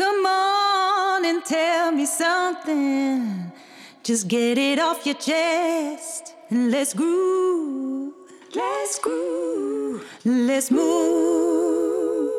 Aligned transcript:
Come 0.00 0.24
on 0.24 1.26
and 1.26 1.44
tell 1.44 1.92
me 1.92 2.06
something. 2.06 3.52
Just 4.02 4.28
get 4.28 4.56
it 4.56 4.78
off 4.78 5.04
your 5.04 5.16
chest 5.16 6.34
and 6.48 6.70
let's 6.70 6.94
groove. 6.94 8.14
Let's 8.54 8.98
groove. 9.02 10.02
Let's 10.24 10.70
move. 10.70 12.30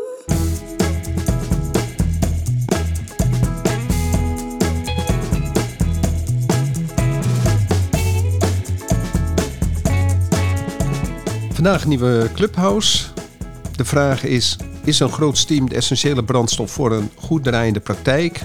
Vandaag 11.54 11.84
een 11.84 11.89
nieuwe 11.89 12.30
Clubhouse. 12.34 13.07
De 13.75 13.86
vraag 13.86 14.23
is: 14.23 14.57
is 14.84 15.00
een 15.00 15.11
groot 15.11 15.48
team 15.48 15.70
de 15.70 15.75
essentiële 15.75 16.23
brandstof 16.23 16.71
voor 16.71 16.91
een 16.91 17.11
goed 17.16 17.43
draaiende 17.43 17.79
praktijk? 17.79 18.41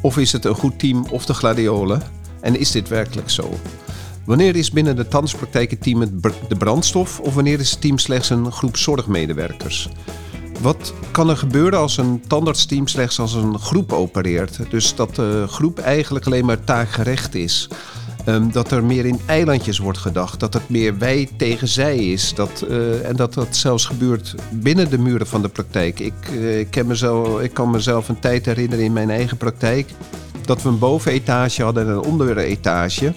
Of 0.00 0.18
is 0.18 0.32
het 0.32 0.44
een 0.44 0.54
goed 0.54 0.78
team 0.78 1.06
of 1.10 1.26
de 1.26 1.34
gladiolen? 1.34 2.02
En 2.40 2.58
is 2.58 2.70
dit 2.70 2.88
werkelijk 2.88 3.30
zo? 3.30 3.58
Wanneer 4.24 4.56
is 4.56 4.70
binnen 4.70 4.96
de 4.96 5.08
tandartspraktijk 5.08 5.70
het 5.70 5.82
team 5.82 6.20
de 6.48 6.56
brandstof 6.58 7.20
of 7.20 7.34
wanneer 7.34 7.60
is 7.60 7.70
het 7.70 7.80
team 7.80 7.98
slechts 7.98 8.30
een 8.30 8.52
groep 8.52 8.76
zorgmedewerkers? 8.76 9.88
Wat 10.60 10.92
kan 11.10 11.30
er 11.30 11.36
gebeuren 11.36 11.78
als 11.78 11.96
een 11.96 12.22
tandartsteam 12.26 12.88
slechts 12.88 13.18
als 13.18 13.34
een 13.34 13.58
groep 13.58 13.92
opereert? 13.92 14.58
Dus 14.70 14.94
dat 14.94 15.14
de 15.14 15.44
groep 15.48 15.78
eigenlijk 15.78 16.26
alleen 16.26 16.44
maar 16.44 16.64
taakgerecht 16.64 17.34
is. 17.34 17.68
Ehm, 18.24 18.50
dat 18.50 18.70
er 18.70 18.84
meer 18.84 19.06
in 19.06 19.20
eilandjes 19.26 19.78
wordt 19.78 19.98
gedacht. 19.98 20.40
Dat 20.40 20.54
het 20.54 20.68
meer 20.68 20.98
wij 20.98 21.28
tegen 21.36 21.68
zij 21.68 21.96
is. 21.96 22.34
Dat, 22.34 22.64
uh, 22.68 23.08
en 23.08 23.16
dat 23.16 23.34
dat 23.34 23.56
zelfs 23.56 23.84
gebeurt 23.84 24.34
binnen 24.52 24.90
de 24.90 24.98
muren 24.98 25.26
van 25.26 25.42
de 25.42 25.48
praktijk. 25.48 26.00
Ik, 26.00 26.12
uh, 26.32 26.58
ik, 26.58 26.70
ken 26.70 26.86
mezelf, 26.86 27.40
ik 27.40 27.54
kan 27.54 27.70
mezelf 27.70 28.08
een 28.08 28.18
tijd 28.18 28.46
herinneren 28.46 28.84
in 28.84 28.92
mijn 28.92 29.10
eigen 29.10 29.36
praktijk. 29.36 29.90
Dat 30.44 30.62
we 30.62 30.68
een 30.68 30.78
bovenetage 30.78 31.62
hadden 31.62 31.86
en 31.86 31.92
een 31.92 32.02
onderetage. 32.02 33.14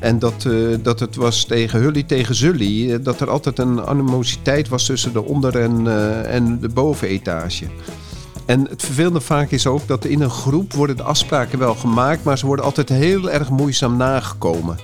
En 0.00 0.18
dat, 0.18 0.44
uh, 0.46 0.76
dat 0.82 1.00
het 1.00 1.16
was 1.16 1.44
tegen 1.44 1.80
Hully 1.80 2.02
tegen 2.02 2.34
Zully. 2.34 3.02
Dat 3.02 3.20
er 3.20 3.30
altijd 3.30 3.58
een 3.58 3.80
animositeit 3.80 4.68
was 4.68 4.86
tussen 4.86 5.12
de 5.12 5.24
onder- 5.24 5.58
en, 5.58 5.86
en 6.26 6.60
de 6.60 6.68
bovenetage. 6.68 7.64
En 8.50 8.66
het 8.68 8.82
vervelende 8.82 9.20
vaak 9.20 9.50
is 9.50 9.66
ook 9.66 9.86
dat 9.86 10.04
in 10.04 10.20
een 10.20 10.30
groep 10.30 10.72
worden 10.72 10.96
de 10.96 11.02
afspraken 11.02 11.58
wel 11.58 11.74
gemaakt, 11.74 12.24
maar 12.24 12.38
ze 12.38 12.46
worden 12.46 12.64
altijd 12.64 12.88
heel 12.88 13.30
erg 13.30 13.50
moeizaam 13.50 13.96
nagekomen. 13.96 14.76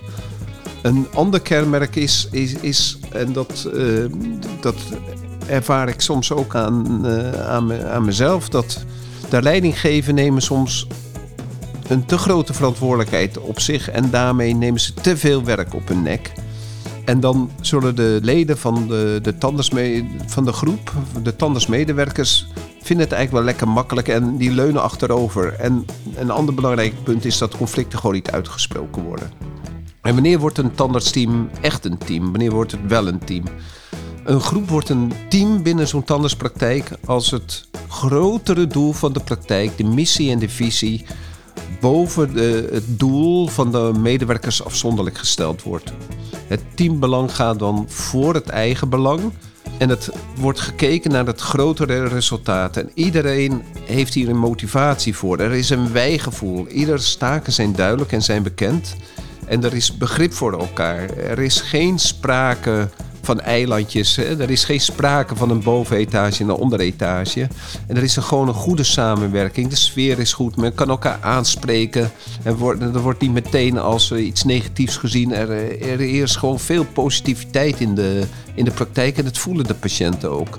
Een 0.83 1.07
ander 1.15 1.41
kenmerk 1.41 1.97
is, 1.97 2.29
is, 2.31 2.53
is 2.55 2.99
en 3.11 3.33
dat, 3.33 3.71
uh, 3.75 4.05
dat 4.61 4.75
ervaar 5.47 5.89
ik 5.89 6.01
soms 6.01 6.33
ook 6.33 6.55
aan, 6.55 7.07
uh, 7.07 7.49
aan, 7.49 7.67
me, 7.67 7.87
aan 7.89 8.05
mezelf, 8.05 8.49
dat 8.49 8.85
de 9.29 9.43
leidinggeven 9.43 10.15
nemen 10.15 10.43
soms 10.43 10.87
een 11.89 12.05
te 12.05 12.19
grote 12.19 12.55
verantwoordelijkheid 12.55 13.39
op 13.39 13.61
zich 13.61 13.91
en 13.91 14.11
daarmee 14.11 14.55
nemen 14.55 14.81
ze 14.81 14.95
te 14.95 15.17
veel 15.17 15.45
werk 15.45 15.75
op 15.75 15.89
hun 15.89 16.03
nek. 16.03 16.33
En 17.05 17.21
dan 17.21 17.51
zullen 17.61 17.97
de 17.97 18.19
leden 18.23 18.59
van 18.59 18.87
de, 18.89 19.19
de, 19.23 19.35
van 20.27 20.45
de 20.45 20.53
groep, 20.53 20.93
de 21.23 21.37
tandersmedewerkers, 21.37 22.47
vinden 22.87 23.07
het 23.07 23.15
eigenlijk 23.15 23.45
wel 23.45 23.55
lekker 23.55 23.69
makkelijk 23.69 24.09
en 24.09 24.37
die 24.37 24.51
leunen 24.51 24.83
achterover. 24.83 25.53
En 25.53 25.85
een 26.15 26.31
ander 26.31 26.55
belangrijk 26.55 27.03
punt 27.03 27.25
is 27.25 27.39
dat 27.39 27.57
conflicten 27.57 27.99
gewoon 27.99 28.15
niet 28.15 28.31
uitgesproken 28.31 29.03
worden. 29.03 29.31
En 30.03 30.15
wanneer 30.15 30.39
wordt 30.39 30.59
een 30.59 30.75
tandartsteam 30.75 31.51
echt 31.61 31.85
een 31.85 31.99
team? 31.99 32.31
Wanneer 32.31 32.51
wordt 32.51 32.73
het 32.73 32.81
wel 32.89 33.07
een 33.07 33.19
team? 33.19 33.45
Een 34.25 34.41
groep 34.41 34.69
wordt 34.69 34.89
een 34.89 35.13
team 35.29 35.63
binnen 35.63 35.89
zo'n 35.89 36.05
tandartspraktijk 36.05 36.91
als 37.05 37.31
het 37.31 37.69
grotere 37.89 38.67
doel 38.67 38.93
van 38.93 39.13
de 39.13 39.21
praktijk, 39.21 39.77
de 39.77 39.85
missie 39.85 40.31
en 40.31 40.39
de 40.39 40.49
visie, 40.49 41.05
boven 41.81 42.35
de, 42.35 42.69
het 42.73 42.99
doel 42.99 43.47
van 43.47 43.73
de 43.73 43.93
medewerkers 43.99 44.65
afzonderlijk 44.65 45.19
gesteld 45.19 45.63
wordt. 45.63 45.93
Het 46.47 46.63
teambelang 46.75 47.35
gaat 47.35 47.59
dan 47.59 47.85
voor 47.89 48.35
het 48.35 48.49
eigen 48.49 48.89
belang. 48.89 49.21
En 49.79 49.89
het 49.89 50.11
wordt 50.37 50.61
gekeken 50.61 51.11
naar 51.11 51.27
het 51.27 51.41
grotere 51.41 52.09
resultaat. 52.09 52.77
En 52.77 52.91
iedereen 52.95 53.63
heeft 53.85 54.15
hier 54.15 54.29
een 54.29 54.39
motivatie 54.39 55.17
voor. 55.17 55.39
Er 55.39 55.53
is 55.53 55.71
een 55.71 55.93
wijgevoel. 55.93 56.69
Ieder 56.69 57.01
staken 57.01 57.53
zijn 57.53 57.73
duidelijk 57.73 58.13
en 58.13 58.23
zijn 58.23 58.43
bekend. 58.43 58.97
En 59.47 59.65
er 59.65 59.75
is 59.75 59.97
begrip 59.97 60.33
voor 60.33 60.53
elkaar. 60.53 61.11
Er 61.11 61.39
is 61.39 61.61
geen 61.61 61.99
sprake 61.99 62.89
van 63.27 63.41
eilandjes. 63.41 64.17
Er 64.17 64.51
is 64.51 64.65
geen 64.65 64.81
sprake 64.81 65.37
van 65.37 65.51
een 65.51 65.63
bovenetage 65.63 66.43
en 66.43 66.49
een 66.49 66.55
onderetage. 66.55 67.49
En 67.87 67.97
er 67.97 68.03
is 68.03 68.17
een, 68.17 68.23
gewoon 68.23 68.49
een 68.49 68.55
goede 68.55 68.85
samenwerking. 68.85 69.69
De 69.69 69.77
sfeer 69.77 70.19
is 70.19 70.33
goed. 70.33 70.57
Men 70.57 70.75
kan 70.75 70.89
elkaar 70.89 71.19
aanspreken. 71.21 72.11
En 72.43 72.57
wordt, 72.57 72.83
er 72.83 73.01
wordt 73.01 73.21
niet 73.21 73.33
meteen 73.33 73.79
als 73.79 74.13
iets 74.13 74.45
negatiefs 74.45 74.97
gezien. 74.97 75.33
Er, 75.33 75.51
er 75.83 76.01
is 76.01 76.37
gewoon 76.37 76.61
veel 76.61 76.85
positiviteit 76.85 77.81
in 77.81 77.95
de, 77.95 78.23
in 78.55 78.65
de 78.65 78.71
praktijk. 78.71 79.19
En 79.19 79.25
dat 79.25 79.39
voelen 79.39 79.67
de 79.67 79.75
patiënten 79.75 80.31
ook. 80.31 80.57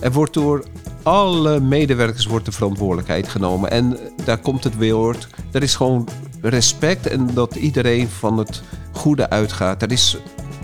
Er 0.00 0.12
wordt 0.12 0.34
door 0.34 0.64
alle 1.02 1.60
medewerkers 1.60 2.26
wordt 2.26 2.44
de 2.44 2.52
verantwoordelijkheid 2.52 3.28
genomen. 3.28 3.70
En 3.70 3.98
daar 4.24 4.38
komt 4.38 4.64
het 4.64 4.88
woord. 4.88 5.28
Er 5.52 5.62
is 5.62 5.74
gewoon 5.74 6.08
respect 6.40 7.06
en 7.06 7.30
dat 7.34 7.54
iedereen 7.54 8.08
van 8.08 8.38
het 8.38 8.62
goede 8.92 9.30
uitgaat. 9.30 9.82
Er 9.82 9.92
is 9.92 10.16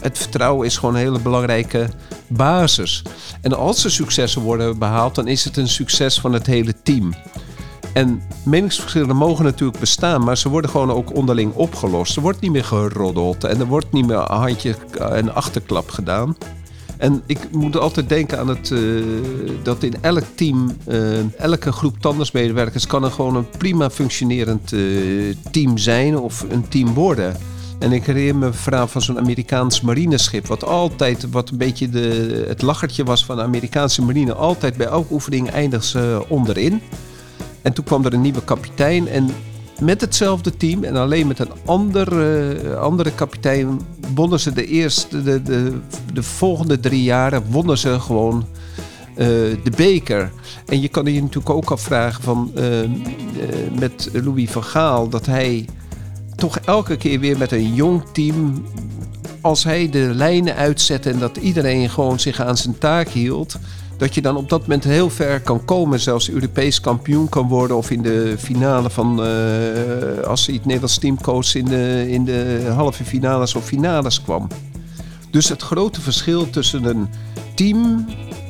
het 0.05 0.19
vertrouwen 0.19 0.67
is 0.67 0.77
gewoon 0.77 0.95
een 0.95 1.01
hele 1.01 1.21
belangrijke 1.21 1.89
basis. 2.27 3.03
En 3.41 3.57
als 3.57 3.85
er 3.85 3.91
successen 3.91 4.43
worden 4.43 4.79
behaald, 4.79 5.15
dan 5.15 5.29
is 5.29 5.45
het 5.45 5.57
een 5.57 5.69
succes 5.69 6.21
van 6.21 6.33
het 6.33 6.47
hele 6.47 6.75
team. 6.83 7.15
En 7.93 8.23
meningsverschillen 8.43 9.17
mogen 9.17 9.45
natuurlijk 9.45 9.79
bestaan, 9.79 10.25
maar 10.25 10.39
ze 10.39 10.49
worden 10.49 10.71
gewoon 10.71 10.91
ook 10.91 11.17
onderling 11.17 11.55
opgelost. 11.55 12.17
Er 12.17 12.23
wordt 12.23 12.41
niet 12.41 12.51
meer 12.51 12.65
geroddeld 12.65 13.45
en 13.45 13.61
er 13.61 13.67
wordt 13.67 13.93
niet 13.93 14.07
meer 14.07 14.17
een 14.17 14.37
handje 14.37 14.75
en 14.99 15.35
achterklap 15.35 15.91
gedaan. 15.91 16.37
En 16.97 17.23
ik 17.27 17.39
moet 17.51 17.77
altijd 17.77 18.09
denken 18.09 18.39
aan 18.39 18.49
het, 18.49 18.71
uh, 18.71 19.05
dat 19.63 19.83
in 19.83 19.95
elk 20.01 20.25
team, 20.35 20.77
uh, 20.89 21.41
elke 21.41 21.73
groep 21.73 21.97
tandartsmedewerkers 22.01 22.87
kan 22.87 23.05
er 23.05 23.11
gewoon 23.11 23.37
een 23.37 23.49
prima 23.59 23.91
functionerend 23.91 24.75
team 25.51 25.79
zijn 25.79 26.19
of 26.19 26.45
een 26.51 26.69
team 26.69 26.95
worden. 26.95 27.37
En 27.85 27.93
ik 27.93 28.07
herinner 28.07 28.37
me 28.37 28.47
een 28.47 28.55
verhaal 28.55 28.87
van 28.87 29.03
zo'n 29.03 29.19
Amerikaans 29.19 29.81
marineschip. 29.81 30.47
Wat 30.47 30.65
altijd, 30.65 31.31
wat 31.31 31.51
een 31.51 31.57
beetje 31.57 31.89
de, 31.89 32.45
het 32.49 32.63
lachertje 32.63 33.05
was 33.05 33.25
van 33.25 33.37
de 33.37 33.43
Amerikaanse 33.43 34.03
marine. 34.03 34.35
Altijd 34.35 34.77
bij 34.77 34.87
elke 34.87 35.13
oefening 35.13 35.51
eindigde 35.51 35.87
ze 35.87 36.25
onderin. 36.29 36.81
En 37.63 37.73
toen 37.73 37.85
kwam 37.85 38.05
er 38.05 38.13
een 38.13 38.21
nieuwe 38.21 38.45
kapitein. 38.45 39.09
En 39.09 39.31
met 39.81 40.01
hetzelfde 40.01 40.57
team 40.57 40.85
en 40.85 40.97
alleen 40.97 41.27
met 41.27 41.39
een 41.39 41.51
andere, 41.65 42.57
uh, 42.65 42.77
andere 42.77 43.15
kapitein 43.15 43.81
wonnen 44.15 44.41
ze 44.41 44.53
de 44.53 44.67
eerste, 44.67 45.23
de, 45.23 45.43
de, 45.43 45.79
de 46.13 46.23
volgende 46.23 46.81
drie 46.81 47.03
jaren 47.03 47.45
wonnen 47.51 47.79
ze 47.79 48.01
gewoon 48.01 48.47
uh, 49.11 49.17
de 49.65 49.73
beker. 49.77 50.33
En 50.67 50.81
je 50.81 50.89
kan 50.89 51.05
je 51.05 51.23
natuurlijk 51.23 51.55
ook 51.55 51.71
afvragen 51.71 52.23
van 52.23 52.53
met 53.79 54.11
Louis 54.13 54.51
van 54.51 54.65
Gaal 54.65 55.09
dat 55.09 55.27
hij 55.27 55.67
toch 56.37 56.59
elke 56.59 56.97
keer 56.97 57.21
weer 57.21 57.39
met 57.39 57.53
een 57.53 57.75
jong 57.75 58.03
team. 58.13 58.67
Als 59.41 59.65
hij 59.65 59.91
de 59.91 60.11
lijnen 60.15 60.55
uitzette 60.55 61.11
en 61.11 61.19
dat 61.19 61.37
iedereen 61.37 61.91
gewoon 61.91 62.21
zich 62.21 62.41
aan 62.41 62.57
zijn 62.57 62.79
taak 62.79 63.09
hield. 63.09 63.59
Dat 63.97 64.15
je 64.15 64.23
dan 64.23 64.37
op 64.37 64.49
dat 64.49 64.61
moment 64.61 64.85
heel 64.85 65.11
ver 65.11 65.41
kan 65.41 65.65
komen. 65.65 66.01
Zelfs 66.01 66.31
Europees 66.31 66.81
kampioen 66.81 67.29
kan 67.29 67.49
worden. 67.49 67.77
Of 67.77 67.91
in 67.91 68.03
de 68.03 68.35
finale 68.39 68.91
van. 68.91 69.27
Uh, 69.27 70.27
als 70.27 70.47
hij 70.47 70.55
het 70.55 70.65
Nederlands 70.65 70.99
teamcoach 70.99 71.55
in 71.55 71.65
de, 71.65 72.05
in 72.09 72.25
de 72.25 72.71
halve 72.75 73.05
finales 73.05 73.55
of 73.55 73.65
finales 73.65 74.23
kwam. 74.23 74.49
Dus 75.31 75.49
het 75.49 75.63
grote 75.63 76.01
verschil 76.01 76.51
tussen 76.51 76.85
een 76.85 77.09
team 77.55 78.07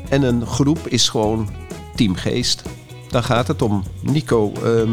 en 0.08 0.22
een 0.22 0.46
groep 0.46 0.88
is 0.88 1.08
gewoon 1.08 1.48
teamgeest. 1.94 2.62
Daar 3.10 3.22
gaat 3.22 3.48
het 3.48 3.62
om. 3.62 3.82
Nico, 4.02 4.52
uh, 4.64 4.90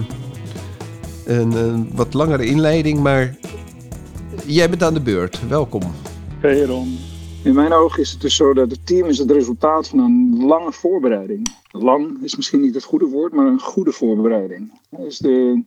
een, 1.39 1.89
wat 1.95 2.13
langere 2.13 2.45
inleiding, 2.45 2.99
maar 2.99 3.37
jij 4.45 4.69
bent 4.69 4.83
aan 4.83 4.93
de 4.93 5.01
beurt. 5.01 5.47
Welkom. 5.47 5.81
Hey 6.39 6.63
Ron. 6.63 6.97
In 7.43 7.53
mijn 7.53 7.73
ogen 7.73 8.01
is 8.01 8.11
het 8.11 8.22
dus 8.22 8.35
zo 8.35 8.53
dat 8.53 8.72
het 8.72 8.85
team 8.85 9.07
is 9.07 9.17
het 9.17 9.31
resultaat 9.31 9.87
van 9.87 9.99
een 9.99 10.45
lange 10.45 10.72
voorbereiding. 10.72 11.47
Lang 11.72 12.23
is 12.23 12.35
misschien 12.35 12.61
niet 12.61 12.73
het 12.75 12.83
goede 12.83 13.05
woord, 13.05 13.33
maar 13.33 13.45
een 13.45 13.59
goede 13.59 13.91
voorbereiding. 13.91 14.79
De, 14.89 15.63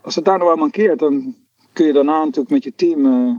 als 0.00 0.14
het 0.14 0.24
daar 0.24 0.38
nou 0.38 0.50
aan 0.50 0.58
mankeert, 0.58 0.98
dan 0.98 1.34
kun 1.72 1.86
je 1.86 1.92
daarna 1.92 2.18
natuurlijk 2.18 2.50
met 2.50 2.64
je 2.64 2.74
team 2.74 3.06
uh, 3.06 3.36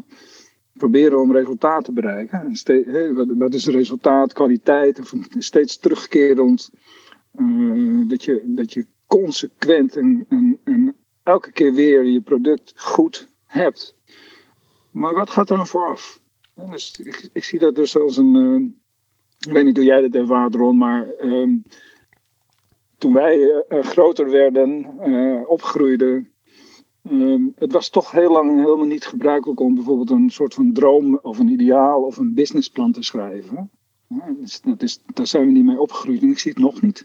proberen 0.73 1.21
om 1.21 1.31
resultaat 1.31 1.85
te 1.85 1.91
bereiken. 1.91 2.57
wat, 3.37 3.53
is 3.53 3.67
resultaat, 3.67 4.33
kwaliteit, 4.33 4.99
steeds 5.37 5.77
terugkerend. 5.77 6.69
Uh, 7.35 8.09
dat, 8.09 8.23
je, 8.23 8.43
dat 8.45 8.73
je 8.73 8.85
consequent 9.09 9.95
en, 9.95 10.27
elke 11.23 11.51
keer 11.51 11.73
weer 11.73 12.03
je 12.03 12.21
product 12.21 12.73
goed 12.75 13.27
hebt. 13.45 13.95
Maar 14.91 15.13
wat 15.13 15.29
gaat 15.29 15.49
er 15.49 15.57
dan 15.57 15.67
vooraf? 15.67 16.21
Dus 16.69 16.99
ik, 17.33 17.43
zie 17.43 17.59
dat 17.59 17.75
dus 17.75 17.97
als 17.97 18.17
een. 18.17 18.35
Uh, 18.35 18.69
ik 19.39 19.51
weet 19.51 19.65
niet 19.65 19.77
hoe 19.77 19.85
jij 19.85 20.01
dat 20.01 20.15
ervaart, 20.15 20.55
Ron, 20.55 20.77
maar. 20.77 21.07
Um, 21.21 21.63
toen 22.97 23.13
wij 23.13 23.63
groter 23.69 24.29
werden, 24.29 24.85
opgroeiden, 25.47 26.33
Ehm, 27.09 27.43
het 27.55 27.71
was 27.71 27.89
toch 27.89 28.11
heel 28.11 28.31
lang 28.31 28.59
helemaal 28.59 28.85
niet 28.85 29.05
gebruikelijk 29.05 29.59
om 29.59 29.75
bijvoorbeeld 29.75 30.09
een 30.09 30.29
soort 30.29 30.53
van 30.53 30.73
droom 30.73 31.19
of 31.21 31.39
een 31.39 31.49
ideaal 31.49 32.03
of 32.03 32.17
een 32.17 32.33
businessplan 32.33 32.91
te 32.91 33.03
schrijven. 33.03 33.69
Dus 34.39 34.61
dat 34.61 34.81
is, 34.81 35.01
daar 35.13 35.27
zijn 35.27 35.45
we 35.45 35.51
niet 35.51 35.65
mee 35.65 35.79
opgegroeid 35.79 36.21
en 36.21 36.29
ik 36.29 36.39
zie 36.39 36.51
het 36.51 36.61
nog 36.61 36.81
niet. 36.81 37.03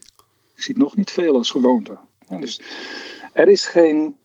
Ik 0.54 0.62
zie 0.62 0.78
nog 0.78 0.96
niet 0.96 1.10
veel 1.10 1.36
als 1.36 1.50
gewoonte. 1.50 1.98
dus 2.40 2.60
er 3.32 3.48
is 3.48 3.66
geen. 3.66 4.16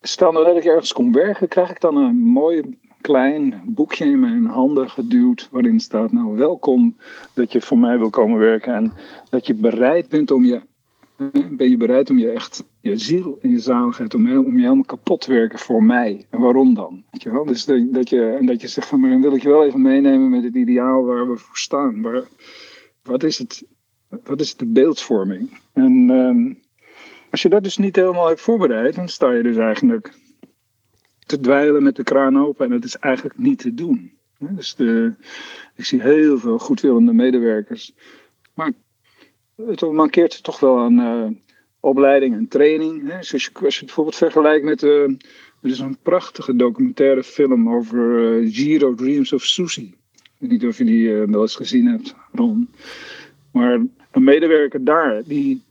Stel 0.00 0.32
nou 0.32 0.44
dat 0.44 0.56
ik 0.56 0.64
ergens 0.64 0.92
kom 0.92 1.12
werken, 1.12 1.48
krijg 1.48 1.70
ik 1.70 1.80
dan 1.80 1.96
een 1.96 2.16
mooi 2.16 2.78
klein 3.00 3.62
boekje 3.64 4.04
in 4.04 4.20
mijn 4.20 4.46
handen 4.46 4.90
geduwd. 4.90 5.48
waarin 5.50 5.80
staat: 5.80 6.12
Nou, 6.12 6.36
welkom 6.36 6.96
dat 7.34 7.52
je 7.52 7.60
voor 7.60 7.78
mij 7.78 7.98
wil 7.98 8.10
komen 8.10 8.38
werken 8.38 8.74
en 8.74 8.92
dat 9.30 9.46
je 9.46 9.54
bereid 9.54 10.08
bent 10.08 10.30
om 10.30 10.44
je 10.44 10.62
ben 11.50 11.70
je 11.70 11.76
bereid 11.76 12.10
om 12.10 12.18
je 12.18 12.30
echt, 12.30 12.64
je 12.80 12.96
ziel 12.96 13.38
en 13.42 13.50
je 13.50 13.58
zaligheid, 13.58 14.14
om, 14.14 14.36
om 14.36 14.56
je 14.56 14.62
helemaal 14.62 14.84
kapot 14.84 15.20
te 15.20 15.32
werken 15.32 15.58
voor 15.58 15.82
mij? 15.82 16.26
En 16.30 16.40
waarom 16.40 16.74
dan? 16.74 17.04
Weet 17.10 17.22
je 17.22 17.30
wel? 17.30 17.44
Dus 17.44 17.64
dat, 17.64 18.08
je, 18.08 18.36
en 18.40 18.46
dat 18.46 18.60
je 18.60 18.68
zegt 18.68 18.88
van, 18.88 19.00
maar 19.00 19.10
dan 19.10 19.20
wil 19.20 19.34
ik 19.34 19.42
je 19.42 19.48
wel 19.48 19.64
even 19.64 19.82
meenemen 19.82 20.30
met 20.30 20.44
het 20.44 20.54
ideaal 20.54 21.04
waar 21.04 21.28
we 21.30 21.36
voor 21.36 21.56
staan. 21.56 22.02
Waar, 22.02 22.28
wat, 23.02 23.22
is 23.22 23.38
het, 23.38 23.64
wat 24.24 24.40
is 24.40 24.56
de 24.56 24.66
beeldvorming? 24.66 25.58
En 25.72 26.10
ehm, 26.10 26.54
als 27.30 27.42
je 27.42 27.48
dat 27.48 27.62
dus 27.62 27.76
niet 27.76 27.96
helemaal 27.96 28.28
hebt 28.28 28.40
voorbereid, 28.40 28.94
dan 28.94 29.08
sta 29.08 29.32
je 29.32 29.42
dus 29.42 29.56
eigenlijk 29.56 30.12
te 31.26 31.40
dweilen 31.40 31.82
met 31.82 31.96
de 31.96 32.02
kraan 32.02 32.38
open 32.38 32.64
en 32.64 32.72
dat 32.72 32.84
is 32.84 32.96
eigenlijk 32.96 33.38
niet 33.38 33.58
te 33.58 33.74
doen. 33.74 34.18
Dus 34.38 34.74
de, 34.74 35.14
ik 35.76 35.84
zie 35.84 36.02
heel 36.02 36.38
veel 36.38 36.58
goedwillende 36.58 37.12
medewerkers. 37.12 37.94
Maar 38.54 38.72
het 39.56 39.80
mankeert 39.80 40.42
toch 40.42 40.60
wel 40.60 40.78
aan 40.78 40.98
uh, 40.98 41.26
opleiding 41.80 42.34
en 42.34 42.48
training. 42.48 43.08
Hè. 43.08 43.18
Dus 43.18 43.32
als, 43.32 43.44
je, 43.44 43.50
het 43.58 43.78
bijvoorbeeld 43.84 44.16
vergelijkt 44.16 44.64
met. 44.64 44.82
Uh, 44.82 45.02
er 45.62 45.70
is 45.70 45.78
een 45.78 45.98
prachtige 46.02 46.56
documentaire 46.56 47.22
film 47.22 47.74
over 47.74 48.18
uh, 48.18 48.54
Giro 48.54 48.94
Dreams 48.94 49.32
of 49.32 49.42
Susie. 49.42 49.98
Ik 50.14 50.30
weet 50.38 50.50
niet 50.50 50.66
of 50.66 50.78
je 50.78 50.84
die 50.84 51.12
wel 51.12 51.40
eens 51.40 51.56
gezien 51.56 51.86
hebt, 51.86 52.14
Ron. 52.32 52.68
Maar 53.52 53.72
een 54.10 54.24
medewerker 54.24 54.84
daar, 54.84 55.22
die. 55.24 55.62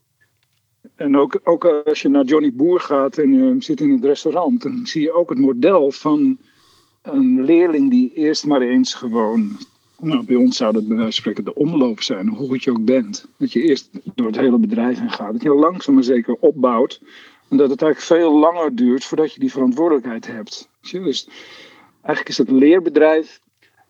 En 0.96 1.18
ook, 1.18 1.66
als 1.66 2.02
je 2.02 2.10
naar 2.10 2.24
Johnny 2.24 2.54
Boer 2.54 2.80
gaat 2.80 3.18
en 3.18 3.34
je 3.34 3.56
zit 3.60 3.82
in 3.82 3.92
het 3.92 4.04
restaurant, 4.06 4.62
dan 4.62 4.88
zie 4.88 5.02
je 5.02 5.12
ook 5.12 5.30
het 5.30 5.40
model 5.40 5.92
van 5.92 6.38
een 7.02 7.44
leerling 7.44 7.90
die 7.90 8.14
eerst 8.14 8.46
maar 8.46 8.62
eens 8.62 8.94
gewoon 8.94 9.58
nou, 10.00 10.26
bij 10.26 10.36
ons 10.36 10.58
zou 10.58 10.74
dat 10.74 10.88
bij 10.88 10.98
wijze 10.98 11.12
van 11.12 11.22
spreken 11.22 11.44
de 11.44 11.54
omloop 11.54 12.02
zijn, 12.02 12.28
hoe 12.28 12.48
goed 12.48 12.64
je 12.64 12.72
ook 12.72 12.86
bent. 12.86 13.26
Dat 13.38 13.52
je 13.52 13.62
eerst 13.62 13.90
door 14.16 14.28
het 14.28 14.36
hele 14.36 14.58
bedrijf 14.58 15.00
heen 15.00 15.12
gaat. 15.12 15.34
Dat 15.34 15.42
je 15.42 15.54
langzaam 15.54 15.94
maar 15.94 16.04
zeker 16.04 16.36
opbouwt. 16.40 17.02
En 17.50 17.58
dat 17.58 17.70
het 17.70 17.82
eigenlijk 17.82 18.22
veel 18.22 18.40
langer 18.40 18.76
duurt 18.76 19.04
voordat 19.04 19.34
je 19.34 19.40
die 19.40 19.52
verantwoordelijkheid 19.52 20.28
hebt. 20.28 20.70
Dus 20.92 21.28
eigenlijk 21.92 22.30
is 22.30 22.38
het 22.38 22.52
leerbedrijf, 22.52 23.42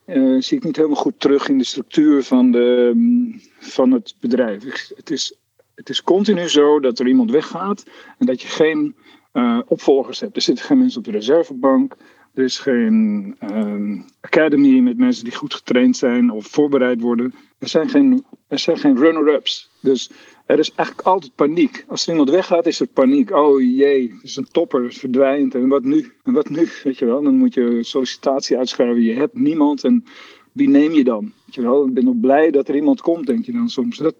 uh, 0.09 0.41
zie 0.41 0.57
ik 0.57 0.63
niet 0.63 0.75
helemaal 0.75 0.97
goed 0.97 1.19
terug 1.19 1.49
in 1.49 1.57
de 1.57 1.63
structuur 1.63 2.23
van, 2.23 2.51
de, 2.51 2.91
mm, 2.95 3.41
van 3.59 3.91
het 3.91 4.15
bedrijf. 4.19 4.63
Het 4.95 5.09
is, 5.09 5.35
het 5.75 5.89
is 5.89 6.03
continu 6.03 6.49
zo 6.49 6.79
dat 6.79 6.99
er 6.99 7.07
iemand 7.07 7.31
weggaat 7.31 7.85
en 8.17 8.25
dat 8.25 8.41
je 8.41 8.47
geen 8.47 8.95
uh, 9.33 9.59
opvolgers 9.65 10.19
hebt. 10.19 10.35
Er 10.35 10.41
zitten 10.41 10.65
geen 10.65 10.77
mensen 10.77 10.99
op 10.99 11.05
de 11.05 11.11
reservebank. 11.11 11.95
Er 12.33 12.43
is 12.43 12.59
geen 12.59 13.35
um, 13.43 14.05
academy 14.21 14.79
met 14.79 14.97
mensen 14.97 15.23
die 15.23 15.35
goed 15.35 15.53
getraind 15.53 15.97
zijn 15.97 16.31
of 16.31 16.47
voorbereid 16.47 17.01
worden. 17.01 17.33
Er 17.59 17.67
zijn 17.67 17.89
geen, 17.89 18.25
er 18.47 18.59
zijn 18.59 18.77
geen 18.77 18.97
runner-ups. 18.97 19.69
Dus 19.81 20.11
er 20.49 20.59
is 20.59 20.73
eigenlijk 20.75 21.07
altijd 21.07 21.35
paniek. 21.35 21.85
Als 21.87 22.03
er 22.03 22.11
iemand 22.11 22.29
weggaat, 22.29 22.65
is 22.65 22.79
er 22.79 22.87
paniek. 22.87 23.31
Oh 23.31 23.61
jee, 23.61 24.11
het 24.13 24.23
is 24.23 24.35
een 24.35 24.47
topper, 24.51 24.83
het 24.83 24.97
verdwijnt. 24.97 25.55
En 25.55 25.67
wat 25.67 25.83
nu? 25.83 26.11
En 26.23 26.33
wat 26.33 26.49
nu? 26.49 26.67
Weet 26.83 26.97
je 26.97 27.05
wel, 27.05 27.21
dan 27.23 27.35
moet 27.35 27.53
je 27.53 27.83
sollicitatie 27.83 28.57
uitschrijven. 28.57 29.01
Je 29.01 29.13
hebt 29.13 29.37
niemand 29.37 29.83
en 29.83 30.03
wie 30.51 30.69
neem 30.69 30.91
je 30.91 31.03
dan? 31.03 31.33
Weet 31.45 31.55
je 31.55 31.61
wel, 31.61 31.85
ik 31.85 31.93
ben 31.93 32.07
ook 32.07 32.19
blij 32.19 32.51
dat 32.51 32.67
er 32.67 32.75
iemand 32.75 33.01
komt, 33.01 33.27
denk 33.27 33.45
je 33.45 33.51
dan 33.51 33.69
soms. 33.69 33.97
Dat, 33.97 34.15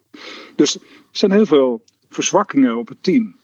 dus 0.56 0.76
er 0.76 0.82
zijn 1.12 1.32
heel 1.32 1.46
veel 1.46 1.82
verzwakkingen 2.10 2.78
op 2.78 2.88
het 2.88 3.04
team. 3.04 3.36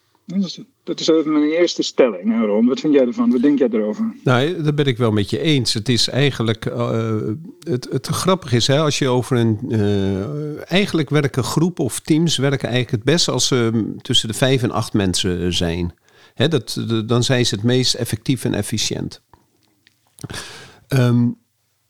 Dat 0.84 1.00
is 1.00 1.08
even 1.08 1.32
mijn 1.32 1.52
eerste 1.52 1.84
stelling, 1.84 2.46
Ron. 2.46 2.66
Wat 2.66 2.80
vind 2.80 2.94
jij 2.94 3.06
ervan? 3.06 3.32
Wat 3.32 3.42
denk 3.42 3.60
jij 3.60 3.68
erover? 3.72 4.16
Nou, 4.24 4.62
dat 4.62 4.76
ben 4.76 4.86
ik 4.86 4.98
wel 4.98 5.12
met 5.12 5.30
je 5.30 5.40
eens. 5.40 5.74
Het 5.74 5.90
is 5.90 6.08
eigenlijk. 6.08 6.66
Uh, 6.66 7.18
het, 7.60 7.88
het 7.92 8.08
grappige 8.08 8.56
is, 8.56 8.68
hè, 8.68 8.80
als 8.80 9.00
je 9.00 9.08
over 9.08 9.38
een. 9.38 9.60
Uh, 9.68 10.72
eigenlijk 10.72 11.10
werken 11.10 11.44
groepen 11.44 11.84
of 11.84 12.00
teams 12.00 12.38
werken 12.38 12.70
eigenlijk 12.70 12.92
het 12.92 13.14
best 13.14 13.28
als 13.28 13.48
ze 13.48 13.94
tussen 14.02 14.28
de 14.28 14.34
vijf 14.34 14.64
en 14.64 14.72
acht 14.72 14.94
mensen 14.94 15.54
zijn. 15.54 15.94
Hè, 16.34 16.48
dat, 16.48 16.86
dan 17.06 17.24
zijn 17.24 17.46
ze 17.46 17.56
het 17.56 17.64
meest 17.64 17.94
effectief 17.94 18.46
en 18.46 18.54
efficiënt. 18.54 19.22
Um, 20.90 21.38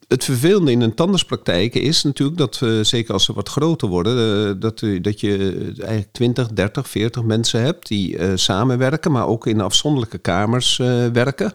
het 0.07 0.23
vervelende 0.23 0.71
in 0.71 0.81
een 0.81 0.93
tandartspraktijk 0.93 1.75
is 1.75 2.03
natuurlijk 2.03 2.37
dat, 2.37 2.59
we, 2.59 2.83
zeker 2.83 3.13
als 3.13 3.25
ze 3.25 3.33
wat 3.33 3.49
groter 3.49 3.87
worden, 3.87 4.47
uh, 4.47 4.61
dat, 4.61 4.79
dat 5.01 5.19
je 5.19 5.71
eigenlijk 5.77 6.11
20, 6.11 6.47
30, 6.47 6.89
40 6.89 7.23
mensen 7.23 7.61
hebt 7.61 7.87
die 7.87 8.37
samenwerken, 8.37 9.11
maar 9.11 9.27
ook 9.27 9.47
in 9.47 9.61
afzonderlijke 9.61 10.17
kamers 10.17 10.77
werken. 11.13 11.53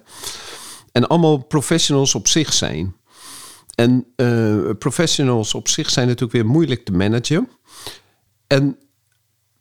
En 0.93 1.08
allemaal 1.08 1.37
professionals 1.37 2.14
op 2.14 2.29
zich 2.29 2.52
zijn. 2.52 2.94
En 3.75 4.06
professionals 4.79 5.55
op 5.55 5.69
zich 5.69 5.91
zijn 5.91 6.06
natuurlijk 6.06 6.32
weer 6.32 6.46
moeilijk 6.46 6.85
te 6.85 6.93
managen. 6.93 7.49
En 8.46 8.76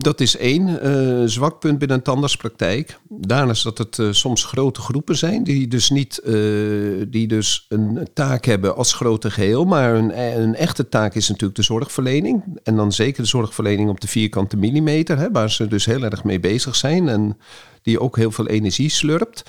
dat 0.03 0.21
is 0.21 0.37
één 0.37 0.87
uh, 0.87 1.23
zwak 1.25 1.59
punt 1.59 1.79
binnen 1.79 1.97
een 1.97 2.03
tandartspraktijk. 2.03 2.99
Daarnaast 3.09 3.63
dat 3.63 3.77
het 3.77 3.97
uh, 3.97 4.11
soms 4.11 4.43
grote 4.43 4.81
groepen 4.81 5.17
zijn, 5.17 5.43
die 5.43 5.67
dus 5.67 5.89
niet 5.89 6.21
uh, 6.23 7.05
die 7.07 7.27
dus 7.27 7.65
een 7.69 8.07
taak 8.13 8.45
hebben 8.45 8.75
als 8.75 8.93
grote 8.93 9.31
geheel. 9.31 9.65
Maar 9.65 9.95
een, 9.95 10.39
een, 10.41 10.55
echte 10.55 10.89
taak 10.89 11.15
is 11.15 11.27
natuurlijk 11.27 11.55
de 11.55 11.63
zorgverlening. 11.63 12.43
En 12.63 12.75
dan 12.75 12.91
zeker 12.91 13.23
de 13.23 13.29
zorgverlening 13.29 13.89
op 13.89 14.01
de 14.01 14.07
vierkante 14.07 14.57
millimeter, 14.57 15.17
hè, 15.17 15.31
waar 15.31 15.51
ze 15.51 15.67
dus 15.67 15.85
heel 15.85 16.03
erg 16.03 16.23
mee 16.23 16.39
bezig 16.39 16.75
zijn 16.75 17.09
en 17.09 17.37
die 17.81 17.99
ook 17.99 18.15
heel 18.15 18.31
veel 18.31 18.47
energie 18.47 18.89
slurpt. 18.89 19.43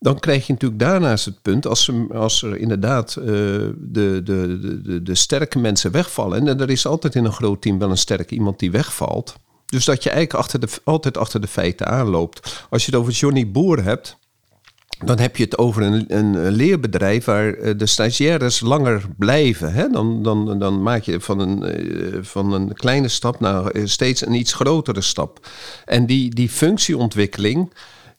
Dan 0.00 0.18
krijg 0.18 0.46
je 0.46 0.52
natuurlijk 0.52 0.80
daarnaast 0.80 1.24
het 1.24 1.42
punt, 1.42 1.66
als, 1.66 1.84
ze, 1.84 2.06
als 2.12 2.42
er 2.42 2.56
inderdaad 2.56 3.14
de, 3.14 3.74
de, 3.78 4.20
de, 4.24 4.80
de, 4.82 5.02
de 5.02 5.14
sterke 5.14 5.58
mensen 5.58 5.90
wegvallen. 5.90 6.48
En 6.48 6.60
er 6.60 6.70
is 6.70 6.86
altijd 6.86 7.14
in 7.14 7.24
een 7.24 7.32
groot 7.32 7.62
team 7.62 7.78
wel 7.78 7.90
een 7.90 7.96
sterke 7.96 8.34
iemand 8.34 8.58
die 8.58 8.70
wegvalt. 8.70 9.34
Dus 9.74 9.84
dat 9.84 10.02
je 10.02 10.10
eigenlijk 10.10 10.38
achter 10.38 10.60
de, 10.60 10.68
altijd 10.84 11.16
achter 11.16 11.40
de 11.40 11.46
feiten 11.46 11.86
aanloopt. 11.86 12.66
Als 12.70 12.84
je 12.84 12.90
het 12.90 13.00
over 13.00 13.12
Johnny 13.12 13.50
Boer 13.50 13.82
hebt, 13.82 14.16
dan 15.04 15.18
heb 15.18 15.36
je 15.36 15.44
het 15.44 15.58
over 15.58 15.82
een, 15.82 16.04
een 16.08 16.50
leerbedrijf 16.50 17.24
waar 17.24 17.54
eh, 17.54 17.74
de 17.76 17.86
stagiaires 17.86 18.60
langer 18.60 19.02
blijven. 19.18 19.72
Hè? 19.72 19.88
Dan, 19.88 20.22
dan, 20.22 20.58
dan 20.58 20.82
maak 20.82 21.02
je 21.02 21.20
van 21.20 21.38
een, 21.38 21.62
eh, 21.62 22.18
van 22.22 22.52
een 22.52 22.72
kleine 22.72 23.08
stap 23.08 23.40
naar 23.40 23.66
eh, 23.66 23.82
steeds 23.86 24.26
een 24.26 24.34
iets 24.34 24.52
grotere 24.52 25.00
stap. 25.00 25.46
En 25.84 26.06
die, 26.06 26.34
die 26.34 26.48
functieontwikkeling 26.48 27.72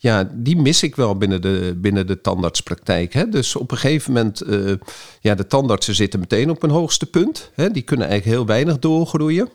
ja, 0.06 0.30
die 0.34 0.58
mis 0.58 0.84
ik 0.84 0.96
wel 0.96 1.18
binnen 1.18 1.42
de, 1.42 1.78
binnen 1.78 2.08
de 2.08 2.22
tandartspraktijk. 2.22 3.14
Hè? 3.14 3.30
Dus 3.30 3.56
op 3.56 3.72
een 3.72 3.78
gegeven 3.78 4.14
moment, 4.14 4.44
uh, 4.48 4.74
ja, 5.20 5.36
de 5.36 5.48
tandartsen 5.48 5.96
zitten 5.96 6.20
meteen 6.20 6.50
op 6.50 6.64
een 6.64 6.70
hoogste 6.70 7.06
punt. 7.06 7.52
Hè? 7.54 7.72
Die 7.72 7.82
kunnen 7.82 8.08
eigenlijk 8.08 8.38
heel 8.38 8.48
weinig 8.48 8.80
doorgroeien. 8.80 9.50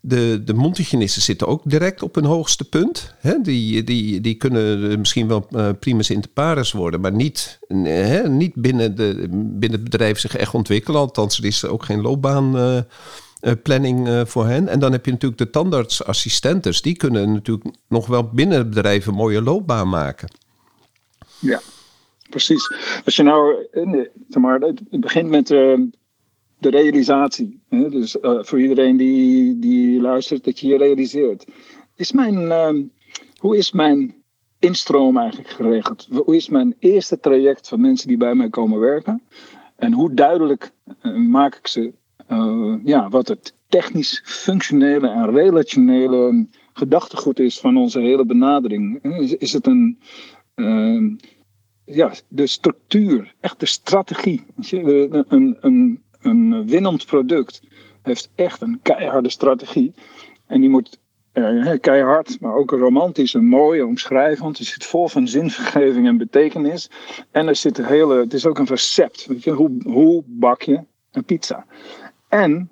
De, 0.00 0.42
de 0.44 0.54
mondhygiënisten 0.54 1.22
zitten 1.22 1.46
ook 1.46 1.62
direct 1.64 2.02
op 2.02 2.16
een 2.16 2.24
hoogste 2.24 2.64
punt. 2.64 3.14
Hè? 3.18 3.40
Die, 3.42 3.84
die, 3.84 4.20
die 4.20 4.34
kunnen 4.34 4.98
misschien 4.98 5.28
wel 5.28 5.46
uh, 5.50 5.68
primus 5.80 6.10
inter 6.10 6.30
pares 6.30 6.72
worden, 6.72 7.00
maar 7.00 7.12
niet, 7.12 7.58
hè, 7.68 8.28
niet 8.28 8.54
binnen, 8.54 8.96
de, 8.96 9.26
binnen 9.30 9.80
het 9.80 9.90
bedrijf 9.90 10.18
zich 10.18 10.36
echt 10.36 10.54
ontwikkelen. 10.54 11.00
Althans, 11.00 11.38
er 11.38 11.44
is 11.44 11.64
ook 11.64 11.84
geen 11.84 12.00
loopbaan... 12.00 12.56
Uh, 12.56 12.78
planning 13.62 14.08
uh, 14.08 14.24
voor 14.24 14.46
hen. 14.46 14.68
En 14.68 14.78
dan 14.78 14.92
heb 14.92 15.04
je 15.04 15.10
natuurlijk 15.10 15.40
de 15.40 15.50
tandartsassistentes. 15.50 16.82
Die 16.82 16.96
kunnen 16.96 17.32
natuurlijk 17.32 17.76
nog 17.88 18.06
wel 18.06 18.28
binnen 18.28 18.78
een 18.78 19.14
mooie 19.14 19.42
loopbaan 19.42 19.88
maken. 19.88 20.28
Ja, 21.38 21.60
precies. 22.30 22.72
Als 23.04 23.16
je 23.16 23.22
nou, 23.22 23.66
zeg 24.28 24.42
maar, 24.42 24.60
het 24.60 25.00
begint 25.00 25.28
met 25.28 25.46
de 25.46 25.90
realisatie. 26.58 27.60
Dus 27.68 28.16
voor 28.20 28.60
iedereen 28.60 28.96
die, 28.96 29.58
die 29.58 30.00
luistert, 30.00 30.44
dat 30.44 30.60
je 30.60 30.68
je 30.68 30.76
realiseert. 30.76 31.46
Is 31.96 32.12
mijn, 32.12 32.90
hoe 33.36 33.56
is 33.56 33.72
mijn 33.72 34.14
instroom 34.58 35.18
eigenlijk 35.18 35.50
geregeld? 35.50 36.08
Hoe 36.10 36.36
is 36.36 36.48
mijn 36.48 36.74
eerste 36.78 37.20
traject 37.20 37.68
van 37.68 37.80
mensen 37.80 38.08
die 38.08 38.16
bij 38.16 38.34
mij 38.34 38.50
komen 38.50 38.78
werken? 38.78 39.22
En 39.76 39.92
hoe 39.92 40.14
duidelijk 40.14 40.72
maak 41.30 41.54
ik 41.54 41.66
ze 41.66 41.92
uh, 42.32 42.74
ja, 42.84 43.08
wat 43.08 43.28
het 43.28 43.54
technisch 43.68 44.22
functionele 44.24 45.08
en 45.08 45.30
relationele 45.30 46.46
gedachtegoed 46.72 47.38
is 47.38 47.60
van 47.60 47.76
onze 47.76 48.00
hele 48.00 48.24
benadering. 48.24 49.02
Is, 49.02 49.36
is 49.36 49.52
het 49.52 49.66
een, 49.66 49.98
uh, 50.54 51.12
ja, 51.84 52.12
de 52.28 52.46
structuur, 52.46 53.34
echt 53.40 53.60
de 53.60 53.66
strategie. 53.66 54.44
Een, 54.70 55.56
een, 55.60 56.02
een, 56.20 56.66
winnend 56.66 57.06
product 57.06 57.62
heeft 58.02 58.30
echt 58.34 58.60
een 58.60 58.80
keiharde 58.82 59.28
strategie. 59.28 59.94
En 60.46 60.60
die 60.60 60.70
moet 60.70 60.98
uh, 61.32 61.78
keihard, 61.80 62.40
maar 62.40 62.54
ook 62.54 62.70
romantisch 62.70 63.34
en 63.34 63.44
mooi, 63.44 63.82
omschrijvend. 63.82 64.58
Het 64.58 64.66
zit 64.66 64.84
vol 64.84 65.08
van 65.08 65.28
zinvergeving 65.28 66.06
en 66.06 66.18
betekenis. 66.18 66.90
En 67.30 67.48
er 67.48 67.56
zit 67.56 67.78
een 67.78 67.84
hele, 67.84 68.14
het 68.14 68.34
is 68.34 68.46
ook 68.46 68.58
een 68.58 68.66
recept. 68.66 69.28
Hoe, 69.44 69.70
hoe 69.82 70.22
bak 70.26 70.62
je 70.62 70.80
een 71.10 71.24
pizza? 71.24 71.66
En 72.30 72.70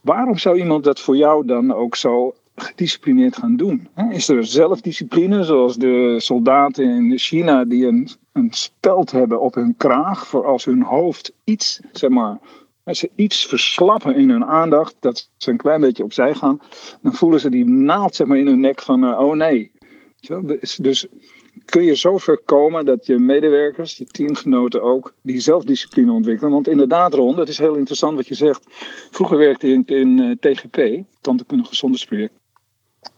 waarom 0.00 0.38
zou 0.38 0.58
iemand 0.58 0.84
dat 0.84 1.00
voor 1.00 1.16
jou 1.16 1.46
dan 1.46 1.72
ook 1.72 1.96
zo 1.96 2.34
gedisciplineerd 2.54 3.36
gaan 3.36 3.56
doen? 3.56 3.88
Is 4.10 4.28
er 4.28 4.46
zelfdiscipline, 4.46 5.44
zoals 5.44 5.76
de 5.76 6.14
soldaten 6.18 6.84
in 6.84 7.18
China 7.18 7.64
die 7.64 7.86
een, 7.86 8.08
een 8.32 8.52
speld 8.52 9.10
hebben 9.10 9.40
op 9.40 9.54
hun 9.54 9.74
kraag 9.76 10.26
voor 10.26 10.46
als 10.46 10.64
hun 10.64 10.82
hoofd 10.82 11.32
iets, 11.44 11.80
zeg 11.92 12.10
maar, 12.10 12.38
als 12.84 12.98
ze 12.98 13.10
iets 13.14 13.46
verslappen 13.46 14.14
in 14.14 14.30
hun 14.30 14.44
aandacht, 14.44 14.96
dat 15.00 15.30
ze 15.36 15.50
een 15.50 15.56
klein 15.56 15.80
beetje 15.80 16.04
opzij 16.04 16.34
gaan, 16.34 16.60
dan 17.02 17.12
voelen 17.12 17.40
ze 17.40 17.50
die 17.50 17.64
naald 17.64 18.14
zeg 18.14 18.26
maar, 18.26 18.38
in 18.38 18.46
hun 18.46 18.60
nek 18.60 18.82
van, 18.82 19.04
uh, 19.04 19.20
oh 19.20 19.34
nee. 19.34 19.70
Dus 20.76 21.06
kun 21.64 21.82
je 21.82 21.96
zo 21.96 22.18
ver 22.18 22.38
komen 22.38 22.84
dat 22.84 23.06
je 23.06 23.18
medewerkers, 23.18 23.96
je 23.96 24.04
teamgenoten 24.04 24.82
ook, 24.82 25.14
die 25.22 25.40
zelfdiscipline 25.40 26.12
ontwikkelen. 26.12 26.52
Want 26.52 26.68
inderdaad, 26.68 27.14
Ron, 27.14 27.36
dat 27.36 27.48
is 27.48 27.58
heel 27.58 27.74
interessant 27.74 28.16
wat 28.16 28.28
je 28.28 28.34
zegt. 28.34 28.66
Vroeger 29.10 29.38
werkte 29.38 29.66
ik 29.66 29.88
in, 29.88 29.96
in 29.96 30.18
uh, 30.18 30.34
TGP, 30.40 31.04
Tandheelkundig 31.20 31.68
Gezondheidsproject. 31.68 32.40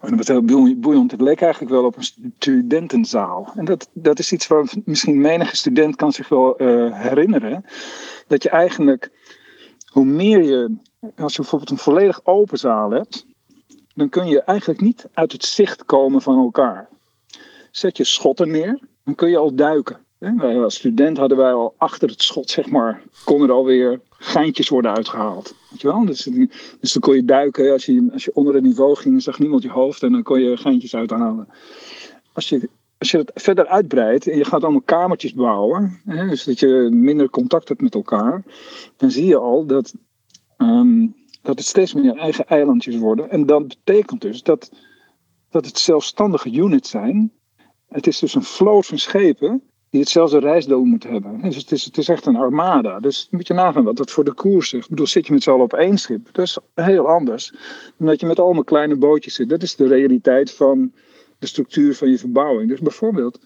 En 0.00 0.16
dat 0.16 0.26
was 0.26 0.28
heel 0.28 0.76
boeiend. 0.76 1.10
Het 1.10 1.20
leek 1.20 1.40
eigenlijk 1.40 1.72
wel 1.72 1.84
op 1.84 1.96
een 1.96 2.32
studentenzaal. 2.38 3.52
En 3.54 3.64
dat, 3.64 3.88
dat 3.92 4.18
is 4.18 4.32
iets 4.32 4.46
waar 4.46 4.72
misschien 4.84 5.20
menige 5.20 5.56
student 5.56 5.96
kan 5.96 6.12
zich 6.12 6.28
wel 6.28 6.62
uh, 6.62 7.00
herinneren. 7.02 7.64
Dat 8.26 8.42
je 8.42 8.48
eigenlijk 8.48 9.10
hoe 9.86 10.04
meer 10.04 10.42
je, 10.42 10.76
als 11.16 11.34
je 11.34 11.40
bijvoorbeeld 11.40 11.70
een 11.70 11.78
volledig 11.78 12.20
open 12.24 12.58
zaal 12.58 12.90
hebt, 12.90 13.26
dan 13.94 14.08
kun 14.08 14.26
je 14.26 14.42
eigenlijk 14.42 14.80
niet 14.80 15.08
uit 15.12 15.32
het 15.32 15.44
zicht 15.44 15.84
komen 15.84 16.22
van 16.22 16.38
elkaar. 16.38 16.88
Zet 17.76 17.96
je 17.96 18.04
schotten 18.04 18.50
neer, 18.50 18.78
dan 19.04 19.14
kun 19.14 19.30
je 19.30 19.36
al 19.36 19.54
duiken. 19.54 19.98
Wij 20.18 20.62
als 20.62 20.74
student 20.74 21.16
hadden 21.16 21.38
wij 21.38 21.52
al 21.52 21.74
achter 21.76 22.08
het 22.08 22.22
schot, 22.22 22.50
zeg 22.50 22.70
maar, 22.70 23.02
konden 23.24 23.48
er 23.48 23.54
alweer 23.54 24.00
geintjes 24.10 24.68
worden 24.68 24.94
uitgehaald. 24.94 25.54
Weet 25.70 25.80
je 25.80 25.88
wel? 25.88 26.04
Dus, 26.04 26.28
dus 26.80 26.92
dan 26.92 27.02
kon 27.02 27.14
je 27.14 27.24
duiken. 27.24 27.72
Als 27.72 27.86
je, 27.86 28.08
als 28.12 28.24
je 28.24 28.34
onder 28.34 28.54
het 28.54 28.62
niveau 28.62 28.96
ging, 28.96 29.22
zag 29.22 29.38
niemand 29.38 29.62
je 29.62 29.70
hoofd 29.70 30.02
en 30.02 30.12
dan 30.12 30.22
kon 30.22 30.40
je 30.40 30.56
geintjes 30.56 30.94
uithalen. 30.94 31.48
Als 32.32 32.48
je 32.48 32.68
als 32.98 33.10
je 33.10 33.18
het 33.18 33.30
verder 33.34 33.66
uitbreidt 33.66 34.28
en 34.28 34.36
je 34.36 34.44
gaat 34.44 34.62
allemaal 34.62 34.80
kamertjes 34.80 35.34
bouwen, 35.34 36.00
hè, 36.04 36.28
dus 36.28 36.44
dat 36.44 36.58
je 36.58 36.88
minder 36.92 37.30
contact 37.30 37.68
hebt 37.68 37.80
met 37.80 37.94
elkaar, 37.94 38.42
dan 38.96 39.10
zie 39.10 39.26
je 39.26 39.36
al 39.36 39.66
dat, 39.66 39.94
ehm, 40.56 41.06
dat 41.42 41.58
het 41.58 41.66
steeds 41.66 41.94
meer 41.94 42.16
eigen 42.16 42.46
eilandjes 42.46 42.96
worden. 42.96 43.30
En 43.30 43.46
dat 43.46 43.68
betekent 43.68 44.20
dus 44.20 44.42
dat, 44.42 44.70
dat 45.50 45.66
het 45.66 45.78
zelfstandige 45.78 46.50
units 46.50 46.90
zijn. 46.90 47.32
Het 47.94 48.06
is 48.06 48.18
dus 48.18 48.34
een 48.34 48.42
vloot 48.42 48.86
van 48.86 48.98
schepen 48.98 49.62
die 49.90 50.00
hetzelfde 50.00 50.38
reisdoel 50.38 50.84
moeten 50.84 51.12
hebben. 51.12 51.40
Dus 51.42 51.56
het 51.56 51.72
is, 51.72 51.84
het 51.84 51.98
is 51.98 52.08
echt 52.08 52.26
een 52.26 52.36
armada. 52.36 53.00
Dus 53.00 53.28
moet 53.30 53.46
je 53.46 53.54
nagaan 53.54 53.84
wat 53.84 53.96
dat 53.96 54.10
voor 54.10 54.24
de 54.24 54.34
koers 54.34 54.68
zegt. 54.68 54.84
Ik 54.84 54.90
bedoel, 54.90 55.06
zit 55.06 55.26
je 55.26 55.32
met 55.32 55.42
z'n 55.42 55.50
allen 55.50 55.64
op 55.64 55.72
één 55.72 55.98
schip, 55.98 56.28
dat 56.32 56.44
is 56.44 56.58
heel 56.74 57.08
anders 57.08 57.54
dan 57.96 58.06
dat 58.06 58.20
je 58.20 58.26
met 58.26 58.38
allemaal 58.38 58.64
kleine 58.64 58.96
bootjes 58.96 59.34
zit. 59.34 59.48
Dat 59.48 59.62
is 59.62 59.76
de 59.76 59.86
realiteit 59.86 60.52
van 60.52 60.92
de 61.38 61.46
structuur 61.46 61.94
van 61.94 62.10
je 62.10 62.18
verbouwing. 62.18 62.68
Dus 62.68 62.80
bijvoorbeeld 62.80 63.38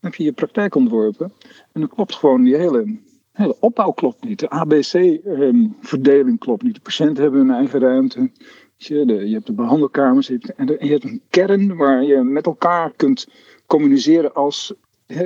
heb 0.00 0.14
je 0.14 0.24
je 0.24 0.32
praktijk 0.32 0.74
ontworpen 0.74 1.32
en 1.72 1.80
dan 1.80 1.88
klopt 1.88 2.14
gewoon 2.14 2.42
die 2.42 2.56
hele, 2.56 2.98
hele 3.32 3.56
opbouw 3.60 3.90
klopt 3.90 4.24
niet. 4.24 4.38
De 4.38 4.50
ABC-verdeling 4.50 6.28
ehm, 6.28 6.38
klopt 6.38 6.62
niet. 6.62 6.74
De 6.74 6.80
patiënten 6.80 7.22
hebben 7.22 7.40
hun 7.40 7.56
eigen 7.56 7.80
ruimte. 7.80 8.30
Je, 8.76 9.06
je 9.06 9.34
hebt 9.34 9.46
de 9.46 9.52
behandelkamers 9.52 10.28
hebt, 10.28 10.54
en, 10.54 10.66
je 10.66 10.90
hebt 10.90 11.04
een 11.04 11.22
kern 11.28 11.76
waar 11.76 12.04
je 12.04 12.22
met 12.22 12.46
elkaar 12.46 12.92
kunt 12.96 13.26
communiceren 13.70 14.34
als, 14.34 14.74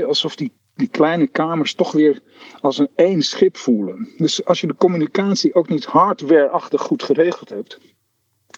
alsof 0.07 0.37
die, 0.37 0.53
die 0.75 0.89
kleine 0.89 1.27
kamers 1.27 1.75
toch 1.75 1.93
weer 1.93 2.23
als 2.61 2.79
een 2.79 2.89
één 2.95 3.23
schip 3.23 3.57
voelen. 3.57 4.09
Dus 4.17 4.45
als 4.45 4.61
je 4.61 4.67
de 4.67 4.75
communicatie 4.75 5.55
ook 5.55 5.69
niet 5.69 5.85
hardwareachtig 5.85 6.81
goed 6.81 7.03
geregeld 7.03 7.49
hebt, 7.49 7.81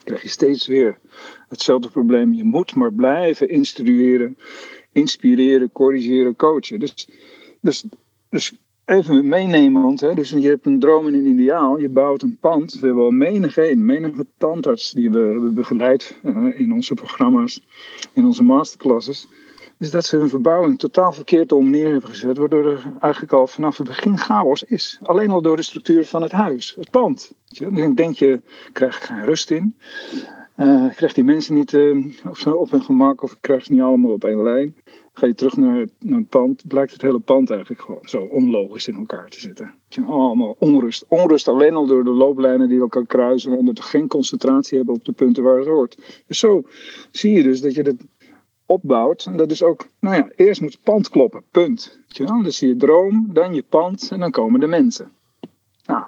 krijg 0.04 0.22
je 0.22 0.28
steeds 0.28 0.66
weer 0.66 0.98
hetzelfde 1.48 1.88
probleem. 1.88 2.32
Je 2.32 2.44
moet 2.44 2.74
maar 2.74 2.92
blijven 2.92 3.48
instrueren, 3.48 4.36
inspireren, 4.92 5.72
corrigeren, 5.72 6.36
coachen. 6.36 6.80
Dus, 6.80 7.08
dus, 7.60 7.84
dus 8.30 8.52
even 8.84 9.28
meenemen, 9.28 9.96
hè? 9.98 10.14
dus 10.14 10.30
je 10.30 10.48
hebt 10.48 10.66
een 10.66 10.80
droom 10.80 11.06
en 11.06 11.14
een 11.14 11.26
ideaal, 11.26 11.78
je 11.78 11.88
bouwt 11.88 12.22
een 12.22 12.38
pand. 12.40 12.72
We 12.72 12.86
hebben 12.86 13.04
al 13.04 13.10
menige 13.10 13.74
menige 13.76 14.26
tandarts 14.38 14.90
die 14.90 15.10
we 15.10 15.18
hebben 15.18 15.54
begeleid 15.54 16.18
uh, 16.24 16.60
in 16.60 16.72
onze 16.72 16.94
programma's, 16.94 17.62
in 18.12 18.24
onze 18.24 18.42
masterclasses 18.42 19.28
is 19.78 19.90
dat 19.90 20.04
ze 20.04 20.16
hun 20.16 20.28
verbouwing 20.28 20.78
totaal 20.78 21.12
verkeerd 21.12 21.52
om 21.52 21.70
neer 21.70 21.90
hebben 21.90 22.10
gezet, 22.10 22.38
waardoor 22.38 22.66
er 22.66 22.92
eigenlijk 23.00 23.32
al 23.32 23.46
vanaf 23.46 23.76
het 23.76 23.86
begin 23.86 24.18
chaos 24.18 24.62
is. 24.62 24.98
Alleen 25.02 25.30
al 25.30 25.42
door 25.42 25.56
de 25.56 25.62
structuur 25.62 26.06
van 26.06 26.22
het 26.22 26.32
huis, 26.32 26.74
het 26.78 26.90
pand. 26.90 27.32
Dan 27.58 27.94
denk 27.94 28.16
je, 28.16 28.40
krijg 28.72 28.96
ik 28.96 29.02
geen 29.02 29.24
rust 29.24 29.50
in? 29.50 29.76
Uh, 30.56 30.94
krijg 30.94 31.12
die 31.12 31.24
mensen 31.24 31.54
niet 31.54 31.72
uh, 31.72 32.06
op 32.44 32.70
hun 32.70 32.82
gemak 32.82 33.22
of 33.22 33.36
krijg 33.40 33.64
ze 33.64 33.72
niet 33.72 33.82
allemaal 33.82 34.12
op 34.12 34.24
één 34.24 34.42
lijn? 34.42 34.76
Ga 35.12 35.26
je 35.26 35.34
terug 35.34 35.56
naar, 35.56 35.86
naar 35.98 36.18
het 36.18 36.28
pand, 36.28 36.66
blijkt 36.66 36.92
het 36.92 37.02
hele 37.02 37.18
pand 37.18 37.50
eigenlijk 37.50 37.80
gewoon 37.80 38.00
zo 38.02 38.20
onlogisch 38.20 38.88
in 38.88 38.96
elkaar 38.96 39.28
te 39.28 39.40
zitten. 39.40 39.74
Allemaal 40.06 40.56
onrust. 40.58 41.04
Onrust 41.08 41.48
alleen 41.48 41.74
al 41.74 41.86
door 41.86 42.04
de 42.04 42.10
looplijnen 42.10 42.68
die 42.68 42.80
elkaar 42.80 43.06
kruisen 43.06 43.58
en 43.58 43.64
dat 43.64 43.78
we 43.78 43.82
geen 43.82 44.08
concentratie 44.08 44.76
hebben 44.76 44.94
op 44.94 45.04
de 45.04 45.12
punten 45.12 45.42
waar 45.42 45.58
het 45.58 45.66
hoort. 45.66 46.22
Dus 46.26 46.38
zo 46.38 46.62
zie 47.10 47.32
je 47.32 47.42
dus 47.42 47.60
dat 47.60 47.74
je 47.74 47.82
het 47.82 48.04
opbouwt. 48.66 49.26
En 49.26 49.36
dat 49.36 49.50
is 49.50 49.62
ook, 49.62 49.86
nou 50.00 50.16
ja, 50.16 50.28
eerst 50.36 50.60
moet 50.60 50.72
het 50.72 50.82
pand 50.82 51.08
kloppen, 51.08 51.42
punt. 51.50 51.98
Dus 52.42 52.60
je 52.60 52.76
droom, 52.76 53.28
dan 53.32 53.54
je 53.54 53.62
pand 53.62 54.10
en 54.10 54.20
dan 54.20 54.30
komen 54.30 54.60
de 54.60 54.66
mensen. 54.66 55.12
Nou, 55.86 56.04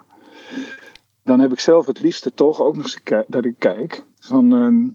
dan 1.23 1.41
heb 1.41 1.53
ik 1.53 1.61
zelf 1.61 1.87
het 1.87 2.01
liefste 2.01 2.35
toch 2.35 2.61
ook 2.61 2.77
nog 2.77 2.85
eens 2.85 3.25
dat 3.27 3.45
ik 3.45 3.55
kijk 3.59 4.05
van, 4.19 4.55
ehm, 4.55 4.89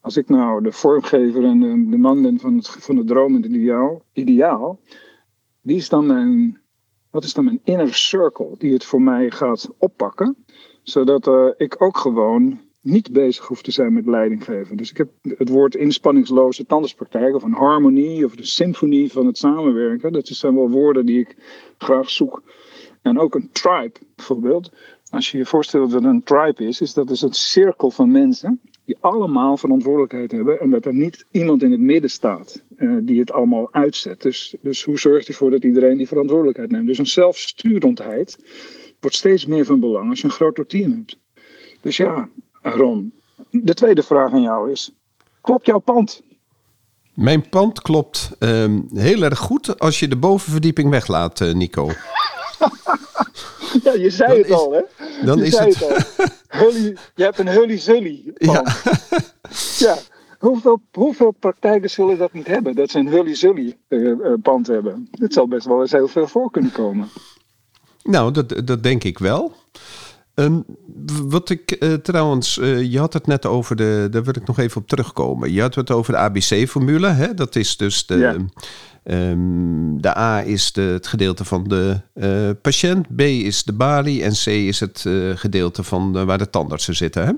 als 0.00 0.16
ik 0.16 0.28
nou 0.28 0.62
de 0.62 0.72
vormgever 0.72 1.44
en 1.44 1.60
de, 1.60 1.90
de 1.90 1.96
man 1.96 2.22
ben 2.22 2.40
van 2.40 2.56
het, 2.56 2.68
van 2.68 2.96
het 2.96 3.44
ideaal, 3.44 4.02
ideaal, 4.12 4.80
die 5.62 5.76
is 5.76 5.88
dan 5.88 6.06
mijn, 6.06 6.60
wat 7.10 7.24
is 7.24 7.34
dan 7.34 7.44
mijn 7.44 7.60
inner 7.64 7.94
circle 7.94 8.54
die 8.58 8.72
het 8.72 8.84
voor 8.84 9.02
mij 9.02 9.30
gaat 9.30 9.70
oppakken, 9.78 10.36
zodat 10.82 11.26
uh, 11.26 11.48
ik 11.56 11.82
ook 11.82 11.98
gewoon 11.98 12.60
niet 12.86 13.12
bezig 13.12 13.46
hoeft 13.46 13.64
te 13.64 13.70
zijn 13.70 13.92
met 13.92 14.06
leidinggeven. 14.06 14.76
Dus 14.76 14.90
ik 14.90 14.96
heb 14.96 15.08
het 15.22 15.48
woord 15.48 15.74
inspanningsloze 15.74 16.66
tandartspraktijk 16.66 17.34
of 17.34 17.42
een 17.42 17.52
harmonie 17.52 18.24
of 18.24 18.36
de 18.36 18.44
symfonie 18.44 19.12
van 19.12 19.26
het 19.26 19.38
samenwerken. 19.38 20.12
Dat 20.12 20.26
zijn 20.26 20.54
wel 20.54 20.70
woorden 20.70 21.06
die 21.06 21.20
ik 21.20 21.36
graag 21.78 22.10
zoek. 22.10 22.42
En 23.02 23.18
ook 23.18 23.34
een 23.34 23.48
tribe 23.52 23.92
bijvoorbeeld. 24.16 24.70
Als 25.10 25.30
je 25.30 25.38
je 25.38 25.46
voorstelt 25.46 25.90
dat 25.90 26.04
een 26.04 26.22
tribe 26.22 26.64
is, 26.64 26.80
is 26.80 26.94
dat 26.94 27.08
dus 27.08 27.22
een 27.22 27.32
cirkel 27.32 27.90
van 27.90 28.10
mensen 28.10 28.60
die 28.84 28.96
allemaal 29.00 29.56
verantwoordelijkheid 29.56 30.32
hebben 30.32 30.60
en 30.60 30.70
dat 30.70 30.84
er 30.84 30.94
niet 30.94 31.26
iemand 31.30 31.62
in 31.62 31.70
het 31.70 31.80
midden 31.80 32.10
staat 32.10 32.62
uh, 32.76 32.96
die 33.02 33.20
het 33.20 33.32
allemaal 33.32 33.72
uitzet. 33.72 34.22
Dus, 34.22 34.56
dus 34.60 34.84
hoe 34.84 34.98
zorgt 34.98 35.26
je 35.26 35.32
ervoor 35.32 35.50
dat 35.50 35.64
iedereen 35.64 35.96
die 35.96 36.08
verantwoordelijkheid 36.08 36.70
neemt? 36.70 36.86
Dus 36.86 36.98
een 36.98 37.06
zelfsturendheid 37.06 38.38
wordt 39.00 39.16
steeds 39.16 39.46
meer 39.46 39.64
van 39.64 39.80
belang 39.80 40.10
als 40.10 40.20
je 40.20 40.24
een 40.24 40.32
groter 40.32 40.66
team 40.66 40.90
hebt. 40.90 41.18
Dus 41.80 41.96
ja, 41.96 42.28
Ron, 42.74 43.12
de 43.50 43.74
tweede 43.74 44.02
vraag 44.02 44.32
aan 44.32 44.42
jou 44.42 44.70
is: 44.70 44.92
klopt 45.40 45.66
jouw 45.66 45.78
pand? 45.78 46.22
Mijn 47.14 47.48
pand 47.48 47.82
klopt 47.82 48.30
um, 48.38 48.88
heel 48.94 49.22
erg 49.22 49.38
goed 49.38 49.78
als 49.78 49.98
je 50.00 50.08
de 50.08 50.16
bovenverdieping 50.16 50.90
weglaat, 50.90 51.40
uh, 51.40 51.54
Nico. 51.54 51.86
ja, 53.84 53.92
je 53.92 54.10
zei 54.10 54.28
dan 54.28 54.38
het 54.38 54.46
is, 54.46 54.52
al, 54.52 54.72
hè? 54.72 54.80
Dan 55.24 55.38
je 55.38 55.44
is 55.44 55.58
het. 55.58 55.78
het 55.78 56.32
hully, 56.48 56.96
je 57.14 57.22
hebt 57.22 57.38
een 57.38 57.48
hully-zully. 57.48 58.32
Ja. 58.34 58.64
ja. 59.78 59.96
Hoeveel, 60.38 60.80
hoeveel 60.92 61.30
praktijken 61.30 61.90
zullen 61.90 62.18
dat 62.18 62.32
niet 62.32 62.46
hebben? 62.46 62.74
Dat 62.74 62.90
ze 62.90 62.98
een 62.98 63.08
hully-zully 63.08 63.76
uh, 63.88 64.32
pand 64.42 64.66
hebben. 64.66 65.08
Dat 65.10 65.32
zal 65.32 65.48
best 65.48 65.66
wel 65.66 65.80
eens 65.80 65.92
heel 65.92 66.08
veel 66.08 66.26
voor 66.26 66.50
kunnen 66.50 66.72
komen. 66.72 67.08
Nou, 68.02 68.32
dat, 68.32 68.66
dat 68.66 68.82
denk 68.82 69.04
ik 69.04 69.18
wel. 69.18 69.52
Um, 70.38 70.64
wat 71.28 71.50
ik 71.50 71.76
uh, 71.78 71.94
trouwens, 71.94 72.58
uh, 72.58 72.82
je 72.82 72.98
had 72.98 73.12
het 73.12 73.26
net 73.26 73.46
over 73.46 73.76
de, 73.76 74.08
daar 74.10 74.24
wil 74.24 74.36
ik 74.36 74.46
nog 74.46 74.58
even 74.58 74.80
op 74.80 74.88
terugkomen. 74.88 75.52
Je 75.52 75.60
had 75.60 75.74
het 75.74 75.90
over 75.90 76.12
de 76.12 76.18
ABC-formule. 76.18 77.34
Dat 77.34 77.56
is 77.56 77.76
dus 77.76 78.06
de, 78.06 78.16
ja. 78.16 78.36
um, 79.30 80.00
de 80.00 80.18
A 80.18 80.44
is 80.44 80.72
de, 80.72 80.80
het 80.80 81.06
gedeelte 81.06 81.44
van 81.44 81.64
de 81.64 82.00
uh, 82.14 82.50
patiënt, 82.62 83.16
B 83.16 83.20
is 83.20 83.64
de 83.64 83.72
balie 83.72 84.22
en 84.22 84.32
C 84.32 84.46
is 84.46 84.80
het 84.80 85.04
gedeelte 85.34 85.82
van 85.82 86.24
waar 86.26 86.38
de 86.38 86.50
tandartsen 86.50 86.96
zitten. 86.96 87.26
Hè? 87.26 87.32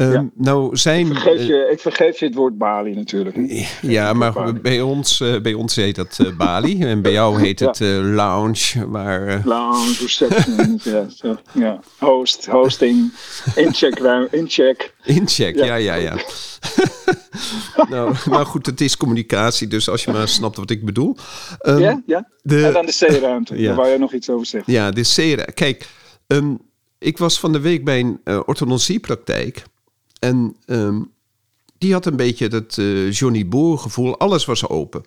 Um, 0.00 0.30
Nou 0.34 0.76
zijn. 0.76 1.06
Ik 1.06 1.12
vergeef, 1.12 1.46
je, 1.46 1.68
ik 1.70 1.80
vergeef 1.80 2.18
je 2.18 2.26
het 2.26 2.34
woord 2.34 2.58
Bali 2.58 2.94
natuurlijk. 2.94 3.36
Ja, 3.82 4.12
maar 4.12 4.60
bij 4.60 4.80
ons, 4.80 5.20
uh, 5.20 5.40
bij 5.40 5.54
ons 5.54 5.76
heet 5.76 5.94
dat 5.94 6.18
uh, 6.20 6.36
Bali. 6.36 6.82
En 6.82 7.02
bij 7.02 7.12
jou 7.12 7.40
heet 7.40 7.60
het 7.60 7.80
uh, 7.80 8.14
lounge. 8.14 8.88
Waar, 8.88 9.40
Lounge, 9.44 9.96
reception. 10.00 10.80
ja. 11.64 11.80
Host, 11.98 12.46
hosting. 12.46 13.12
Incheck. 13.54 13.98
Incheck. 14.30 14.94
Incheck, 15.04 15.56
ja, 15.56 15.64
ja, 15.64 15.94
ja. 15.94 15.94
ja. 15.94 16.16
nou, 17.90 18.14
maar 18.30 18.46
goed, 18.46 18.66
het 18.66 18.80
is 18.80 18.96
communicatie. 18.96 19.68
Dus 19.68 19.88
als 19.88 20.04
je 20.04 20.12
maar 20.12 20.28
snapt 20.28 20.56
wat 20.56 20.70
ik 20.70 20.84
bedoel. 20.84 21.16
Um, 21.62 21.78
ja, 21.78 22.02
ja. 22.06 22.28
De, 22.42 22.64
en 22.64 22.72
dan 22.72 22.86
de 22.86 22.96
C-ruimte. 22.98 23.60
Ja. 23.60 23.74
Wou 23.74 23.88
je 23.88 23.98
nog 23.98 24.12
iets 24.12 24.30
over 24.30 24.46
zeggen. 24.46 24.72
Ja, 24.72 24.90
de 24.90 25.02
C-ruimte. 25.02 25.52
Kijk. 25.52 25.86
Um, 26.26 26.58
ik 26.98 27.18
was 27.18 27.40
van 27.40 27.52
de 27.52 27.60
week 27.60 27.84
bij 27.84 28.00
een 28.00 28.20
orthodonsiepraktijk. 28.46 29.62
En 30.18 30.56
um, 30.66 31.12
die 31.78 31.92
had 31.92 32.06
een 32.06 32.16
beetje 32.16 32.48
dat 32.48 32.76
uh, 32.76 33.12
Johnny 33.12 33.48
Boer 33.48 33.78
gevoel. 33.78 34.18
Alles 34.18 34.44
was 34.44 34.68
open. 34.68 35.04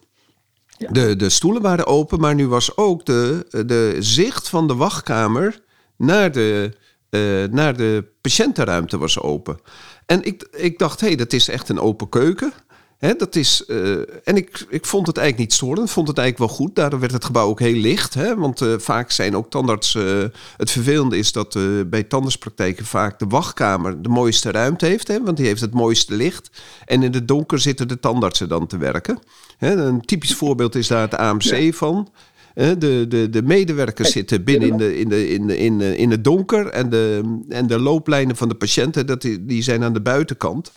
Ja. 0.77 0.91
De, 0.91 1.15
de 1.15 1.29
stoelen 1.29 1.61
waren 1.61 1.85
open, 1.85 2.19
maar 2.19 2.35
nu 2.35 2.47
was 2.47 2.77
ook 2.77 3.05
de, 3.05 3.45
de 3.65 3.95
zicht 3.99 4.49
van 4.49 4.67
de 4.67 4.75
wachtkamer 4.75 5.61
naar 5.97 6.31
de, 6.31 6.71
uh, 7.09 7.53
naar 7.53 7.77
de 7.77 8.05
patiëntenruimte 8.21 8.97
was 8.97 9.19
open. 9.19 9.59
En 10.05 10.23
ik, 10.23 10.47
ik 10.51 10.79
dacht, 10.79 10.99
hé, 10.99 11.07
hey, 11.07 11.15
dat 11.15 11.33
is 11.33 11.47
echt 11.47 11.69
een 11.69 11.79
open 11.79 12.09
keuken. 12.09 12.53
Dat 13.01 13.35
is, 13.35 13.63
uh, 13.67 13.99
en 14.23 14.35
ik, 14.35 14.65
ik 14.69 14.85
vond 14.85 15.07
het 15.07 15.17
eigenlijk 15.17 15.49
niet 15.49 15.57
storend, 15.57 15.91
vond 15.91 16.07
het 16.07 16.17
eigenlijk 16.17 16.49
wel 16.49 16.57
goed. 16.59 16.75
Daardoor 16.75 16.99
werd 16.99 17.11
het 17.11 17.25
gebouw 17.25 17.47
ook 17.47 17.59
heel 17.59 17.75
licht. 17.75 18.13
Hè, 18.13 18.35
want 18.35 18.61
uh, 18.61 18.73
vaak 18.77 19.11
zijn 19.11 19.35
ook 19.35 19.49
tandartsen. 19.49 20.17
Uh, 20.17 20.25
het 20.57 20.71
vervelende 20.71 21.17
is 21.17 21.31
dat 21.31 21.57
bij 21.89 22.03
tandartspraktijken 22.03 22.85
vaak 22.85 23.19
de 23.19 23.25
wachtkamer 23.27 24.01
de 24.01 24.09
mooiste 24.09 24.51
ruimte 24.51 24.85
heeft. 24.85 25.07
Hè, 25.07 25.23
want 25.23 25.37
die 25.37 25.45
heeft 25.45 25.61
het 25.61 25.73
mooiste 25.73 26.15
licht. 26.15 26.49
En 26.85 27.03
in 27.03 27.13
het 27.13 27.27
donker 27.27 27.59
zitten 27.59 27.87
de 27.87 27.99
tandartsen 27.99 28.49
dan 28.49 28.67
te 28.67 28.77
werken. 28.77 29.19
Een 29.59 30.01
typisch 30.01 30.35
voorbeeld 30.35 30.75
is 30.75 30.87
daar 30.87 31.01
het 31.01 31.15
AMC 31.15 31.41
ja. 31.41 31.71
van. 31.71 32.09
De, 32.53 33.05
de, 33.07 33.29
de 33.29 33.41
medewerkers 33.43 34.11
zitten 34.11 34.43
binnen 34.43 34.69
in, 34.69 34.77
de, 34.77 34.99
in, 34.99 35.09
de, 35.09 35.29
in, 35.29 35.47
de, 35.47 35.57
in, 35.57 35.81
in 35.81 36.11
het 36.11 36.23
donker. 36.23 36.67
En 36.67 36.89
de, 36.89 37.21
en 37.49 37.67
de 37.67 37.79
looplijnen 37.79 38.35
van 38.35 38.49
de 38.49 38.55
patiënten 38.55 39.05
dat 39.05 39.21
die, 39.21 39.45
die 39.45 39.63
zijn 39.63 39.83
aan 39.83 39.93
de 39.93 40.01
buitenkant. 40.01 40.71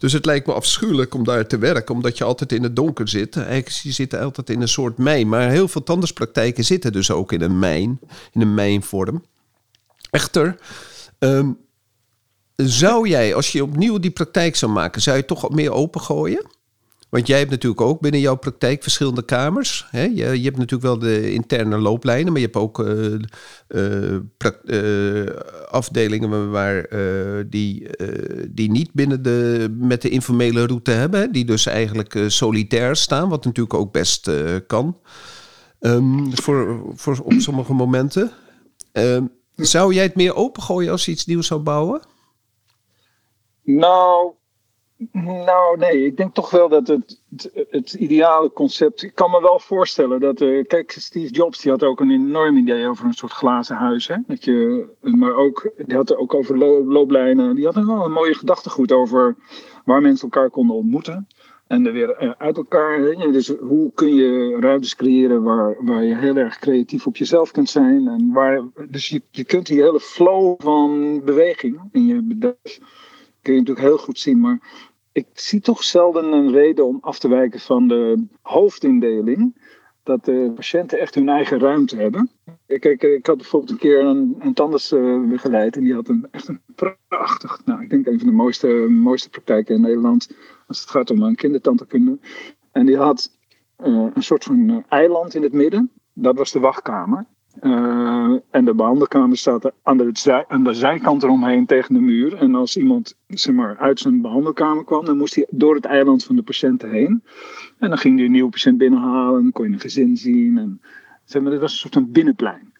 Dus 0.00 0.12
het 0.12 0.24
lijkt 0.24 0.46
me 0.46 0.52
afschuwelijk 0.52 1.14
om 1.14 1.24
daar 1.24 1.46
te 1.46 1.58
werken, 1.58 1.94
omdat 1.94 2.18
je 2.18 2.24
altijd 2.24 2.52
in 2.52 2.62
het 2.62 2.76
donker 2.76 3.08
zit. 3.08 3.36
Eigenlijk, 3.36 3.68
je 3.68 3.92
zit 3.92 4.14
altijd 4.14 4.50
in 4.50 4.60
een 4.60 4.68
soort 4.68 4.98
mijn. 4.98 5.28
Maar 5.28 5.50
heel 5.50 5.68
veel 5.68 5.82
tandartspraktijken 5.82 6.64
zitten 6.64 6.92
dus 6.92 7.10
ook 7.10 7.32
in 7.32 7.40
een 7.40 7.58
mijn, 7.58 8.00
in 8.32 8.40
een 8.40 8.54
mijnvorm. 8.54 9.24
Echter, 10.10 10.56
um, 11.18 11.58
zou 12.56 13.08
jij, 13.08 13.34
als 13.34 13.52
je 13.52 13.62
opnieuw 13.62 13.98
die 13.98 14.10
praktijk 14.10 14.56
zou 14.56 14.72
maken, 14.72 15.02
zou 15.02 15.16
je 15.16 15.24
toch 15.24 15.50
meer 15.50 15.72
opengooien? 15.72 16.46
Want 17.10 17.26
jij 17.26 17.38
hebt 17.38 17.50
natuurlijk 17.50 17.80
ook 17.80 18.00
binnen 18.00 18.20
jouw 18.20 18.36
praktijk 18.36 18.82
verschillende 18.82 19.24
kamers. 19.24 19.86
Hè? 19.90 20.02
Je, 20.02 20.14
je 20.14 20.44
hebt 20.44 20.56
natuurlijk 20.56 20.82
wel 20.82 20.98
de 20.98 21.32
interne 21.32 21.78
looplijnen, 21.78 22.32
maar 22.32 22.40
je 22.40 22.46
hebt 22.46 22.58
ook 22.58 22.78
uh, 22.78 23.14
uh, 24.64 25.26
afdelingen 25.68 26.50
waar, 26.50 26.88
die, 27.48 27.88
die 28.48 28.70
niet 28.70 28.92
binnen 28.92 29.22
de, 29.22 29.68
met 29.78 30.02
de 30.02 30.08
informele 30.08 30.66
route 30.66 30.90
hebben. 30.90 31.32
Die 31.32 31.44
dus 31.44 31.66
eigenlijk 31.66 32.24
solitair 32.26 32.96
staan, 32.96 33.28
wat 33.28 33.44
natuurlijk 33.44 33.74
ook 33.74 33.92
best 33.92 34.30
kan. 34.66 34.98
Um, 35.80 36.36
voor, 36.36 36.82
voor 36.94 37.18
op 37.22 37.32
sommige 37.38 37.74
momenten. 37.74 38.30
Um, 38.92 39.30
zou 39.56 39.94
jij 39.94 40.02
het 40.02 40.14
meer 40.14 40.34
opengooien 40.34 40.90
als 40.90 41.04
je 41.04 41.10
iets 41.10 41.26
nieuws 41.26 41.46
zou 41.46 41.60
bouwen? 41.60 42.00
Nou, 43.62 44.32
nou, 45.12 45.78
nee, 45.78 46.04
ik 46.06 46.16
denk 46.16 46.34
toch 46.34 46.50
wel 46.50 46.68
dat 46.68 46.88
het, 46.88 47.20
het, 47.36 47.66
het, 47.70 47.92
ideale 47.92 48.52
concept. 48.52 49.02
Ik 49.02 49.14
kan 49.14 49.30
me 49.30 49.40
wel 49.40 49.58
voorstellen 49.58 50.20
dat. 50.20 50.40
Uh, 50.40 50.64
kijk, 50.66 50.90
Steve 50.90 51.32
Jobs 51.32 51.60
die 51.60 51.70
had 51.70 51.82
ook 51.82 52.00
een 52.00 52.10
enorm 52.10 52.56
idee 52.56 52.86
over 52.86 53.04
een 53.04 53.12
soort 53.12 53.32
glazen 53.32 53.76
huis. 53.76 54.08
Hè? 54.08 54.16
Dat 54.26 54.44
je, 54.44 54.86
maar 55.00 55.34
ook, 55.34 55.70
die 55.76 55.96
had 55.96 56.08
het 56.08 56.18
ook 56.18 56.34
over 56.34 56.58
lo 56.58 56.84
looplijnen. 56.84 57.54
Die 57.54 57.64
had 57.64 57.74
wel 57.74 58.04
een 58.04 58.12
mooie 58.12 58.34
gedachtegoed 58.34 58.92
over 58.92 59.36
waar 59.84 60.00
mensen 60.00 60.30
elkaar 60.30 60.50
konden 60.50 60.76
ontmoeten. 60.76 61.26
En 61.66 61.86
er 61.86 61.92
weer 61.92 62.22
uh, 62.22 62.30
uit 62.38 62.56
elkaar. 62.56 63.16
Dus 63.32 63.48
hoe 63.48 63.92
kun 63.94 64.14
je 64.14 64.56
ruimtes 64.60 64.96
creëren 64.96 65.42
waar, 65.42 65.76
waar 65.84 66.04
je 66.04 66.16
heel 66.16 66.36
erg 66.36 66.58
creatief 66.58 67.06
op 67.06 67.16
jezelf 67.16 67.50
kunt 67.50 67.70
zijn. 67.70 68.08
En 68.08 68.32
waar, 68.32 68.62
dus 68.88 69.08
je, 69.08 69.22
je 69.30 69.44
kunt 69.44 69.66
die 69.66 69.82
hele 69.82 70.00
flow 70.00 70.54
van 70.58 71.20
beweging 71.24 71.80
in 71.92 72.06
je 72.06 72.22
bedrijf. 72.22 72.80
Kun 73.42 73.52
je 73.52 73.58
natuurlijk 73.58 73.86
heel 73.86 73.98
goed 73.98 74.18
zien. 74.18 74.40
Maar 74.40 74.88
ik 75.20 75.26
zie 75.32 75.60
toch 75.60 75.84
zelden 75.84 76.32
een 76.32 76.50
reden 76.50 76.86
om 76.86 76.98
af 77.00 77.18
te 77.18 77.28
wijken 77.28 77.60
van 77.60 77.88
de 77.88 78.26
hoofdindeling. 78.42 79.68
Dat 80.02 80.24
de 80.24 80.52
patiënten 80.54 80.98
echt 80.98 81.14
hun 81.14 81.28
eigen 81.28 81.58
ruimte 81.58 81.96
hebben. 81.96 82.30
Kijk, 82.66 83.02
ik 83.02 83.26
had 83.26 83.36
bijvoorbeeld 83.36 83.72
een 83.72 83.78
keer 83.78 84.04
een, 84.04 84.36
een 84.38 84.54
tandarts 84.54 84.92
uh, 84.92 85.28
begeleid. 85.28 85.76
En 85.76 85.84
die 85.84 85.94
had 85.94 86.08
een, 86.08 86.28
echt 86.30 86.48
een 86.48 86.60
prachtig, 87.08 87.60
nou 87.64 87.82
ik 87.82 87.90
denk 87.90 88.06
een 88.06 88.18
van 88.18 88.28
de 88.28 88.34
mooiste, 88.34 88.66
mooiste 88.88 89.30
praktijken 89.30 89.74
in 89.74 89.80
Nederland. 89.80 90.36
Als 90.66 90.80
het 90.80 90.90
gaat 90.90 91.10
om 91.10 91.22
een 91.22 91.34
kindertandheelkunde. 91.34 92.18
En 92.72 92.86
die 92.86 92.96
had 92.96 93.30
uh, 93.84 94.06
een 94.14 94.22
soort 94.22 94.44
van 94.44 94.84
eiland 94.88 95.34
in 95.34 95.42
het 95.42 95.52
midden. 95.52 95.90
Dat 96.12 96.36
was 96.36 96.52
de 96.52 96.60
wachtkamer. 96.60 97.26
Uh, 97.62 98.36
en 98.50 98.64
de 98.64 98.74
behandelkamer 98.74 99.36
staat 99.36 99.72
aan 99.82 99.96
de, 99.96 100.44
aan 100.48 100.64
de 100.64 100.74
zijkant 100.74 101.22
eromheen 101.22 101.66
tegen 101.66 101.94
de 101.94 102.00
muur. 102.00 102.36
En 102.36 102.54
als 102.54 102.76
iemand 102.76 103.16
zeg 103.26 103.54
maar, 103.54 103.76
uit 103.76 104.00
zijn 104.00 104.20
behandelkamer 104.20 104.84
kwam, 104.84 105.04
dan 105.04 105.16
moest 105.16 105.34
hij 105.34 105.46
door 105.50 105.74
het 105.74 105.84
eiland 105.84 106.24
van 106.24 106.36
de 106.36 106.42
patiënten 106.42 106.90
heen. 106.90 107.22
En 107.78 107.88
dan 107.88 107.98
ging 107.98 108.16
hij 108.16 108.24
een 108.24 108.32
nieuwe 108.32 108.50
patiënt 108.50 108.78
binnenhalen 108.78 109.36
en 109.36 109.42
dan 109.42 109.52
kon 109.52 109.66
je 109.66 109.72
een 109.72 109.80
gezin 109.80 110.16
zien. 110.16 110.58
En, 110.58 110.80
zeg 111.24 111.42
maar, 111.42 111.50
dit 111.50 111.60
was 111.60 111.72
een 111.72 111.78
soort 111.78 111.94
van 111.94 112.10
binnenplein. 112.12 112.72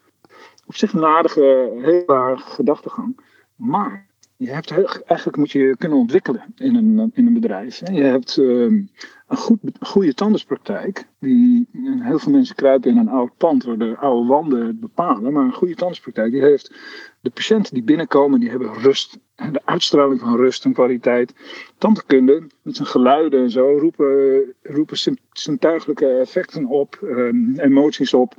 Op 0.66 0.76
zich 0.76 0.92
een 0.92 1.04
aardige, 1.04 1.72
heel 1.82 2.16
aardige 2.16 2.50
gedachtegang. 2.50 3.20
Maar 3.56 4.09
je 4.40 4.50
hebt 4.50 4.70
eigenlijk 5.06 5.36
moet 5.36 5.50
je 5.50 5.76
kunnen 5.78 5.98
ontwikkelen 5.98 6.42
in 6.56 6.74
een, 6.74 7.10
in 7.14 7.26
een 7.26 7.32
bedrijf. 7.32 7.80
Je 7.92 8.02
hebt 8.02 8.36
uh, 8.36 8.62
een, 8.62 8.90
goed, 9.28 9.58
goede 9.80 10.14
tandartspraktijk. 10.14 11.04
Die, 11.18 11.68
heel 12.00 12.18
veel 12.18 12.32
mensen 12.32 12.54
kruipen 12.54 12.90
in 12.90 12.96
een 12.96 13.08
oud 13.08 13.36
pand 13.36 13.64
waar 13.64 13.78
de 13.78 13.96
oude 13.96 14.28
wanden 14.28 14.66
het 14.66 14.80
bepalen. 14.80 15.32
Maar 15.32 15.44
een 15.44 15.52
goede 15.52 15.74
tandartspraktijk 15.74 16.32
die 16.32 16.42
heeft 16.42 16.74
de 17.20 17.30
patiënten 17.30 17.74
die 17.74 17.82
binnenkomen, 17.82 18.40
die 18.40 18.50
hebben 18.50 18.74
rust. 18.74 19.18
De 19.34 19.60
uitstraling 19.64 20.20
van 20.20 20.36
rust 20.36 20.64
en 20.64 20.72
kwaliteit. 20.72 21.34
Tandheelkunde, 21.78 22.46
met 22.62 22.76
zijn 22.76 22.88
geluiden 22.88 23.42
en 23.42 23.50
zo, 23.50 23.78
roepen, 23.78 24.54
roepen 24.62 25.18
zintuigelijke 25.32 26.06
effecten 26.06 26.66
op, 26.66 26.98
um, 27.02 27.58
emoties 27.58 28.14
op. 28.14 28.34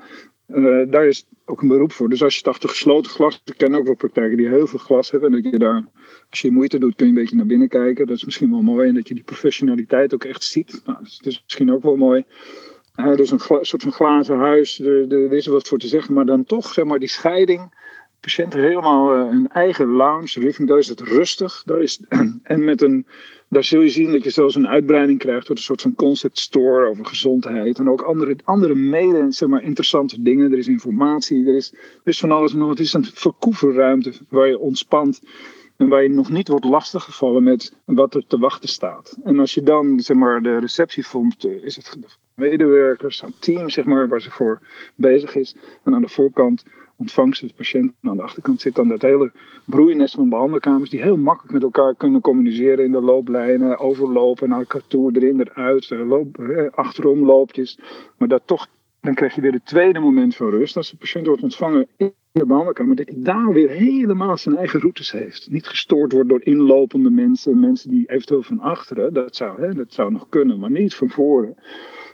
Uh, 0.56 0.92
daar 0.92 1.08
is 1.08 1.26
ook 1.46 1.62
een 1.62 1.68
beroep 1.68 1.92
voor. 1.92 2.10
Dus 2.10 2.24
als 2.24 2.38
je 2.38 2.44
achter 2.44 2.70
gesloten 2.70 3.12
glas, 3.12 3.42
ik 3.46 3.58
ken 3.58 3.76
ook 3.76 3.86
wel 3.86 3.96
praktijken 3.96 4.38
die 4.38 4.48
heel 4.48 4.68
veel 4.68 4.80
glas 4.80 5.12
hebben. 5.12 5.34
En 5.34 5.42
dat 5.42 5.52
je 5.52 5.60
daar, 5.60 5.86
als 6.30 6.42
je 6.42 6.52
moeite 6.52 6.80
doet, 6.80 6.96
kun 6.96 7.06
je 7.06 7.12
een 7.12 7.18
beetje 7.18 7.36
naar 7.36 7.46
binnen 7.46 7.68
kijken. 7.68 8.08
Dat 8.08 8.16
is 8.16 8.26
misschien 8.26 8.52
wel 8.52 8.62
mooi. 8.62 8.88
En 8.88 8.96
dat 8.96 9.08
je 9.08 9.14
die 9.14 9.24
professionaliteit 9.24 10.14
ook 10.14 10.24
echt 10.24 10.44
ziet. 10.44 10.82
Nou, 10.86 10.98
dat 11.00 11.26
is 11.26 11.42
misschien 11.44 11.72
ook 11.72 11.84
wel 11.84 11.96
mooi. 11.96 12.26
Dus 13.16 13.32
een 13.32 13.40
soort 13.40 13.82
van 13.82 13.92
glazen 13.92 14.38
huis, 14.38 14.80
er, 14.80 15.12
er 15.12 15.34
is 15.34 15.46
er 15.46 15.52
wat 15.52 15.68
voor 15.68 15.78
te 15.78 15.88
zeggen. 15.88 16.14
Maar 16.14 16.26
dan 16.26 16.44
toch, 16.44 16.74
zeg 16.74 16.86
maar, 16.86 17.00
die 17.00 17.10
scheiding. 17.10 17.80
Patiënten 18.20 18.60
helemaal 18.60 19.16
uh, 19.16 19.30
hun 19.30 19.48
eigen 19.48 19.88
lounge, 19.88 20.66
daar 20.66 20.78
is 20.78 20.88
het 20.88 21.02
rustig. 21.02 21.64
Daar 21.66 21.82
is, 21.82 22.02
en 22.44 22.64
met 22.64 22.82
een 22.82 23.06
daar 23.52 23.64
zul 23.64 23.82
je 23.82 23.90
zien 23.90 24.12
dat 24.12 24.24
je 24.24 24.30
zelfs 24.30 24.56
een 24.56 24.68
uitbreiding 24.68 25.20
krijgt 25.20 25.46
tot 25.46 25.58
een 25.58 25.64
soort 25.64 25.82
van 25.82 25.96
concept 25.96 26.40
store 26.40 26.90
over 26.90 27.06
gezondheid. 27.06 27.80
En 27.80 27.90
ook 27.90 28.02
andere, 28.02 28.36
andere 28.44 28.76
mede 28.76 29.32
zeg 29.32 29.50
maar, 29.50 29.64
interessante 29.64 30.22
dingen. 30.22 30.52
Er 30.52 30.58
is 30.58 30.68
informatie, 30.68 31.48
er 31.48 31.56
is, 32.04 32.20
van 32.20 32.32
alles 32.32 32.54
nog. 32.54 32.70
Het 32.70 32.80
is 32.80 32.94
een 32.94 33.06
verkoeverruimte 33.06 34.14
waar 34.30 34.48
je 34.48 34.60
ontspant. 34.60 35.22
En 35.78 35.88
waar 35.88 36.04
je 36.04 36.10
nog 36.10 36.30
niet 36.30 36.48
wordt 36.48 36.66
lastiggevallen 36.66 37.44
met 37.44 37.76
wat 37.86 38.16
er 38.16 38.28
te 38.28 38.38
wachten 38.38 38.70
staat. 38.70 39.18
En 39.24 39.40
als 39.40 39.54
je 39.54 39.64
dan 39.64 40.00
zeg 40.00 40.18
maar, 40.18 40.42
de 40.42 40.60
receptie 40.60 41.08
vond, 41.08 41.46
eh, 41.46 41.64
is 41.64 41.76
het 41.76 41.98
medewerkers, 42.36 43.22
een 43.22 43.34
team 43.40 43.70
zeg 43.70 43.86
maar, 43.86 44.08
waar 44.08 44.22
ze 44.22 44.32
voor 44.32 44.62
bezig 44.96 45.36
is. 45.36 45.56
En 45.84 45.96
aan 45.96 46.02
de 46.02 46.10
voorkant 46.10 46.64
ontvangst 47.02 47.42
de 47.42 47.54
patiënt. 47.56 47.92
Aan 48.02 48.18
de 48.18 48.24
achterkant 48.24 48.62
zit 48.62 48.76
dan 48.76 48.88
dat 48.88 49.02
hele 49.02 49.32
broeienest 49.66 50.16
van 50.16 50.30
behandelkamers 50.30 50.90
die 50.90 51.02
heel 51.02 51.18
makkelijk 51.18 51.54
met 51.54 51.64
elkaar 51.64 51.96
kunnen 51.96 52.22
communiceren 52.22 52.86
in 52.86 52.92
de 52.92 53.02
looplijnen, 53.02 53.80
overlopen 53.80 54.50
naar 54.50 54.60
elkaar 54.60 54.88
toe, 54.88 55.12
erin, 55.16 55.40
eruit, 55.40 55.92
eh, 55.92 56.08
loop, 56.08 56.40
eh, 56.40 56.72
achterom 56.72 57.26
loopjes. 57.26 57.80
Maar 58.18 58.28
dat 58.28 58.42
toch, 58.46 58.68
dan 59.02 59.14
krijg 59.14 59.36
je 59.36 59.42
weer 59.42 59.54
het 59.54 59.66
tweede 59.66 60.00
moment 60.00 60.36
van 60.36 60.50
rust 60.50 60.78
als 60.78 60.92
de 60.92 60.98
patiënt 60.98 61.28
wordt 61.28 61.44
ontvangen 61.44 61.88
in 61.98 62.14
de 62.32 62.46
behandelkamer, 62.46 62.96
dat 62.96 63.08
hij 63.08 63.24
daar 63.24 63.54
weer 63.54 63.70
helemaal 63.70 64.38
zijn 64.38 64.58
eigen 64.58 64.80
routes 64.80 65.12
heeft. 65.12 65.48
Niet 65.52 65.68
gestoord 65.68 66.12
wordt 66.12 66.30
door 66.30 66.44
inlopende 66.44 67.10
mensen, 67.10 67.60
mensen 67.60 67.90
die 67.90 68.10
eventueel 68.10 68.44
van 68.44 68.60
achteren, 68.60 69.14
dat 69.14 69.36
zou, 69.36 69.62
hè, 69.62 69.74
dat 69.74 69.94
zou 69.94 70.12
nog 70.12 70.30
kunnen, 70.30 70.60
maar 70.60 70.72
niet 70.72 70.96
van 70.96 71.10
voren. 71.10 71.56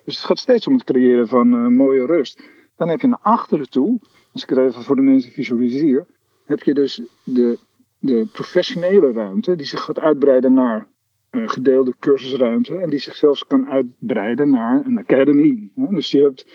Dus 0.05 0.15
het 0.15 0.25
gaat 0.25 0.39
steeds 0.39 0.67
om 0.67 0.73
het 0.73 0.83
creëren 0.83 1.27
van 1.27 1.53
uh, 1.53 1.67
mooie 1.67 2.05
rust. 2.05 2.41
Dan 2.75 2.89
heb 2.89 3.01
je 3.01 3.07
naar 3.07 3.19
achteren 3.21 3.69
toe 3.69 3.99
als 4.41 4.49
ik 4.49 4.57
het 4.57 4.69
even 4.69 4.83
voor 4.83 4.95
de 4.95 5.01
mensen 5.01 5.31
visualiseer, 5.31 6.05
heb 6.45 6.63
je 6.63 6.73
dus 6.73 7.01
de 7.23 7.57
de 7.99 8.27
professionele 8.31 9.11
ruimte, 9.11 9.55
die 9.55 9.65
zich 9.65 9.83
gaat 9.83 9.99
uitbreiden 9.99 10.53
naar 10.53 10.87
uh, 11.31 11.49
gedeelde 11.49 11.93
cursusruimte 11.99 12.77
en 12.77 12.89
die 12.89 12.99
zich 12.99 13.15
zelfs 13.15 13.47
kan 13.47 13.69
uitbreiden 13.69 14.49
naar 14.49 14.85
een 14.85 14.97
academy. 14.97 15.71
Dus 15.75 16.11
je 16.11 16.21
hebt, 16.21 16.45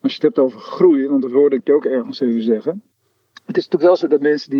als 0.00 0.10
je 0.10 0.14
het 0.14 0.22
hebt 0.22 0.38
over 0.38 0.60
groei, 0.60 1.08
want 1.08 1.22
dat 1.22 1.30
hoorde 1.30 1.56
ik 1.56 1.66
je 1.66 1.72
ook 1.72 1.84
ergens 1.84 2.20
even 2.20 2.42
zeggen. 2.42 2.82
Het 3.44 3.56
is 3.56 3.68
natuurlijk 3.68 3.82
wel 3.82 3.96
zo 3.96 4.06
dat 4.06 4.20
mensen 4.20 4.50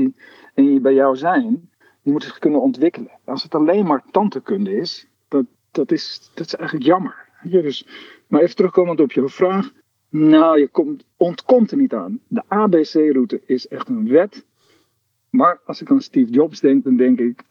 die 0.54 0.80
bij 0.80 0.94
jou 0.94 1.16
zijn, 1.16 1.70
die 2.02 2.12
moeten 2.12 2.28
zich 2.28 2.38
kunnen 2.38 2.60
ontwikkelen. 2.60 3.10
Als 3.24 3.42
het 3.42 3.54
alleen 3.54 3.86
maar 3.86 4.04
tantekunde 4.10 4.76
is, 4.76 5.08
dat, 5.28 5.44
dat, 5.70 5.92
is, 5.92 6.30
dat 6.34 6.46
is 6.46 6.54
eigenlijk 6.54 6.86
jammer. 6.86 7.28
Dus, 7.42 7.86
maar 8.26 8.40
even 8.40 8.56
terugkomend 8.56 9.00
op 9.00 9.12
je 9.12 9.28
vraag. 9.28 9.72
Nou, 10.12 10.58
je 10.58 10.68
komt, 10.68 11.04
ontkomt 11.16 11.70
er 11.70 11.76
niet 11.76 11.94
aan. 11.94 12.20
De 12.28 12.42
ABC-route 12.48 13.40
is 13.46 13.68
echt 13.68 13.88
een 13.88 14.08
wet. 14.08 14.44
Maar 15.30 15.60
als 15.64 15.80
ik 15.80 15.90
aan 15.90 16.00
Steve 16.00 16.30
Jobs 16.30 16.60
denk, 16.60 16.84
dan 16.84 16.96
denk 16.96 17.18
ik, 17.18 17.42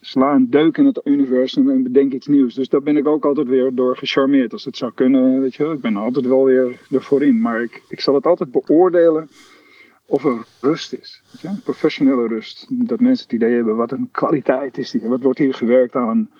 sla 0.00 0.34
een 0.34 0.50
deuk 0.50 0.76
in 0.76 0.86
het 0.86 1.00
universum 1.04 1.70
en 1.70 1.82
bedenk 1.82 2.12
iets 2.12 2.26
nieuws. 2.26 2.54
Dus 2.54 2.68
daar 2.68 2.82
ben 2.82 2.96
ik 2.96 3.06
ook 3.06 3.24
altijd 3.24 3.46
weer 3.46 3.74
door 3.74 3.96
gecharmeerd. 3.96 4.52
Als 4.52 4.64
het 4.64 4.76
zou 4.76 4.92
kunnen, 4.94 5.40
weet 5.40 5.54
je. 5.54 5.64
Ik 5.64 5.80
ben 5.80 5.96
altijd 5.96 6.26
wel 6.26 6.44
weer 6.44 6.80
ervoor 6.90 7.22
in. 7.22 7.40
Maar 7.40 7.62
ik, 7.62 7.82
ik 7.88 8.00
zal 8.00 8.14
het 8.14 8.26
altijd 8.26 8.50
beoordelen 8.50 9.28
of 10.06 10.24
er 10.24 10.46
rust 10.60 10.92
is. 10.92 11.22
Professionele 11.64 12.26
rust. 12.26 12.66
Dat 12.88 13.00
mensen 13.00 13.24
het 13.24 13.34
idee 13.34 13.54
hebben, 13.54 13.76
wat 13.76 13.92
een 13.92 14.08
kwaliteit 14.10 14.78
is 14.78 14.92
hier. 14.92 15.08
Wat 15.08 15.22
wordt 15.22 15.38
hier 15.38 15.54
gewerkt 15.54 15.94
aan. 15.94 16.30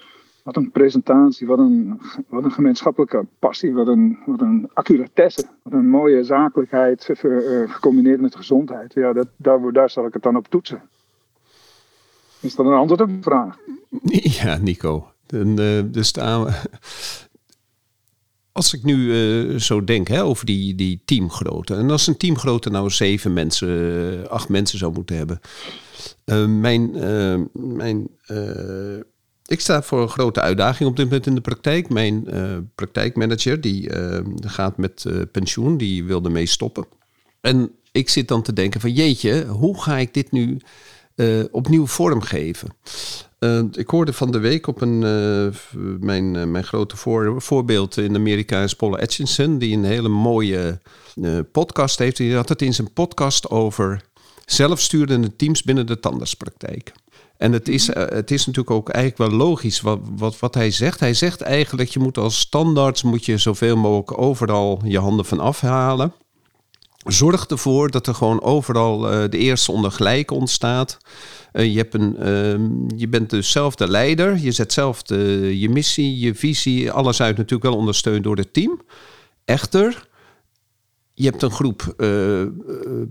Wat 0.42 0.56
een 0.56 0.70
presentatie, 0.70 1.46
wat 1.46 1.58
een, 1.58 2.00
wat 2.28 2.44
een 2.44 2.52
gemeenschappelijke 2.52 3.26
passie, 3.38 3.72
wat 3.72 3.86
een, 3.86 4.18
wat 4.26 4.40
een 4.40 4.70
accuratesse, 4.72 5.46
wat 5.62 5.72
een 5.72 5.88
mooie 5.88 6.24
zakelijkheid 6.24 7.08
uh, 7.22 7.70
gecombineerd 7.72 8.20
met 8.20 8.36
gezondheid. 8.36 8.94
Ja, 8.94 9.12
dat, 9.12 9.28
daar, 9.36 9.72
daar 9.72 9.90
zal 9.90 10.06
ik 10.06 10.12
het 10.12 10.22
dan 10.22 10.36
op 10.36 10.48
toetsen. 10.48 10.82
Is 12.40 12.54
dat 12.54 12.66
een 12.66 12.72
antwoord 12.72 13.00
op 13.00 13.08
de 13.08 13.22
vraag? 13.22 13.58
Ja, 14.42 14.56
Nico. 14.56 15.06
Dan, 15.26 15.54
dus 15.90 16.12
als 18.52 18.74
ik 18.74 18.82
nu 18.82 18.96
uh, 18.96 19.58
zo 19.58 19.84
denk 19.84 20.08
hè, 20.08 20.22
over 20.22 20.46
die, 20.46 20.74
die 20.74 21.02
teamgrootte. 21.04 21.74
En 21.74 21.90
als 21.90 22.06
een 22.06 22.16
teamgrootte 22.16 22.70
nou 22.70 22.90
zeven 22.90 23.32
mensen, 23.32 24.30
acht 24.30 24.48
mensen 24.48 24.78
zou 24.78 24.92
moeten 24.92 25.16
hebben. 25.16 25.40
Mijn, 26.60 26.90
mijn 27.52 28.08
ik 29.46 29.60
sta 29.60 29.82
voor 29.82 30.02
een 30.02 30.08
grote 30.08 30.40
uitdaging 30.40 30.88
op 30.88 30.96
dit 30.96 31.04
moment 31.04 31.26
in 31.26 31.34
de 31.34 31.40
praktijk. 31.40 31.88
Mijn 31.88 32.24
uh, 32.34 32.56
praktijkmanager 32.74 33.60
die 33.60 33.90
uh, 33.90 34.18
gaat 34.40 34.76
met 34.76 35.04
uh, 35.06 35.22
pensioen, 35.32 35.76
die 35.76 36.04
wilde 36.04 36.30
mee 36.30 36.46
stoppen. 36.46 36.84
En 37.40 37.70
ik 37.92 38.08
zit 38.08 38.28
dan 38.28 38.42
te 38.42 38.52
denken 38.52 38.80
van 38.80 38.92
jeetje, 38.92 39.46
hoe 39.46 39.82
ga 39.82 39.98
ik 39.98 40.14
dit 40.14 40.32
nu 40.32 40.60
opnieuw 41.50 41.86
vormgeven? 41.86 42.68
ik 43.72 43.90
hoorde 43.90 44.12
van 44.12 44.30
de 44.30 44.38
week 44.38 44.66
op 44.66 44.80
een, 44.80 44.98
mijn, 46.00 46.50
mijn 46.50 46.64
grote 46.64 46.96
voor, 46.96 47.42
voorbeeld 47.42 47.96
in 47.96 48.14
Amerika 48.14 48.62
is 48.62 48.74
Paul 48.74 48.98
Atchison, 48.98 49.58
die 49.58 49.76
een 49.76 49.84
hele 49.84 50.08
mooie 50.08 50.80
podcast 51.52 51.98
heeft. 51.98 52.16
Die 52.16 52.34
had 52.34 52.48
het 52.48 52.62
in 52.62 52.74
zijn 52.74 52.92
podcast 52.92 53.50
over 53.50 54.02
zelfsturende 54.46 55.36
teams 55.36 55.62
binnen 55.62 55.86
de 55.86 56.00
tandartspraktijk. 56.00 56.92
En 57.42 57.52
het 57.52 57.68
is, 57.68 57.88
eh, 57.88 58.08
het 58.08 58.30
is 58.30 58.46
natuurlijk 58.46 58.76
ook 58.76 58.88
eigenlijk 58.88 59.30
wel 59.30 59.38
logisch 59.38 59.80
wat, 59.80 59.98
wat, 60.16 60.38
wat 60.38 60.54
hij 60.54 60.70
zegt. 60.70 61.00
Hij 61.00 61.14
zegt 61.14 61.40
eigenlijk, 61.40 61.90
je 61.90 61.98
moet 61.98 62.18
als 62.18 62.38
standaard 62.38 63.02
moet 63.02 63.24
je 63.24 63.38
zoveel 63.38 63.76
mogelijk 63.76 64.18
overal 64.18 64.80
je 64.84 64.98
handen 64.98 65.24
van 65.24 65.40
afhalen. 65.40 66.12
Zorg 67.04 67.46
ervoor 67.46 67.90
dat 67.90 68.06
er 68.06 68.14
gewoon 68.14 68.42
overal 68.42 69.12
uh, 69.12 69.28
de 69.30 69.38
eerste 69.38 69.72
onder 69.72 69.90
gelijk 69.90 70.30
ontstaat. 70.30 70.98
Uh, 71.52 71.72
je, 71.72 71.78
hebt 71.78 71.94
een, 71.94 72.16
uh, 72.18 72.98
je 72.98 73.08
bent 73.08 73.30
dus 73.30 73.50
zelf 73.50 73.74
de 73.74 73.88
leider. 73.88 74.38
Je 74.38 74.52
zet 74.52 74.72
zelf 74.72 75.02
je 75.06 75.68
missie, 75.70 76.18
je 76.18 76.34
visie, 76.34 76.90
alles 76.90 77.20
uit 77.20 77.36
natuurlijk 77.36 77.70
wel 77.70 77.78
ondersteund 77.78 78.22
door 78.24 78.36
het 78.36 78.52
team. 78.52 78.80
Echter, 79.44 80.08
je 81.14 81.24
hebt 81.24 81.42
een 81.42 81.50
groep 81.50 81.94
uh, 81.98 82.42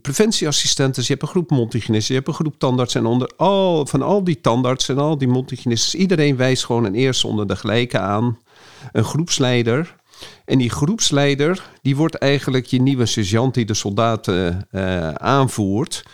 preventieassistenten, 0.02 1.02
je 1.02 1.10
hebt 1.10 1.22
een 1.22 1.28
groep 1.28 1.50
mondhygiënisten, 1.50 2.14
je 2.14 2.20
hebt 2.20 2.28
een 2.28 2.44
groep 2.44 2.60
tandartsen. 2.60 3.02
En 3.02 3.08
onder 3.08 3.32
al, 3.38 3.86
van 3.86 4.02
al 4.02 4.24
die 4.24 4.42
tandartsen 4.42 4.96
en 4.96 5.02
al 5.02 5.18
die 5.18 5.28
mondhygiënisten, 5.28 6.00
iedereen 6.00 6.36
wijst 6.36 6.66
gewoon 6.66 6.86
een 6.86 6.96
eerste 6.96 7.28
onder 7.28 7.48
de 7.48 7.56
gelijke 7.56 8.00
aan. 8.00 8.40
Een 8.92 9.04
groepsleider. 9.04 9.96
En 10.46 10.58
die 10.58 10.70
groepsleider, 10.70 11.70
die 11.82 11.96
wordt 11.96 12.16
eigenlijk 12.16 12.66
je 12.66 12.82
nieuwe 12.82 13.06
sergeant 13.06 13.54
die 13.54 13.66
de 13.66 13.74
soldaten 13.74 14.68
uh, 14.72 15.10
aanvoert. 15.10 16.06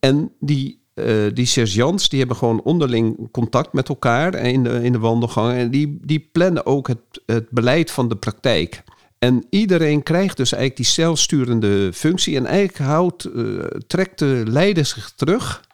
En 0.00 0.32
die, 0.40 0.80
uh, 0.94 1.30
die 1.34 1.46
sergeants, 1.46 2.08
die 2.08 2.18
hebben 2.18 2.36
gewoon 2.36 2.62
onderling 2.62 3.30
contact 3.30 3.72
met 3.72 3.88
elkaar 3.88 4.34
in 4.34 4.62
de, 4.62 4.82
in 4.82 4.92
de 4.92 4.98
wandelgang. 4.98 5.56
En 5.56 5.70
die, 5.70 5.98
die 6.02 6.28
plannen 6.32 6.66
ook 6.66 6.88
het, 6.88 7.22
het 7.26 7.50
beleid 7.50 7.90
van 7.90 8.08
de 8.08 8.16
praktijk. 8.16 8.82
En 9.22 9.46
iedereen 9.50 10.02
krijgt 10.02 10.36
dus 10.36 10.52
eigenlijk 10.52 10.82
die 10.82 10.92
zelfsturende 10.92 11.92
functie. 11.92 12.36
En 12.36 12.46
eigenlijk 12.46 12.78
houdt, 12.78 13.28
uh, 13.34 13.64
trekt 13.86 14.18
de 14.18 14.42
leider 14.46 14.86
zich 14.86 15.12
terug. 15.16 15.64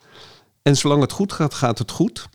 En 0.62 0.76
zolang 0.76 1.00
het 1.00 1.12
goed 1.12 1.32
gaat, 1.32 1.54
gaat 1.54 1.78
het 1.78 1.90
goed. 1.90 2.28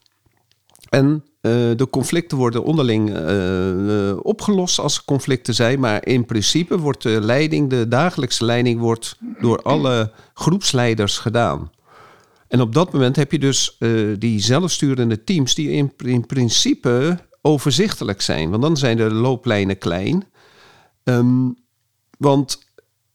En 0.90 1.06
uh, 1.06 1.52
de 1.76 1.88
conflicten 1.90 2.38
worden 2.38 2.64
onderling 2.64 3.10
uh, 3.10 4.18
opgelost 4.26 4.80
als 4.80 4.98
er 4.98 5.04
conflicten 5.06 5.54
zijn. 5.54 5.80
Maar 5.80 6.06
in 6.06 6.26
principe 6.26 6.80
wordt 6.80 7.04
de 7.04 7.22
leiding, 7.22 7.70
de 7.70 7.88
dagelijkse 7.88 8.46
leiding, 8.46 8.80
wordt 8.80 9.18
door 9.42 9.62
alle 9.62 10.12
groepsleiders 10.34 11.18
gedaan. 11.18 11.72
En 12.48 12.62
op 12.62 12.74
dat 12.74 12.94
moment 12.94 13.16
heb 13.16 13.32
je 13.32 13.40
dus 13.40 13.78
die 14.18 14.40
zelfsturende 14.40 15.24
teams 15.24 15.56
die 15.56 15.92
in 15.98 16.26
principe 16.26 17.18
overzichtelijk 17.42 18.22
zijn. 18.22 18.50
Want 18.50 18.62
dan 18.62 18.78
zijn 18.78 18.98
de 18.98 19.12
looplijnen 19.12 19.78
klein. 19.78 20.32
Um, 21.04 21.56
want 22.18 22.60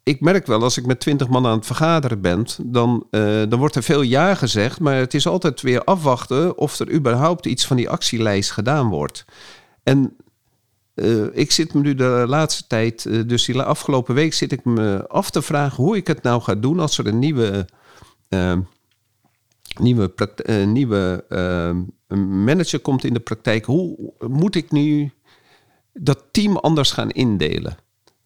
ik 0.09 0.21
merk 0.21 0.47
wel, 0.47 0.63
als 0.63 0.77
ik 0.77 0.87
met 0.87 1.01
twintig 1.01 1.29
man 1.29 1.47
aan 1.47 1.57
het 1.57 1.67
vergaderen 1.67 2.21
ben, 2.21 2.47
dan, 2.63 3.07
uh, 3.11 3.43
dan 3.49 3.59
wordt 3.59 3.75
er 3.75 3.83
veel 3.83 4.03
ja 4.03 4.35
gezegd, 4.35 4.81
maar 4.81 4.97
het 4.97 5.15
is 5.15 5.27
altijd 5.27 5.61
weer 5.61 5.85
afwachten 5.85 6.59
of 6.59 6.79
er 6.79 6.93
überhaupt 6.93 7.47
iets 7.47 7.67
van 7.67 7.77
die 7.77 7.91
actielijst 7.91 8.51
gedaan 8.51 8.89
wordt. 8.89 9.25
En 9.83 10.17
uh, 10.95 11.25
ik 11.33 11.53
zit 11.53 11.75
me 11.75 11.81
nu 11.81 11.95
de 11.95 12.25
laatste 12.29 12.67
tijd, 12.67 13.05
uh, 13.05 13.23
dus 13.27 13.45
die 13.45 13.63
afgelopen 13.63 14.15
week 14.15 14.35
zit 14.35 14.53
ik 14.53 14.65
me 14.65 15.09
af 15.09 15.31
te 15.31 15.43
vragen 15.43 15.85
hoe 15.85 15.97
ik 15.97 16.07
het 16.07 16.23
nou 16.23 16.43
ga 16.43 16.55
doen 16.55 16.81
als 16.81 16.99
er 16.99 17.07
een 17.07 17.19
nieuwe, 17.19 17.69
ehm, 18.29 18.61
nieuwe, 19.81 20.13
nieuwe 20.67 21.25
ehm, 21.29 22.45
manager 22.45 22.81
komt 22.81 23.05
in 23.05 23.15
de 23.15 23.21
praktijk. 23.21 23.65
Hoe 23.65 24.13
moet 24.29 24.55
ik 24.55 24.71
nu 24.71 25.13
dat 26.01 26.25
team 26.31 26.57
anders 26.57 26.91
gaan 26.93 27.11
indelen. 27.11 27.77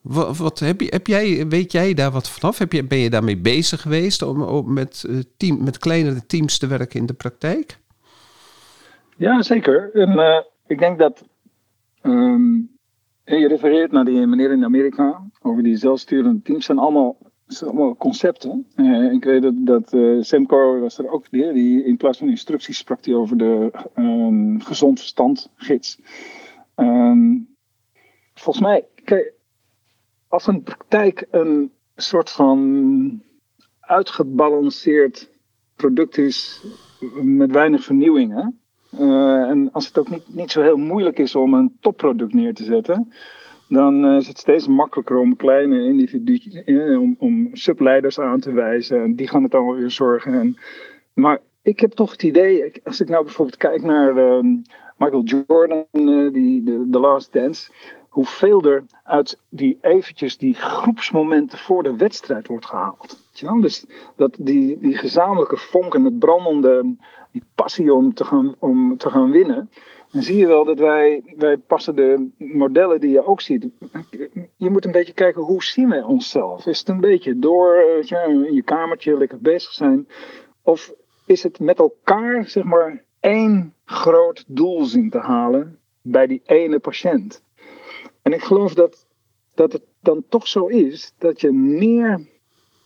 Wat, 0.02 0.58
heb, 0.58 0.80
je, 0.80 0.86
heb 0.90 1.06
jij, 1.06 1.48
weet 1.48 1.72
jij 1.72 1.94
daar 1.94 2.10
wat 2.10 2.28
vanaf? 2.28 2.58
Heb 2.58 2.72
je, 2.72 2.84
ben 2.84 2.98
je 2.98 3.10
daarmee 3.10 3.38
bezig 3.38 3.80
geweest 3.80 4.22
om, 4.22 4.72
met, 4.72 5.04
uh, 5.08 5.18
team, 5.36 5.64
met 5.64 5.78
kleinere 5.78 6.26
teams 6.26 6.58
te 6.58 6.66
werken 6.66 7.00
in 7.00 7.06
de 7.06 7.12
praktijk? 7.12 7.78
Ja, 9.16 9.42
zeker. 9.42 9.90
En 9.94 10.12
uh, 10.12 10.40
ik 10.66 10.78
denk 10.78 10.98
dat. 10.98 11.24
Um, 12.02 12.70
je 13.24 13.48
refereert 13.48 13.92
naar 13.92 14.04
die 14.04 14.26
meneer 14.26 14.52
in 14.52 14.64
Amerika 14.64 15.22
over 15.42 15.62
die 15.62 15.76
zelfsturende 15.76 16.42
teams. 16.42 16.64
zijn 16.64 16.78
allemaal, 16.78 17.16
zijn 17.46 17.70
allemaal 17.70 17.96
concepten. 17.96 18.66
Uh, 18.76 19.12
ik 19.12 19.24
weet 19.24 19.42
dat, 19.42 19.54
dat 19.56 19.96
Sam 20.26 20.46
Cor 20.46 20.80
was 20.80 20.98
er 20.98 21.10
ook 21.10 21.30
die, 21.30 21.84
in 21.84 21.96
plaats 21.96 22.18
van 22.18 22.28
instructies 22.28 22.78
sprak 22.78 23.04
hij 23.04 23.14
over 23.14 23.36
de 23.36 23.72
um, 23.96 24.60
gezond 24.60 24.98
verstand 24.98 25.50
gids. 25.56 25.98
Um, 26.76 27.51
volgens 28.42 28.64
mij, 28.64 28.86
kijk, 29.04 29.32
als 30.28 30.46
een 30.46 30.62
praktijk 30.62 31.26
een 31.30 31.72
soort 31.96 32.30
van 32.30 33.22
uitgebalanceerd 33.80 35.30
product 35.76 36.18
is 36.18 36.64
met 37.22 37.50
weinig 37.50 37.84
vernieuwingen. 37.84 38.60
Uh, 39.00 39.48
en 39.48 39.72
als 39.72 39.86
het 39.86 39.98
ook 39.98 40.10
niet, 40.10 40.34
niet 40.34 40.50
zo 40.50 40.62
heel 40.62 40.76
moeilijk 40.76 41.18
is 41.18 41.34
om 41.34 41.54
een 41.54 41.76
topproduct 41.80 42.34
neer 42.34 42.54
te 42.54 42.64
zetten, 42.64 43.12
dan 43.68 44.04
uh, 44.04 44.16
is 44.16 44.28
het 44.28 44.38
steeds 44.38 44.66
makkelijker 44.66 45.16
om 45.16 45.36
kleine 45.36 45.84
individuen, 45.84 46.62
uh, 46.66 47.00
om, 47.00 47.16
om 47.18 47.48
subleiders 47.52 48.18
aan 48.18 48.40
te 48.40 48.52
wijzen. 48.52 49.02
En 49.02 49.14
die 49.14 49.28
gaan 49.28 49.42
het 49.42 49.54
allemaal 49.54 49.76
weer 49.76 49.90
zorgen. 49.90 50.32
En, 50.32 50.56
maar 51.14 51.38
ik 51.62 51.80
heb 51.80 51.92
toch 51.92 52.10
het 52.10 52.22
idee, 52.22 52.72
als 52.84 53.00
ik 53.00 53.08
nou 53.08 53.24
bijvoorbeeld 53.24 53.56
kijk 53.56 53.82
naar 53.82 54.16
ehm, 54.16 54.56
Michael 54.96 55.22
Jordan, 55.22 55.86
die 56.32 56.64
The 56.64 56.98
Last 56.98 57.32
Dance 57.32 57.70
hoeveel 58.12 58.62
er 58.62 58.84
uit 59.04 59.38
die 59.48 59.78
eventjes 59.80 60.38
die 60.38 60.54
groepsmomenten 60.54 61.58
voor 61.58 61.82
de 61.82 61.96
wedstrijd 61.96 62.46
wordt 62.46 62.66
gehaald. 62.66 63.18
Dus 63.60 63.86
dat 64.16 64.36
die, 64.38 64.78
die 64.78 64.96
gezamenlijke 64.96 65.56
vonk 65.56 65.94
en 65.94 66.04
het 66.04 66.18
brandende, 66.18 66.94
die 67.30 67.44
passie 67.54 67.94
om 67.94 68.14
te 68.14 68.24
gaan, 68.24 68.54
om 68.58 68.96
te 68.96 69.10
gaan 69.10 69.30
winnen. 69.30 69.70
Dan 70.10 70.22
zie 70.22 70.36
je 70.36 70.46
wel 70.46 70.64
dat 70.64 70.78
wij, 70.78 71.34
wij 71.36 71.56
passen 71.56 71.96
de 71.96 72.30
modellen 72.38 73.00
die 73.00 73.10
je 73.10 73.26
ook 73.26 73.40
ziet. 73.40 73.68
Je 74.56 74.70
moet 74.70 74.84
een 74.84 74.92
beetje 74.92 75.14
kijken 75.14 75.42
hoe 75.42 75.62
zien 75.62 75.88
wij 75.88 76.02
onszelf. 76.02 76.66
Is 76.66 76.78
het 76.78 76.88
een 76.88 77.00
beetje 77.00 77.38
door 77.38 77.76
in 78.28 78.54
je 78.54 78.62
kamertje 78.62 79.18
lekker 79.18 79.38
bezig 79.40 79.72
zijn? 79.72 80.08
Of 80.62 80.92
is 81.26 81.42
het 81.42 81.60
met 81.60 81.78
elkaar, 81.78 82.48
zeg 82.48 82.64
maar, 82.64 83.04
één 83.20 83.74
groot 83.84 84.44
doel 84.46 84.84
zien 84.84 85.10
te 85.10 85.18
halen 85.18 85.78
bij 86.02 86.26
die 86.26 86.42
ene 86.44 86.78
patiënt. 86.78 87.42
En 88.22 88.32
ik 88.32 88.42
geloof 88.42 88.74
dat, 88.74 89.06
dat 89.54 89.72
het 89.72 89.82
dan 90.00 90.24
toch 90.28 90.48
zo 90.48 90.66
is 90.66 91.12
dat 91.18 91.40
je 91.40 91.52
meer 91.52 92.26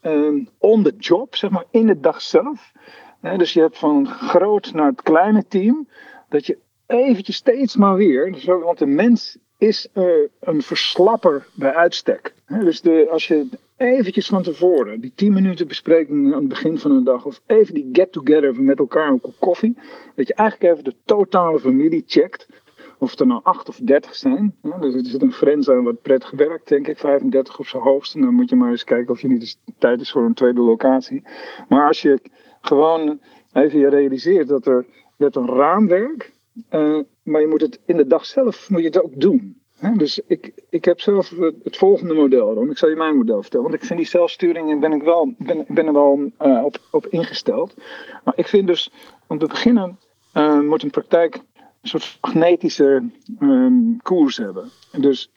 um, 0.03 0.49
on 0.59 0.83
the 0.83 0.95
job, 0.99 1.37
zeg 1.37 1.51
maar, 1.51 1.65
in 1.71 1.87
de 1.87 2.01
dag 2.01 2.23
zelf. 2.23 2.73
Hè, 3.21 3.37
dus 3.37 3.53
je 3.53 3.61
hebt 3.61 3.79
van 3.79 4.07
groot 4.07 4.73
naar 4.73 4.87
het 4.87 5.03
kleine 5.03 5.47
team, 5.47 5.89
dat 6.29 6.47
je 6.47 6.59
eventjes 6.87 7.37
steeds 7.37 7.77
maar 7.77 7.95
weer, 7.95 8.43
want 8.45 8.79
de 8.79 8.87
mens 8.87 9.39
is 9.59 9.89
een 10.41 10.63
verslapper 10.63 11.47
bij 11.55 11.75
uitstek. 11.75 12.35
Hè, 12.45 12.65
dus 12.65 12.81
de, 12.81 13.07
als 13.11 13.27
je 13.27 13.49
eventjes 13.77 14.27
van 14.27 14.43
tevoren, 14.43 15.01
die 15.01 15.13
10 15.15 15.33
minuten 15.33 15.69
bespreking 15.69 16.33
aan 16.33 16.39
het 16.41 16.49
begin 16.49 16.79
van 16.79 16.91
een 16.91 17.05
dag, 17.05 17.25
of 17.25 17.41
even 17.47 17.75
die 17.75 17.89
get-together 17.93 18.63
met 18.63 18.79
elkaar 18.79 19.09
een 19.09 19.21
kop 19.21 19.35
koffie, 19.39 19.79
dat 20.15 20.27
je 20.27 20.35
eigenlijk 20.35 20.73
even 20.73 20.85
de 20.85 20.97
totale 21.05 21.61
familie 21.61 22.05
checkt. 22.07 22.47
Of 22.99 23.19
er 23.19 23.27
nou 23.27 23.41
8 23.43 23.69
of 23.69 23.77
30 23.77 24.15
zijn. 24.15 24.57
Dus 24.81 24.95
er 24.95 25.05
zit 25.05 25.23
een 25.23 25.33
grens 25.33 25.71
aan 25.71 25.85
wat 25.85 26.03
prettig 26.03 26.31
werkt, 26.31 26.69
denk 26.69 26.89
ik. 26.89 26.99
35 26.99 27.59
op 27.59 27.67
zijn 27.67 27.83
hoogst. 27.83 28.15
En 28.15 28.21
dan 28.21 28.35
moet 28.35 28.49
je 28.49 28.57
maar 28.57 28.71
eens 28.71 28.85
kijken 28.85 29.13
of 29.13 29.21
je 29.21 29.29
niet 29.29 29.41
eens 29.41 29.59
tijd 29.79 30.01
is 30.01 30.11
voor 30.11 30.25
een 30.25 30.35
tweede 30.35 30.61
locatie. 30.61 31.23
Maar 31.69 31.87
als 31.87 32.03
je 32.03 32.21
gewoon 32.61 33.21
even 33.53 33.79
je 33.79 33.89
realiseert 33.89 34.49
dat 34.49 34.67
er, 34.67 34.87
hebt 35.17 35.37
een 35.37 35.49
raamwerk. 35.49 36.35
Uh, 36.71 37.01
maar 37.23 37.41
je 37.41 37.47
moet 37.47 37.61
het 37.61 37.81
in 37.87 37.97
de 37.97 38.07
dag 38.07 38.27
zelf 38.27 38.71
moet 38.71 38.81
je 38.81 38.87
het 38.87 39.03
ook 39.03 39.21
doen 39.21 39.65
dus 39.97 40.21
ik, 40.27 40.53
ik 40.71 40.85
heb 40.85 41.01
zelf 41.01 41.33
het 41.63 41.77
volgende 41.77 42.15
model. 42.15 42.71
Ik 42.71 42.79
zal 42.79 42.89
je 42.89 42.97
mijn 42.97 43.17
model 43.17 43.43
vertellen. 43.43 43.67
Want 43.67 43.81
ik 43.81 43.87
vind 43.87 43.99
die 43.99 44.09
zelfsturing 44.09 44.81
ben 44.81 44.93
ik 44.93 45.03
wel, 45.03 45.35
ben, 45.39 45.65
ben 45.69 45.87
er 45.87 45.93
wel 45.93 46.31
uh, 46.43 46.65
op, 46.65 46.79
op 46.91 47.07
ingesteld. 47.07 47.75
Maar 48.25 48.35
ik 48.37 48.47
vind 48.47 48.67
dus, 48.67 48.93
om 49.27 49.39
te 49.39 49.47
beginnen, 49.47 49.99
moet 50.63 50.83
een 50.83 50.91
praktijk 50.91 51.41
een 51.93 52.01
soort 52.01 52.19
magnetische 52.21 53.03
um, 53.41 53.97
koers 54.03 54.37
hebben. 54.37 54.69
Dus 54.99 55.31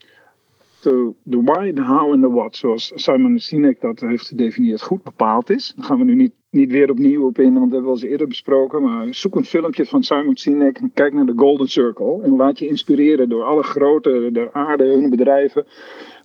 de, 0.82 1.14
why, 1.24 1.72
de 1.74 1.86
how 1.86 2.14
en 2.14 2.22
de 2.22 2.30
what, 2.30 2.56
zoals 2.56 2.92
Simon 2.96 3.40
Sinek 3.40 3.82
dat 3.82 4.00
heeft 4.00 4.28
gedefinieerd, 4.28 4.82
goed 4.82 5.04
bepaald 5.04 5.50
is. 5.50 5.74
Daar 5.76 5.86
gaan 5.86 5.98
we 5.98 6.04
nu 6.04 6.16
niet, 6.16 6.34
niet 6.50 6.72
weer 6.72 6.90
opnieuw 6.90 7.26
op 7.26 7.40
in, 7.40 7.54
want 7.54 7.56
dat 7.56 7.72
hebben 7.72 7.82
we 7.82 7.88
al 7.88 8.02
eens 8.02 8.12
eerder 8.12 8.28
besproken. 8.28 8.82
Maar 8.82 9.14
zoek 9.14 9.36
een 9.36 9.46
filmpje 9.46 9.86
van 9.86 10.04
Simon 10.04 10.36
Sinek 10.36 10.78
en 10.78 10.92
kijk 10.94 11.14
naar 11.14 11.26
de 11.26 11.34
Golden 11.36 11.68
Circle. 11.68 12.22
En 12.24 12.36
laat 12.36 12.60
je 12.60 12.68
inspireren 12.68 13.30
door 13.30 13.44
alle 13.44 13.64
grote 13.64 14.30
der 14.32 14.52
aarde, 14.52 14.84
hun 14.84 15.10
bedrijven. 15.10 15.66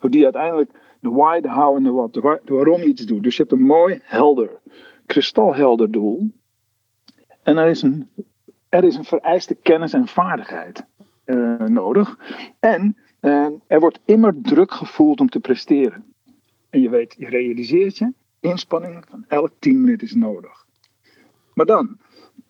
Hoe 0.01 0.11
die 0.11 0.25
uiteindelijk 0.25 0.71
de 1.01 1.11
why, 1.11 1.41
de 1.41 1.51
how 1.51 1.77
en 1.77 1.83
de 1.83 1.91
what, 1.91 2.15
de, 2.15 2.41
waarom 2.47 2.83
iets 2.83 3.07
doet. 3.07 3.23
Dus 3.23 3.37
je 3.37 3.43
hebt 3.43 3.55
een 3.55 3.67
mooi, 3.67 4.01
helder, 4.03 4.51
kristalhelder 5.07 5.91
doel. 5.91 6.31
En 7.43 7.57
er 7.57 7.69
is 7.69 7.83
een, 7.83 8.09
er 8.75 8.85
is 8.85 8.97
een 8.97 9.05
vereiste 9.05 9.55
kennis 9.55 9.93
en 9.93 10.07
vaardigheid 10.07 10.85
uh, 11.27 11.59
nodig. 11.59 12.19
En 12.61 12.97
en 13.25 13.63
er 13.67 13.81
wordt 13.81 14.01
immer 14.05 14.35
druk 14.43 14.73
gevoeld 14.73 15.21
om 15.21 15.29
te 15.29 15.41
presteren. 15.41 16.05
En 16.71 16.81
je 16.81 16.89
weet, 16.89 17.15
je 17.19 17.29
realiseert 17.29 17.99
je, 17.99 18.13
inspanning 18.41 19.05
van 19.09 19.25
elk 19.29 19.51
10 19.59 19.81
minuten 19.81 20.07
is 20.07 20.15
nodig. 20.15 20.67
Maar 21.55 21.67
dan, 21.67 21.99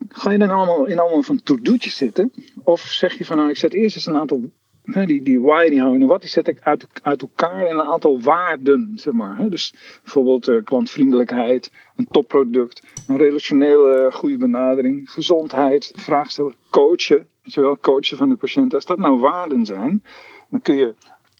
ga 0.09 0.31
je 0.31 0.39
dan 0.39 0.51
allemaal 0.51 0.87
in 0.87 0.99
allemaal 0.99 1.23
van 1.23 1.43
to-do'tjes 1.43 1.97
zitten? 1.97 2.33
Of 2.63 2.81
zeg 2.81 3.19
je 3.19 3.25
van, 3.25 3.37
nou, 3.37 3.51
ik 3.51 3.57
zet 3.57 3.73
eerst 3.73 3.97
eens 3.97 4.07
een 4.07 4.17
aantal, 4.17 4.51
die, 4.85 5.23
die 5.23 5.40
why, 5.40 5.68
die 5.68 5.81
houden 5.81 6.07
wat, 6.07 6.20
die 6.20 6.31
zet 6.31 6.49
ik 6.49 6.59
uit, 6.61 6.87
uit 7.03 7.23
elkaar 7.23 7.66
in 7.68 7.79
een 7.79 7.87
aantal 7.87 8.20
waarden, 8.20 8.92
zeg 8.94 9.12
maar. 9.12 9.49
Dus 9.49 9.75
bijvoorbeeld 10.03 10.49
uh, 10.49 10.64
klantvriendelijkheid, 10.64 11.73
een 11.97 12.07
topproduct, 12.11 12.83
een 13.07 13.16
relationele 13.16 14.11
goede 14.12 14.37
benadering, 14.37 15.11
gezondheid, 15.11 15.92
vraagstellen, 15.97 16.55
coachen, 16.70 17.27
weet 17.42 17.55
je 17.55 17.61
wel, 17.61 17.79
coachen 17.79 18.16
van 18.16 18.29
de 18.29 18.37
patiënt. 18.37 18.75
Als 18.75 18.85
dat 18.85 18.99
nou 18.99 19.18
waarden 19.18 19.66
zijn, 19.66 20.03
dan 20.51 20.61
kun 20.62 20.77
je 20.77 20.94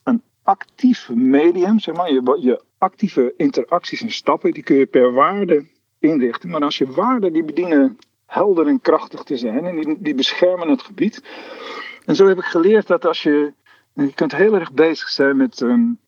een 0.04 0.22
actief 0.42 1.09
medium, 1.14 1.78
zeg 1.78 1.94
maar, 1.94 2.12
je, 2.12 2.38
je 2.40 2.62
actieve 2.78 3.35
interacties 3.37 4.02
en 4.02 4.11
stappen, 4.11 4.52
die 4.52 4.62
kun 4.62 4.76
je 4.76 4.87
per 4.87 5.12
waarde 5.12 5.66
inrichten. 5.98 6.50
Maar 6.50 6.62
als 6.62 6.78
je 6.78 6.87
waarden 6.87 7.33
die 7.33 7.44
bedienen 7.44 7.98
helder 8.26 8.66
en 8.66 8.80
krachtig 8.80 9.22
te 9.22 9.37
zijn 9.37 9.64
en 9.64 9.76
die, 9.76 9.96
die 9.98 10.14
beschermen 10.14 10.68
het 10.68 10.83
gebied. 10.83 11.22
En 12.04 12.16
zo 12.16 12.26
heb 12.26 12.38
ik 12.38 12.44
geleerd 12.44 12.86
dat 12.86 13.06
als 13.06 13.22
je, 13.22 13.52
je 13.92 14.14
kunt 14.14 14.36
heel 14.36 14.54
erg 14.54 14.72
bezig 14.72 15.08
zijn 15.08 15.36
met 15.36 15.60
um, 15.60 15.98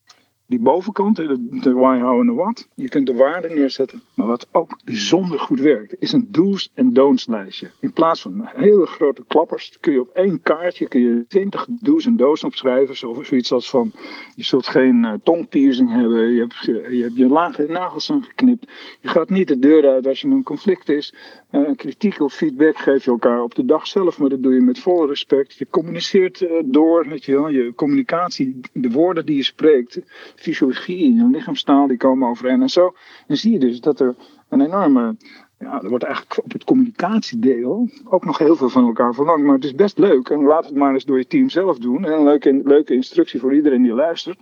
die 0.47 0.59
bovenkant, 0.59 1.15
de, 1.15 1.47
de 1.61 1.73
why, 1.73 1.99
how 1.99 2.19
en 2.19 2.25
de 2.25 2.33
what. 2.33 2.67
Je 2.75 2.89
kunt 2.89 3.07
de 3.07 3.13
waarden 3.13 3.55
neerzetten. 3.55 4.01
Maar 4.13 4.27
wat 4.27 4.47
ook 4.51 4.79
bijzonder 4.85 5.39
goed 5.39 5.59
werkt, 5.59 5.95
is 5.99 6.11
een 6.11 6.27
do's 6.31 6.71
en 6.73 6.93
don'ts 6.93 7.27
lijstje. 7.27 7.71
In 7.79 7.93
plaats 7.93 8.21
van 8.21 8.49
hele 8.55 8.85
grote 8.85 9.23
klappers 9.27 9.77
kun 9.79 9.93
je 9.93 10.01
op 10.01 10.09
één 10.09 10.41
kaartje 10.41 10.87
kun 10.87 11.01
je 11.01 11.25
20 11.27 11.67
do's 11.69 12.05
en 12.05 12.15
don'ts 12.15 12.43
opschrijven. 12.43 12.97
Zoiets 13.25 13.51
als 13.51 13.69
van, 13.69 13.91
je 14.35 14.43
zult 14.43 14.67
geen 14.67 15.03
uh, 15.03 15.13
tongpiercing 15.23 15.91
hebben, 15.91 16.31
je 16.33 16.39
hebt, 16.39 16.63
je 16.63 17.11
je 17.15 17.27
lage 17.27 17.65
nagels 17.69 18.11
geknipt. 18.21 18.71
Je 19.01 19.07
gaat 19.07 19.29
niet 19.29 19.47
de 19.47 19.59
deur 19.59 19.89
uit 19.89 20.07
als 20.07 20.21
je 20.21 20.27
een 20.27 20.43
conflict 20.43 20.89
is. 20.89 21.13
Uh, 21.57 21.75
kritiek 21.75 22.19
of 22.19 22.33
feedback 22.33 22.77
geef 22.77 23.05
je 23.05 23.11
elkaar 23.11 23.41
op 23.41 23.55
de 23.55 23.65
dag 23.65 23.87
zelf, 23.87 24.19
maar 24.19 24.29
dat 24.29 24.43
doe 24.43 24.53
je 24.53 24.61
met 24.61 24.79
volle 24.79 25.07
respect. 25.07 25.55
Je 25.55 25.67
communiceert 25.69 26.41
uh, 26.41 26.51
door, 26.65 27.07
weet 27.07 27.25
je 27.25 27.31
wel, 27.31 27.49
je 27.49 27.73
communicatie, 27.75 28.59
de 28.73 28.89
woorden 28.89 29.25
die 29.25 29.35
je 29.35 29.43
spreekt 29.43 30.01
fysiologie 30.35 31.15
je 31.15 31.27
lichaamstaal 31.31 31.87
die 31.87 31.97
komen 31.97 32.29
overeen 32.29 32.61
en 32.61 32.69
zo. 32.69 32.93
Dan 33.27 33.37
zie 33.37 33.51
je 33.51 33.59
dus 33.59 33.81
dat 33.81 33.99
er 33.99 34.15
een 34.49 34.61
enorme. 34.61 35.15
Ja, 35.59 35.81
er 35.81 35.89
wordt 35.89 36.03
eigenlijk 36.03 36.37
op 36.43 36.51
het 36.51 36.63
communicatiedeel 36.63 37.89
ook 38.03 38.25
nog 38.25 38.37
heel 38.37 38.55
veel 38.55 38.69
van 38.69 38.85
elkaar 38.85 39.13
verlangd. 39.13 39.43
Maar 39.43 39.55
het 39.55 39.63
is 39.63 39.75
best 39.75 39.97
leuk. 39.97 40.29
En 40.29 40.43
laat 40.43 40.65
het 40.65 40.75
maar 40.75 40.93
eens 40.93 41.05
door 41.05 41.17
je 41.17 41.27
team 41.27 41.49
zelf 41.49 41.77
doen. 41.77 42.05
En 42.05 42.11
een 42.11 42.23
leuke, 42.23 42.61
leuke 42.63 42.93
instructie 42.93 43.39
voor 43.39 43.53
iedereen 43.53 43.81
die 43.81 43.93
luistert. 43.93 44.39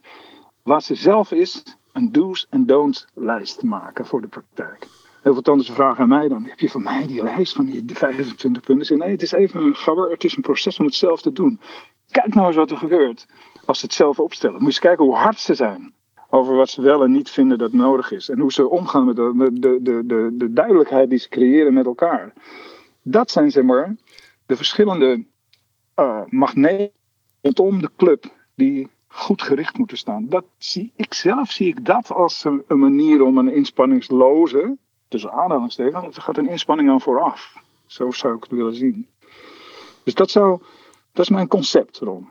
Laat 0.63 0.83
ze 0.83 0.95
zelf 0.95 1.31
eens 1.31 1.63
een 1.93 2.11
do's 2.11 2.47
en 2.49 2.65
don'ts 2.65 3.07
lijst 3.13 3.63
maken 3.63 4.05
voor 4.05 4.21
de 4.21 4.27
praktijk. 4.27 4.87
Heel 5.25 5.33
veel 5.33 5.43
tandartsen 5.43 5.75
vragen 5.75 6.01
aan 6.01 6.09
mij 6.09 6.27
dan, 6.27 6.43
heb 6.43 6.59
je 6.59 6.69
van 6.69 6.83
mij 6.83 7.07
die 7.07 7.23
lijst 7.23 7.55
van 7.55 7.65
die 7.65 7.83
25 7.85 8.61
punten? 8.61 8.97
Nee, 8.97 9.09
het 9.09 9.21
is 9.21 9.31
even 9.31 9.61
een 9.61 10.09
het 10.09 10.23
is 10.23 10.35
een 10.35 10.41
proces 10.41 10.79
om 10.79 10.85
het 10.85 10.95
zelf 10.95 11.21
te 11.21 11.31
doen. 11.31 11.59
Kijk 12.11 12.33
nou 12.33 12.47
eens 12.47 12.55
wat 12.55 12.71
er 12.71 12.77
gebeurt 12.77 13.27
als 13.65 13.79
ze 13.79 13.85
het 13.85 13.95
zelf 13.95 14.19
opstellen. 14.19 14.53
Moet 14.53 14.61
je 14.61 14.67
eens 14.67 14.79
kijken 14.79 15.05
hoe 15.05 15.15
hard 15.15 15.39
ze 15.39 15.53
zijn 15.53 15.93
over 16.29 16.55
wat 16.55 16.69
ze 16.69 16.81
wel 16.81 17.03
en 17.03 17.11
niet 17.11 17.29
vinden 17.29 17.57
dat 17.57 17.73
nodig 17.73 18.11
is. 18.11 18.29
En 18.29 18.39
hoe 18.39 18.51
ze 18.51 18.69
omgaan 18.69 19.05
met 19.05 19.15
de, 19.15 19.49
de, 19.53 19.79
de, 19.81 20.05
de, 20.05 20.31
de 20.33 20.53
duidelijkheid 20.53 21.09
die 21.09 21.19
ze 21.19 21.29
creëren 21.29 21.73
met 21.73 21.85
elkaar. 21.85 22.33
Dat 23.01 23.31
zijn 23.31 23.51
zeg 23.51 23.63
maar 23.63 23.95
de 24.45 24.55
verschillende 24.55 25.25
uh, 25.99 26.21
magneten 26.29 26.91
rondom 27.41 27.81
de 27.81 27.91
club 27.95 28.25
die 28.55 28.89
goed 29.07 29.41
gericht 29.41 29.77
moeten 29.77 29.97
staan. 29.97 30.29
Dat 30.29 30.45
zie 30.57 30.91
ik 30.95 31.13
zelf 31.13 31.51
zie 31.51 31.67
ik 31.67 31.85
dat 31.85 32.11
als 32.11 32.43
een, 32.43 32.63
een 32.67 32.79
manier 32.79 33.21
om 33.21 33.37
een 33.37 33.53
inspanningsloze, 33.53 34.77
tussen 35.07 35.31
aanhalingstekens, 35.31 36.15
er 36.15 36.21
gaat 36.21 36.37
een 36.37 36.49
inspanning 36.49 36.89
aan 36.89 37.01
vooraf. 37.01 37.53
Zo 37.85 38.11
zou 38.11 38.35
ik 38.35 38.43
het 38.43 38.51
willen 38.51 38.75
zien. 38.75 39.07
Dus 40.03 40.13
dat, 40.13 40.29
zou, 40.29 40.61
dat 41.11 41.23
is 41.25 41.29
mijn 41.29 41.47
concept 41.47 42.01
erom. 42.01 42.29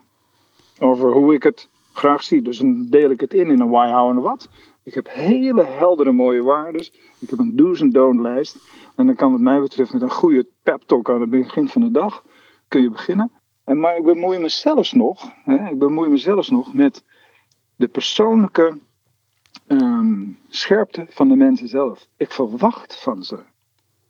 Over 0.79 1.11
hoe 1.11 1.33
ik 1.33 1.43
het 1.43 1.69
graag 1.93 2.23
zie. 2.23 2.41
Dus 2.41 2.57
dan 2.57 2.87
deel 2.89 3.09
ik 3.09 3.19
het 3.19 3.33
in 3.33 3.49
in 3.49 3.59
een 3.59 3.69
why, 3.69 3.91
how 3.91 4.09
en 4.09 4.21
wat. 4.21 4.49
Ik 4.83 4.93
heb 4.93 5.07
hele 5.09 5.63
heldere 5.63 6.11
mooie 6.11 6.43
waarden. 6.43 6.81
Ik 7.19 7.29
heb 7.29 7.39
een 7.39 7.55
do's 7.55 7.81
en 7.81 7.89
don't 7.89 8.21
lijst. 8.21 8.57
En 8.95 9.05
dan 9.05 9.15
kan 9.15 9.31
wat 9.31 9.39
mij 9.39 9.59
betreft 9.59 9.93
met 9.93 10.01
een 10.01 10.11
goede 10.11 10.47
pep 10.63 10.81
talk 10.85 11.09
aan 11.09 11.21
het 11.21 11.29
begin 11.29 11.69
van 11.69 11.81
de 11.81 11.91
dag 11.91 12.23
kun 12.67 12.81
je 12.81 12.89
beginnen. 12.89 13.31
En, 13.63 13.79
maar 13.79 13.97
ik 13.97 14.03
bemoei 14.03 14.37
me 14.37 14.49
zelfs 14.49 14.93
nog, 14.93 15.31
hè, 15.43 15.69
ik 15.69 15.79
bemoei 15.79 16.09
me 16.09 16.17
zelfs 16.17 16.49
nog 16.49 16.73
met 16.73 17.03
de 17.75 17.87
persoonlijke 17.87 18.77
ehm, 19.67 20.29
scherpte 20.47 21.05
van 21.09 21.27
de 21.27 21.35
mensen 21.35 21.67
zelf. 21.67 22.07
Ik 22.17 22.31
verwacht 22.31 23.01
van 23.01 23.23
ze 23.23 23.39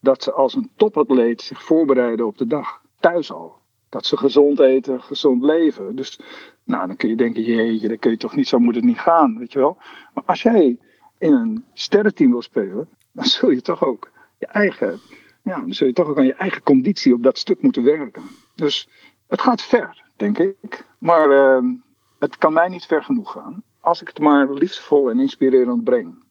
dat 0.05 0.23
ze 0.23 0.31
als 0.31 0.53
een 0.53 0.71
topatleet 0.75 1.41
zich 1.41 1.63
voorbereiden 1.63 2.25
op 2.25 2.37
de 2.37 2.47
dag. 2.47 2.81
Thuis 2.99 3.31
al. 3.31 3.57
Dat 3.89 4.05
ze 4.05 4.17
gezond 4.17 4.59
eten, 4.59 5.01
gezond 5.01 5.43
leven. 5.43 5.95
Dus 5.95 6.19
nou, 6.63 6.87
dan 6.87 6.95
kun 6.95 7.09
je 7.09 7.15
denken, 7.15 7.43
jeetje, 7.43 7.87
dan 7.87 7.99
kun 7.99 8.11
je 8.11 8.17
toch 8.17 8.35
niet, 8.35 8.47
zo 8.47 8.59
moet 8.59 8.75
het 8.75 8.83
niet 8.83 8.99
gaan, 8.99 9.37
weet 9.37 9.53
je 9.53 9.59
wel. 9.59 9.77
Maar 10.13 10.23
als 10.25 10.41
jij 10.41 10.77
in 11.17 11.33
een 11.33 11.65
sterrenteam 11.73 12.31
wil 12.31 12.41
spelen, 12.41 12.89
dan 13.11 13.25
zul 13.25 13.49
je 13.49 13.61
toch 13.61 13.85
ook 13.85 14.11
je 14.37 14.45
eigen, 14.45 14.99
ja, 15.43 15.59
dan 15.59 15.73
zul 15.73 15.87
je 15.87 15.93
toch 15.93 16.07
ook 16.07 16.17
aan 16.17 16.25
je 16.25 16.33
eigen 16.33 16.63
conditie 16.63 17.13
op 17.13 17.23
dat 17.23 17.37
stuk 17.37 17.61
moeten 17.61 17.83
werken. 17.83 18.23
Dus 18.55 18.89
het 19.27 19.41
gaat 19.41 19.61
ver, 19.61 20.03
denk 20.15 20.37
ik. 20.37 20.85
Maar 20.97 21.29
uh, 21.29 21.71
het 22.19 22.37
kan 22.37 22.53
mij 22.53 22.67
niet 22.67 22.85
ver 22.85 23.03
genoeg 23.03 23.31
gaan. 23.31 23.63
Als 23.85 24.01
ik 24.01 24.07
het 24.07 24.19
maar 24.19 24.53
liefdevol 24.53 25.09
en 25.09 25.19
inspirerend 25.19 25.83
breng. 25.83 26.23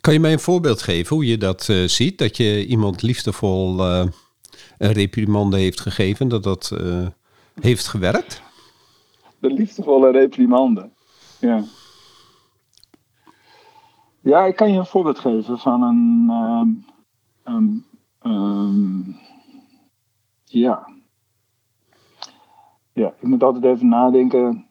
Kan 0.00 0.12
je 0.12 0.20
mij 0.20 0.32
een 0.32 0.38
voorbeeld 0.38 0.82
geven 0.82 1.16
hoe 1.16 1.26
je 1.26 1.38
dat 1.38 1.68
uh, 1.70 1.88
ziet? 1.88 2.18
Dat 2.18 2.36
je 2.36 2.66
iemand 2.66 3.02
liefdevol 3.02 3.78
uh, 3.78 4.04
een 4.78 4.92
reprimande 4.92 5.56
heeft 5.56 5.80
gegeven, 5.80 6.28
dat 6.28 6.42
dat 6.42 6.70
uh, 6.80 7.06
heeft 7.60 7.86
gewerkt? 7.86 8.42
de 9.38 9.52
liefdevolle 9.52 10.10
reprimande. 10.10 10.90
Ja. 11.40 11.64
Ja, 14.20 14.44
ik 14.44 14.56
kan 14.56 14.72
je 14.72 14.78
een 14.78 14.86
voorbeeld 14.86 15.18
geven 15.18 15.58
van 15.58 15.82
een, 15.82 16.30
um, 17.44 17.84
Ehm, 18.26 19.12
ja. 20.44 20.88
Ja, 22.92 23.14
ik 23.20 23.22
moet 23.22 23.42
altijd 23.42 23.64
even 23.64 23.88
nadenken 23.88 24.65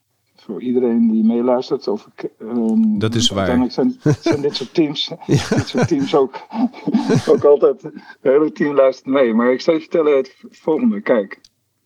voor 0.45 0.61
iedereen 0.61 1.11
die 1.11 1.23
meeluistert. 1.23 1.87
Of 1.87 2.09
ehm, 2.39 2.97
Dat 2.97 3.15
is 3.15 3.29
waar. 3.29 3.49
Uiteindelijk 3.49 3.73
zijn, 4.01 4.15
zijn 4.21 4.41
dit 4.41 4.55
soort 4.55 4.73
teams, 4.73 5.07
dit 5.27 5.67
soort 5.67 5.87
teams 5.87 6.15
ook, 6.15 6.35
ook 7.29 7.43
altijd, 7.43 7.81
het 7.81 7.93
hele 8.21 8.51
team 8.51 8.75
luistert 8.75 9.13
mee. 9.13 9.33
Maar 9.33 9.51
ik 9.51 9.61
zal 9.61 9.73
je 9.73 9.79
vertellen 9.79 10.17
het 10.17 10.35
volgende. 10.49 11.01
Kijk, 11.01 11.41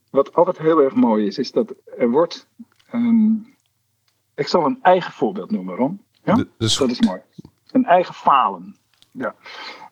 wat 0.09 0.33
altijd 0.35 0.57
heel 0.57 0.81
erg 0.81 0.95
mooi 0.95 1.25
is, 1.25 1.37
is 1.37 1.51
dat 1.51 1.73
er 1.97 2.09
wordt, 2.09 2.47
ehm, 2.89 3.31
ik 4.35 4.47
zal 4.47 4.65
een 4.65 4.79
eigen 4.81 5.11
voorbeeld 5.11 5.51
noemen, 5.51 5.75
Ron. 5.75 6.01
Ja? 6.23 6.35
Dat 6.35 6.47
is 6.57 6.77
Dat 6.77 6.89
is 6.89 7.01
mooi. 7.01 7.21
Een 7.71 7.85
eigen 7.85 8.13
falen. 8.13 8.75
Ja. 9.11 9.35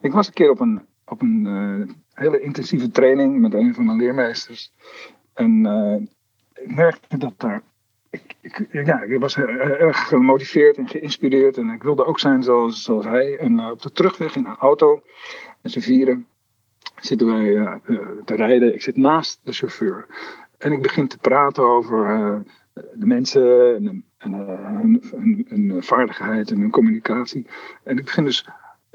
Ik 0.02 0.12
was 0.12 0.28
een 0.28 0.34
keer 0.34 0.50
op 0.50 0.60
een, 0.60 0.82
op 1.06 1.22
een 1.22 1.46
eh, 1.48 1.96
hele 2.14 2.42
intensieve 2.42 2.92
training 2.92 3.40
met 3.40 3.54
een 3.54 3.74
van 3.74 3.86
mijn 3.86 3.98
leermeesters. 3.98 4.72
En 5.34 5.66
eh, 5.66 6.64
ik 6.64 6.76
merkte 6.76 7.18
dat 7.18 7.34
daar. 7.38 7.64
Ik, 8.42 8.68
ja, 8.72 9.02
ik 9.02 9.20
was 9.20 9.36
heel 9.36 9.48
erg 9.48 10.08
gemotiveerd 10.08 10.78
en 10.78 10.88
geïnspireerd. 10.88 11.58
En 11.58 11.70
ik 11.70 11.84
wilde 11.84 12.06
ook 12.06 12.20
zijn 12.20 12.44
zoals, 12.44 12.84
zoals 12.84 13.06
hij. 13.06 13.38
En 13.38 13.60
eh, 13.60 13.70
op 13.70 13.82
de 13.82 13.92
terugweg 13.92 14.36
in 14.36 14.46
een 14.46 14.56
auto, 14.56 15.02
met 15.62 15.72
z'n 15.72 15.80
vieren, 15.80 16.28
zitten 17.00 17.28
wij 17.28 17.56
eh, 17.56 17.74
eh, 17.86 18.08
te 18.26 18.36
rijden. 18.36 18.74
Ik 18.74 18.82
zit 18.82 18.98
naast 18.98 19.40
de 19.44 19.52
chauffeur. 19.52 20.06
En 20.58 20.72
ik 20.72 20.82
begin 20.82 21.08
te 21.08 21.18
praten 21.18 21.64
over 21.64 22.06
eh, 22.06 22.40
de 22.94 23.06
mensen 23.06 23.76
en, 23.76 24.06
en 24.18 24.34
eh, 24.34 24.66
hun, 24.80 25.46
hun 25.50 25.84
vaardigheid 25.84 26.52
en 26.52 26.60
hun 26.60 26.70
communicatie. 26.70 27.48
En 27.84 27.98
ik 27.98 28.06
begin 28.06 28.24
dus, 28.24 28.48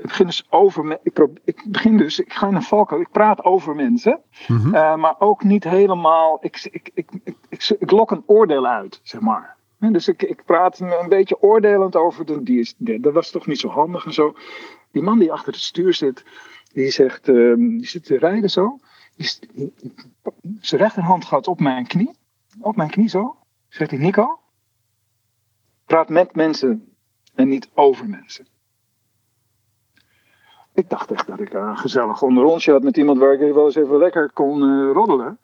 ik 0.03 0.09
begin 0.09 0.27
dus 0.27 0.47
over. 0.51 0.99
Ik, 1.03 1.27
ik 1.45 1.65
begin 1.69 1.97
dus, 1.97 2.19
ik 2.21 2.33
ga 2.33 2.47
in 2.49 2.55
een 2.55 2.63
valkuil. 2.63 3.01
Ik 3.01 3.11
praat 3.11 3.45
over 3.45 3.75
mensen, 3.75 4.21
Mhm. 4.49 4.75
eh, 4.75 4.97
maar 4.97 5.15
ook 5.19 5.43
niet 5.45 5.65
helemaal. 5.65 6.39
Ik, 6.41 6.69
ik, 6.71 6.91
ik, 6.95 7.11
ik, 7.25 7.37
ik, 7.49 7.77
ik 7.79 7.91
lok 7.91 8.11
een 8.11 8.23
oordeel 8.27 8.67
uit, 8.67 9.01
zeg 9.03 9.21
maar. 9.21 9.57
Dus 9.79 10.09
ik, 10.09 10.23
ik 10.23 10.45
praat 10.45 10.79
een 10.81 11.09
beetje 11.09 11.43
oordelend 11.43 11.97
over. 11.97 12.27
De, 12.27 12.43
die 12.43 12.59
is, 12.61 12.75
dat 12.79 13.13
was 13.13 13.31
toch 13.31 13.47
niet 13.47 13.59
zo 13.61 13.69
handig 13.69 14.05
en 14.05 14.13
zo. 14.13 14.35
Die 14.91 15.03
man 15.03 15.19
die 15.19 15.33
achter 15.33 15.53
het 15.53 15.63
stuur 15.63 15.95
zit, 15.95 16.25
die 16.73 16.91
zegt, 16.91 17.29
ehm, 17.29 17.57
die 17.69 17.87
zit 17.87 18.05
te 18.05 18.19
rijden 18.19 18.51
zo. 18.51 18.79
Die- 19.17 19.73
zijn 20.61 20.81
rechterhand 20.81 21.25
gaat 21.25 21.49
op 21.49 21.61
mijn 21.61 21.87
knie. 21.87 22.11
Op 22.61 22.77
mijn 22.77 22.91
knie 22.91 23.09
zo. 23.09 23.37
Zegt 23.69 23.91
hij, 23.91 24.01
Nico, 24.01 24.39
praat 25.87 26.09
met 26.09 26.35
mensen 26.35 26.95
en 27.35 27.49
niet 27.49 27.71
over 27.75 28.09
mensen. 28.09 28.47
Ik 30.75 30.91
dacht 30.91 31.11
echt 31.11 31.27
dat 31.27 31.41
ik 31.41 31.53
een 31.53 31.77
gezellig 31.77 32.23
onderrondje 32.23 32.73
had 32.73 32.83
met 32.83 32.97
iemand 32.97 33.19
waar 33.19 33.33
ik 33.33 33.55
wel 33.55 33.65
eens 33.65 33.75
even 33.75 33.99
lekker 33.99 34.31
kon 34.33 34.63
eh, 34.63 34.93
roddelen. 34.93 35.39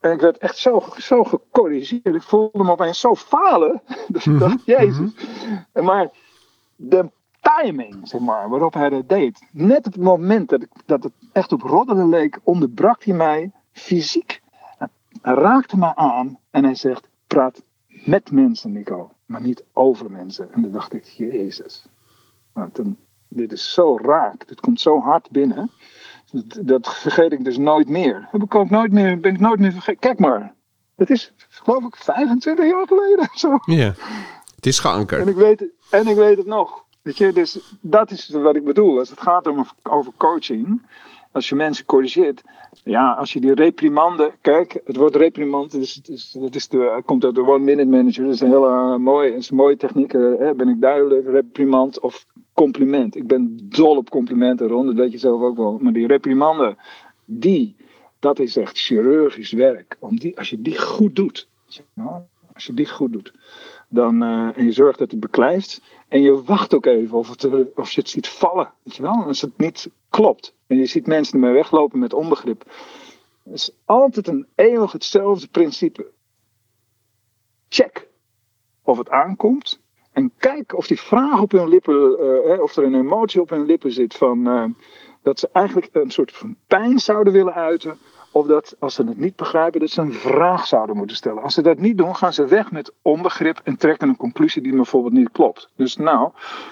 En 0.00 0.12
ik 0.12 0.20
werd 0.20 0.38
echt 0.38 0.56
zo, 0.56 0.82
zo 0.96 1.24
gecorrigeerd. 1.24 2.14
Ik 2.14 2.22
voelde 2.22 2.64
me 2.64 2.70
opeens 2.70 3.00
zo 3.00 3.14
falen. 3.14 3.82
Dus 4.08 4.26
ik 4.26 4.38
dacht, 4.38 4.64
jezus. 4.64 5.10
Maar 5.72 6.10
de 6.76 7.10
timing, 7.40 8.08
zeg 8.08 8.20
maar, 8.20 8.48
waarop 8.48 8.74
hij 8.74 8.88
dat 8.88 9.08
deed. 9.08 9.46
Net 9.52 9.86
op 9.86 9.92
het 9.92 10.02
moment 10.02 10.48
dat, 10.48 10.62
ik, 10.62 10.70
dat 10.86 11.02
het 11.02 11.12
echt 11.32 11.52
op 11.52 11.62
roddelen 11.62 12.08
leek, 12.08 12.40
onderbrak 12.42 13.04
hij 13.04 13.14
mij 13.14 13.52
fysiek. 13.72 14.42
Hij 15.22 15.34
raakte 15.34 15.76
me 15.76 15.96
aan 15.96 16.38
en 16.50 16.64
hij 16.64 16.74
zegt, 16.74 17.08
praat 17.26 17.62
met 17.86 18.30
mensen, 18.30 18.72
Nico. 18.72 19.10
Maar 19.26 19.40
niet 19.40 19.64
over 19.72 20.10
mensen. 20.10 20.52
En 20.52 20.62
dan 20.62 20.70
dacht 20.70 20.92
ik, 20.92 21.04
jezus. 21.04 21.86
Nou, 22.54 22.70
toen, 22.72 22.98
dit 23.28 23.52
is 23.52 23.72
zo 23.72 23.98
raak. 24.02 24.48
Dit 24.48 24.60
komt 24.60 24.80
zo 24.80 25.00
hard 25.00 25.30
binnen. 25.30 25.70
Dat, 26.32 26.58
dat 26.66 26.94
vergeet 26.94 27.32
ik 27.32 27.44
dus 27.44 27.58
nooit 27.58 27.88
meer. 27.88 28.28
Heb 28.30 28.42
ik 28.42 28.54
ook 28.54 28.70
nooit 28.70 28.92
meer, 28.92 29.20
ben 29.20 29.34
ik 29.34 29.40
nooit 29.40 29.60
meer 29.60 29.72
vergeten. 29.72 30.00
Kijk 30.00 30.18
maar. 30.18 30.54
Het 30.96 31.10
is, 31.10 31.32
geloof 31.48 31.84
ik, 31.84 31.96
25 31.96 32.64
jaar 32.70 32.86
geleden. 32.86 33.28
Zo. 33.34 33.58
Ja. 33.64 33.92
Het 34.56 34.66
is 34.66 34.76
En 34.76 34.82
geankerd. 34.82 35.26
ik 35.26 35.36
weet, 35.36 35.64
en 35.90 36.06
ik 36.06 36.16
weet 36.16 36.36
het 36.36 36.46
nog. 36.46 36.84
Weet 37.02 37.18
je, 37.18 37.32
dus 37.32 37.76
dat 37.80 38.10
is 38.10 38.28
wat 38.28 38.56
ik 38.56 38.64
bedoel. 38.64 38.98
Als 38.98 39.10
het 39.10 39.20
gaat 39.20 39.46
om, 39.46 39.66
over 39.82 40.12
coaching, 40.16 40.82
als 41.34 41.48
je 41.48 41.54
mensen 41.54 41.84
corrigeert, 41.84 42.42
ja, 42.84 43.12
als 43.12 43.32
je 43.32 43.40
die 43.40 43.54
reprimande, 43.54 44.32
kijk, 44.40 44.80
het 44.84 44.96
woord 44.96 45.16
reprimand, 45.16 45.72
het 45.72 46.08
is, 46.08 46.30
dat 46.32 46.54
is 46.54 46.68
de, 46.68 47.02
komt 47.04 47.24
uit 47.24 47.34
de 47.34 47.46
one 47.46 47.64
minute 47.64 47.88
manager, 47.88 48.24
dat 48.24 48.34
is 48.34 48.40
een 48.40 48.48
hele 48.48 48.68
uh, 48.68 48.96
mooie, 48.96 49.34
is 49.34 49.50
mooie 49.50 49.76
techniek. 49.76 50.14
eh, 50.14 50.20
hè, 50.38 50.54
ben 50.54 50.68
ik 50.68 50.80
duidelijk, 50.80 51.26
reprimand 51.26 52.00
of 52.00 52.26
compliment. 52.52 53.16
Ik 53.16 53.26
ben 53.26 53.58
dol 53.62 53.96
op 53.96 54.10
complimenten, 54.10 54.68
Ron, 54.68 54.86
dat 54.86 54.94
weet 54.94 55.12
je 55.12 55.18
zelf 55.18 55.42
ook 55.42 55.56
wel. 55.56 55.78
Maar 55.80 55.92
die 55.92 56.06
reprimande, 56.06 56.76
die, 57.24 57.76
dat 58.18 58.38
is 58.38 58.56
echt 58.56 58.78
chirurgisch 58.78 59.52
werk. 59.52 59.96
Om 59.98 60.18
die, 60.18 60.38
als 60.38 60.50
je 60.50 60.62
die 60.62 60.80
goed 60.80 61.16
doet, 61.16 61.48
als 62.52 62.66
je 62.66 62.74
die 62.74 62.88
goed 62.88 63.12
doet, 63.12 63.32
dan, 63.88 64.22
eh, 64.22 64.58
en 64.58 64.64
je 64.64 64.72
zorgt 64.72 64.98
dat 64.98 65.10
het 65.10 65.20
beklijft. 65.20 65.82
En 66.14 66.22
je 66.22 66.42
wacht 66.42 66.74
ook 66.74 66.86
even 66.86 67.18
of, 67.18 67.28
het, 67.28 67.42
er- 67.42 67.68
of 67.74 67.90
je 67.90 68.00
het 68.00 68.10
ziet 68.10 68.28
vallen. 68.28 68.72
Weet 68.82 68.96
je 68.96 69.02
wel? 69.02 69.24
Als 69.24 69.40
het 69.40 69.58
niet 69.58 69.90
klopt. 70.08 70.54
En 70.66 70.76
je 70.76 70.86
ziet 70.86 71.06
mensen 71.06 71.34
ermee 71.34 71.52
weglopen 71.52 71.98
met 71.98 72.12
onbegrip. 72.12 72.64
Het 73.44 73.54
is 73.54 73.70
altijd 73.84 74.28
een 74.28 74.46
eeuwig 74.54 74.92
hetzelfde 74.92 75.48
principe. 75.48 76.10
Check 77.68 78.08
of 78.82 78.98
het 78.98 79.10
aankomt. 79.10 79.80
En 80.12 80.32
kijk 80.38 80.76
of 80.76 80.86
die 80.86 81.00
vraag 81.00 81.40
op 81.40 81.50
hun 81.50 81.68
lippen, 81.68 82.18
eh, 82.18 82.50
hè, 82.50 82.54
of 82.62 82.76
er 82.76 82.84
een 82.84 82.94
emotie 82.94 83.40
op 83.40 83.50
hun 83.50 83.64
lippen 83.66 83.92
zit 83.92 84.14
van 84.14 84.46
eh, 84.46 84.64
dat 85.22 85.38
ze 85.38 85.48
eigenlijk 85.52 85.88
een 85.92 86.10
soort 86.10 86.32
van 86.32 86.56
pijn 86.66 86.98
zouden 86.98 87.32
willen 87.32 87.54
uiten. 87.54 87.98
Of 88.34 88.46
dat 88.46 88.76
als 88.78 88.94
ze 88.94 89.02
het 89.02 89.18
niet 89.18 89.36
begrijpen, 89.36 89.80
dat 89.80 89.90
ze 89.90 90.00
een 90.00 90.12
vraag 90.12 90.66
zouden 90.66 90.96
moeten 90.96 91.16
stellen. 91.16 91.42
Als 91.42 91.54
ze 91.54 91.62
dat 91.62 91.78
niet 91.78 91.98
doen, 91.98 92.16
gaan 92.16 92.32
ze 92.32 92.46
weg 92.46 92.70
met 92.70 92.92
onbegrip 93.02 93.60
en 93.64 93.76
trekken 93.76 94.08
een 94.08 94.16
conclusie 94.16 94.62
die 94.62 94.74
bijvoorbeeld 94.74 95.12
niet 95.12 95.30
klopt. 95.32 95.68
Dus 95.76 95.96
nou, 95.96 96.30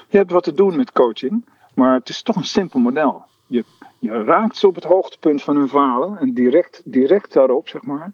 je 0.08 0.16
hebt 0.16 0.30
wat 0.30 0.42
te 0.42 0.52
doen 0.52 0.76
met 0.76 0.92
coaching, 0.92 1.44
maar 1.74 1.94
het 1.94 2.08
is 2.08 2.22
toch 2.22 2.36
een 2.36 2.44
simpel 2.44 2.80
model. 2.80 3.24
Je, 3.46 3.64
je 3.98 4.24
raakt 4.24 4.56
ze 4.56 4.66
op 4.66 4.74
het 4.74 4.84
hoogtepunt 4.84 5.42
van 5.42 5.56
hun 5.56 5.68
falen 5.68 6.18
en 6.18 6.34
direct, 6.34 6.82
direct 6.84 7.32
daarop, 7.32 7.68
zeg 7.68 7.82
maar. 7.82 8.12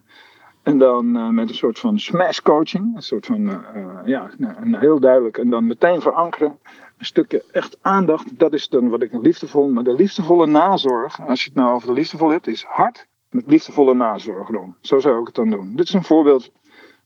En 0.63 0.77
dan 0.77 1.15
eh, 1.15 1.29
met 1.29 1.49
een 1.49 1.55
soort 1.55 1.79
van 1.79 1.99
smash 1.99 2.39
coaching, 2.39 2.95
een 2.95 3.01
soort 3.01 3.25
van, 3.25 3.49
eh, 3.49 3.55
eh, 3.75 4.05
ja, 4.05 4.29
nou, 4.37 4.55
een 4.61 4.75
heel 4.75 4.99
duidelijk. 4.99 5.37
En 5.37 5.49
dan 5.49 5.67
meteen 5.67 6.01
verankeren, 6.01 6.59
een 6.97 7.05
stukje 7.05 7.43
echt 7.51 7.77
aandacht. 7.81 8.39
Dat 8.39 8.53
is 8.53 8.67
dan 8.67 8.89
wat 8.89 9.01
ik 9.01 9.13
liefdevol, 9.13 9.69
maar 9.69 9.83
de 9.83 9.93
liefdevolle 9.93 10.47
nazorg, 10.47 11.27
als 11.27 11.43
je 11.43 11.49
het 11.49 11.59
nou 11.59 11.73
over 11.73 11.87
de 11.87 11.93
liefdevol 11.93 12.29
hebt, 12.29 12.47
is 12.47 12.63
hard 12.63 13.07
met 13.29 13.43
liefdevolle 13.47 13.93
nazorg, 13.93 14.47
Ron. 14.47 14.75
Zo 14.81 14.99
zou 14.99 15.19
ik 15.19 15.25
het 15.27 15.35
dan 15.35 15.49
doen. 15.49 15.75
Dit 15.75 15.87
is 15.87 15.93
een 15.93 16.03
voorbeeld 16.03 16.51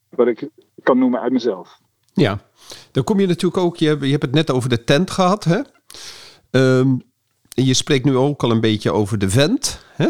wat 0.09 0.27
ik 0.27 0.49
kan 0.83 0.97
noemen 0.99 1.19
uit 1.21 1.31
mezelf. 1.31 1.79
Ja. 2.13 2.39
Dan 2.91 3.03
kom 3.03 3.19
je 3.19 3.27
natuurlijk 3.27 3.63
ook, 3.63 3.77
je, 3.77 3.87
hebt- 3.87 4.03
je 4.03 4.09
hebt 4.11 4.21
het 4.23 4.33
net 4.33 4.51
over 4.51 4.69
de 4.69 4.83
tent 4.83 5.11
gehad, 5.11 5.43
hè? 5.43 5.61
Ehm, 6.51 6.87
en 7.55 7.65
je 7.65 7.73
spreekt 7.73 8.05
nu 8.05 8.15
ook 8.17 8.43
al 8.43 8.51
een 8.51 8.61
beetje 8.61 8.91
over 8.91 9.17
de 9.17 9.29
vent, 9.29 9.85
hè? 9.95 10.09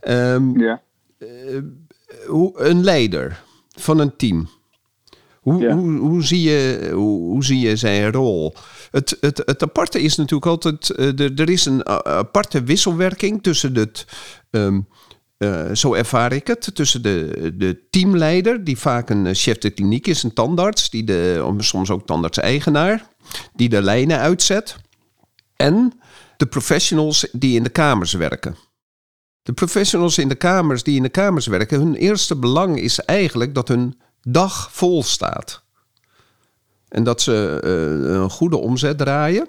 Ehm, 0.00 0.60
Ja. 0.60 0.82
hoe, 2.26 2.60
een 2.60 2.84
leider 2.84 3.42
van 3.68 3.98
een 3.98 4.16
team. 4.16 4.48
Hoe, 5.40 5.60
Ja. 5.60 5.74
hoe, 5.76 5.98
hoe, 5.98 6.22
zie, 6.22 6.42
je, 6.42 6.90
hoe, 6.92 7.20
hoe 7.30 7.44
zie 7.44 7.58
je 7.58 7.76
zijn 7.76 8.12
rol? 8.12 8.54
Het, 8.90 9.16
het, 9.20 9.42
het 9.44 9.62
aparte 9.62 10.00
is 10.00 10.16
natuurlijk 10.16 10.46
altijd, 10.50 10.90
eh, 10.90 11.20
er, 11.20 11.40
er 11.40 11.50
is 11.50 11.64
een 11.64 11.86
aparte 12.06 12.62
wisselwerking 12.62 13.42
tussen 13.42 13.74
het, 13.76 14.06
ehm, 14.50 14.80
eh, 15.36 15.72
zo 15.72 15.94
ervaar 15.94 16.32
ik 16.32 16.46
het, 16.46 16.74
tussen 16.74 17.02
de, 17.02 17.52
de 17.56 17.86
teamleider, 17.90 18.64
die 18.64 18.78
vaak 18.78 19.10
een 19.10 19.26
eh, 19.26 19.34
chef 19.34 19.58
de 19.58 19.70
kliniek 19.70 20.06
is, 20.06 20.22
een 20.22 20.32
tandarts, 20.32 20.90
die 20.90 21.04
de, 21.04 21.54
soms 21.58 21.90
ook 21.90 22.06
tandarts-eigenaar, 22.06 23.06
die 23.54 23.68
de 23.68 23.82
lijnen 23.82 24.18
uitzet, 24.18 24.76
en 25.56 25.92
de 26.36 26.46
professionals 26.46 27.28
die 27.32 27.56
in 27.56 27.62
de 27.62 27.70
kamers 27.70 28.12
werken. 28.12 28.56
De 29.42 29.52
professionals 29.52 30.18
in 30.18 30.28
de 30.28 30.34
kamers 30.34 30.82
die 30.82 30.96
in 30.96 31.02
de 31.02 31.08
kamers 31.08 31.46
werken, 31.46 31.78
hun 31.78 31.94
eerste 31.94 32.36
belang 32.36 32.78
is 32.78 32.98
eigenlijk 33.00 33.54
dat 33.54 33.68
hun 33.68 34.00
dag 34.22 34.72
vol 34.72 35.02
staat. 35.02 35.62
En 36.88 37.04
dat 37.04 37.22
ze 37.22 37.60
eh, 37.62 38.14
een 38.14 38.30
goede 38.30 38.56
omzet 38.56 38.98
draaien. 38.98 39.48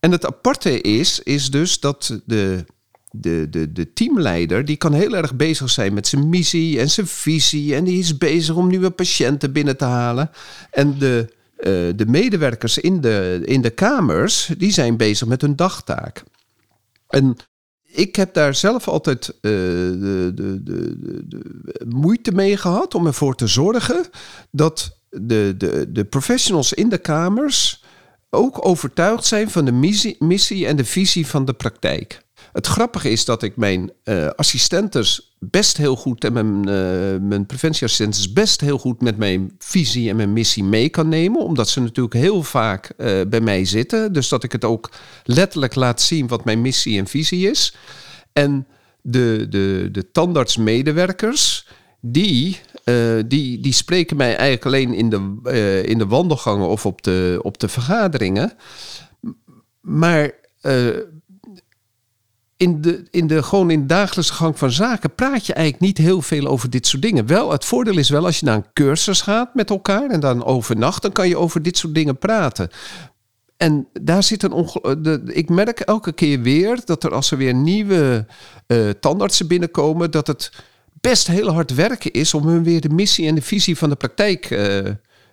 En 0.00 0.12
het 0.12 0.26
aparte 0.26 0.80
is, 0.80 1.20
is 1.20 1.50
dus 1.50 1.80
dat 1.80 2.20
de, 2.24 2.64
de, 3.10 3.46
de, 3.50 3.72
de 3.72 3.92
teamleider, 3.92 4.64
die 4.64 4.76
kan 4.76 4.92
heel 4.92 5.16
erg 5.16 5.34
bezig 5.34 5.70
zijn 5.70 5.94
met 5.94 6.06
zijn 6.06 6.28
missie 6.28 6.80
en 6.80 6.90
zijn 6.90 7.06
visie. 7.06 7.74
En 7.74 7.84
die 7.84 7.98
is 7.98 8.18
bezig 8.18 8.54
om 8.54 8.68
nieuwe 8.68 8.90
patiënten 8.90 9.52
binnen 9.52 9.76
te 9.76 9.84
halen. 9.84 10.30
En 10.70 10.98
de, 10.98 11.32
eh, 11.56 11.72
de 11.96 12.06
medewerkers 12.06 12.78
in 12.78 13.00
de, 13.00 13.40
in 13.44 13.62
de 13.62 13.70
kamers, 13.70 14.50
die 14.58 14.72
zijn 14.72 14.96
bezig 14.96 15.28
met 15.28 15.40
hun 15.40 15.56
dagtaak. 15.56 16.22
En 17.08 17.36
ik 17.92 18.16
heb 18.16 18.34
daar 18.34 18.54
zelf 18.54 18.88
altijd 18.88 19.28
eh, 19.28 19.40
de, 19.40 20.32
de, 20.34 20.62
de, 20.62 20.94
de, 21.28 21.84
moeite 21.88 22.32
mee 22.32 22.56
gehad 22.56 22.94
om 22.94 23.06
ervoor 23.06 23.34
te 23.34 23.46
zorgen 23.46 24.06
dat 24.50 24.98
de, 25.08 25.54
de, 25.58 25.92
de 25.92 26.04
professionals 26.04 26.72
in 26.72 26.88
de 26.88 26.98
kamers 26.98 27.84
ook 28.30 28.66
overtuigd 28.66 29.24
zijn 29.24 29.50
van 29.50 29.64
de 29.64 29.72
missie, 29.72 30.16
missie 30.18 30.66
en 30.66 30.76
de 30.76 30.84
visie 30.84 31.26
van 31.26 31.44
de 31.44 31.52
praktijk. 31.52 32.22
Het 32.52 32.66
grappige 32.66 33.10
is 33.10 33.24
dat 33.24 33.42
ik 33.42 33.56
mijn 33.56 33.92
uh, 34.04 34.26
assistentes 34.26 35.36
best 35.38 35.76
heel 35.76 35.96
goed 35.96 36.24
en 36.24 36.32
mijn, 36.32 36.68
uh, 36.68 37.28
mijn 37.28 37.46
preventieassistentes 37.46 38.32
best 38.32 38.60
heel 38.60 38.78
goed 38.78 39.00
met 39.00 39.16
mijn 39.16 39.54
visie 39.58 40.08
en 40.10 40.16
mijn 40.16 40.32
missie 40.32 40.64
mee 40.64 40.88
kan 40.88 41.08
nemen. 41.08 41.40
Omdat 41.40 41.68
ze 41.68 41.80
natuurlijk 41.80 42.14
heel 42.14 42.42
vaak 42.42 42.92
uh, 42.96 43.20
bij 43.28 43.40
mij 43.40 43.64
zitten. 43.64 44.12
Dus 44.12 44.28
dat 44.28 44.44
ik 44.44 44.52
het 44.52 44.64
ook 44.64 44.90
letterlijk 45.24 45.74
laat 45.74 46.00
zien 46.00 46.28
wat 46.28 46.44
mijn 46.44 46.60
missie 46.60 46.98
en 46.98 47.06
visie 47.06 47.50
is. 47.50 47.74
En 48.32 48.66
de, 49.02 49.46
de, 49.48 49.88
de 49.92 50.10
tandartsmedewerkers, 50.10 51.66
die, 52.00 52.60
die, 53.26 53.60
die 53.60 53.72
spreken 53.72 54.16
mij 54.16 54.36
eigenlijk 54.36 54.66
alleen 54.66 54.94
in 54.94 55.10
de, 55.10 55.82
in 55.86 55.98
de 55.98 56.06
wandelgangen 56.06 56.68
of 56.68 56.86
op 56.86 57.02
de, 57.02 57.38
op 57.42 57.58
de 57.58 57.68
vergaderingen. 57.68 58.52
Maar 59.80 60.30
in 62.60 62.80
de, 62.80 63.02
in 63.10 63.26
de, 63.26 63.42
gewoon 63.42 63.70
in 63.70 63.80
de 63.80 63.86
dagelijkse 63.86 64.32
gang 64.32 64.58
van 64.58 64.70
zaken 64.70 65.14
praat 65.14 65.46
je 65.46 65.54
eigenlijk 65.54 65.84
niet 65.84 65.98
heel 65.98 66.22
veel 66.22 66.46
over 66.46 66.70
dit 66.70 66.86
soort 66.86 67.02
dingen. 67.02 67.26
Wel, 67.26 67.52
het 67.52 67.64
voordeel 67.64 67.98
is 67.98 68.10
wel 68.10 68.24
als 68.24 68.40
je 68.40 68.46
naar 68.46 68.56
een 68.56 68.72
cursus 68.72 69.20
gaat 69.20 69.54
met 69.54 69.70
elkaar 69.70 70.10
en 70.10 70.20
dan 70.20 70.44
overnacht, 70.44 71.02
dan 71.02 71.12
kan 71.12 71.28
je 71.28 71.36
over 71.36 71.62
dit 71.62 71.76
soort 71.76 71.94
dingen 71.94 72.18
praten. 72.18 72.68
En 73.56 73.88
daar 74.00 74.22
zit 74.22 74.42
een 74.42 74.66
de, 75.02 75.22
Ik 75.24 75.48
merk 75.48 75.80
elke 75.80 76.12
keer 76.12 76.40
weer 76.40 76.80
dat 76.84 77.04
er 77.04 77.14
als 77.14 77.30
er 77.30 77.36
weer 77.36 77.54
nieuwe 77.54 78.26
uh, 78.66 78.90
tandartsen 78.90 79.48
binnenkomen, 79.48 80.10
dat 80.10 80.26
het 80.26 80.52
best 81.00 81.26
heel 81.26 81.48
hard 81.48 81.74
werken 81.74 82.10
is 82.10 82.34
om 82.34 82.46
hun 82.46 82.62
weer 82.62 82.80
de 82.80 82.88
missie 82.88 83.28
en 83.28 83.34
de 83.34 83.42
visie 83.42 83.78
van 83.78 83.88
de 83.88 83.96
praktijk 83.96 84.50
uh, 84.50 84.78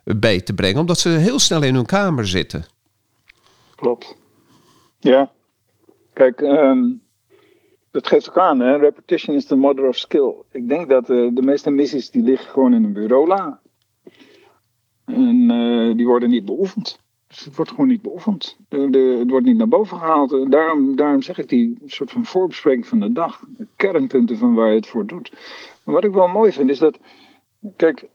bij 0.04 0.42
te 0.42 0.54
brengen, 0.54 0.80
omdat 0.80 1.00
ze 1.00 1.10
heel 1.10 1.40
snel 1.40 1.64
in 1.64 1.76
hun 1.76 1.86
kamer 1.86 2.28
zitten. 2.28 2.66
Klopt. 3.76 4.16
Ja. 5.00 5.32
Kijk, 6.14 6.42
um, 6.42 7.06
dat 7.92 8.08
geeft 8.08 8.30
ook 8.30 8.38
aan, 8.38 8.60
hè? 8.60 8.78
repetition 8.78 9.36
is 9.36 9.46
the 9.46 9.56
mother 9.56 9.88
of 9.88 9.98
skill. 9.98 10.34
Ik 10.52 10.68
denk 10.68 10.90
dat 10.90 11.10
uh, 11.10 11.30
de 11.34 11.42
meeste 11.42 11.70
missies 11.70 12.10
die 12.10 12.24
liggen 12.24 12.50
gewoon 12.50 12.74
in 12.74 12.84
een 12.84 12.94
bureaula. 12.94 13.60
En 15.06 15.52
uh, 15.52 15.96
die 15.96 16.06
worden 16.06 16.30
niet 16.30 16.46
beoefend. 16.46 17.00
Dus 17.28 17.46
het 17.46 17.56
wordt 17.56 17.72
gewoon 17.72 17.88
niet 17.88 18.02
beoefend. 18.02 18.58
De, 18.70 19.18
het 19.20 19.30
wordt 19.30 19.46
niet 19.46 19.58
naar 19.58 19.68
boven 19.68 19.98
gehaald. 19.98 20.52
Daarom, 20.52 20.96
daarom 20.96 21.22
zeg 21.22 21.38
ik 21.38 21.50
die 21.50 21.78
soort 21.86 22.12
van 22.12 22.26
voorbespreking 22.26 22.88
van 22.88 23.00
de 23.00 23.12
dag. 23.12 23.44
De 23.58 23.68
kernpunten 23.76 24.38
van 24.38 24.54
waar 24.54 24.70
je 24.70 24.76
het 24.76 24.88
voor 24.88 25.06
doet. 25.06 25.32
Maar 25.84 25.96
wat 25.96 26.04
ik 26.04 26.12
wel 26.12 26.28
mooi 26.28 26.52
vind 26.52 26.70
is 26.70 26.80
dat. 26.80 27.00
Kijk, 27.76 28.08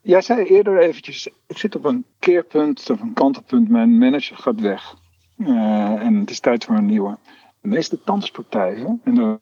jij 0.00 0.20
zei 0.20 0.44
eerder 0.44 0.78
eventjes. 0.78 1.28
Ik 1.46 1.58
zit 1.58 1.76
op 1.76 1.84
een 1.84 2.04
keerpunt 2.18 2.90
of 2.90 3.00
een 3.00 3.12
kantelpunt. 3.12 3.68
Mijn 3.68 3.98
manager 3.98 4.36
gaat 4.36 4.60
weg. 4.60 4.94
En 5.36 6.14
het 6.14 6.30
is 6.30 6.40
tijd 6.40 6.64
voor 6.64 6.76
een 6.76 6.86
nieuwe 6.86 7.18
de 7.62 7.68
meeste 7.68 8.02
tandartspraktijken, 8.02 9.00
en 9.04 9.14
dan 9.14 9.40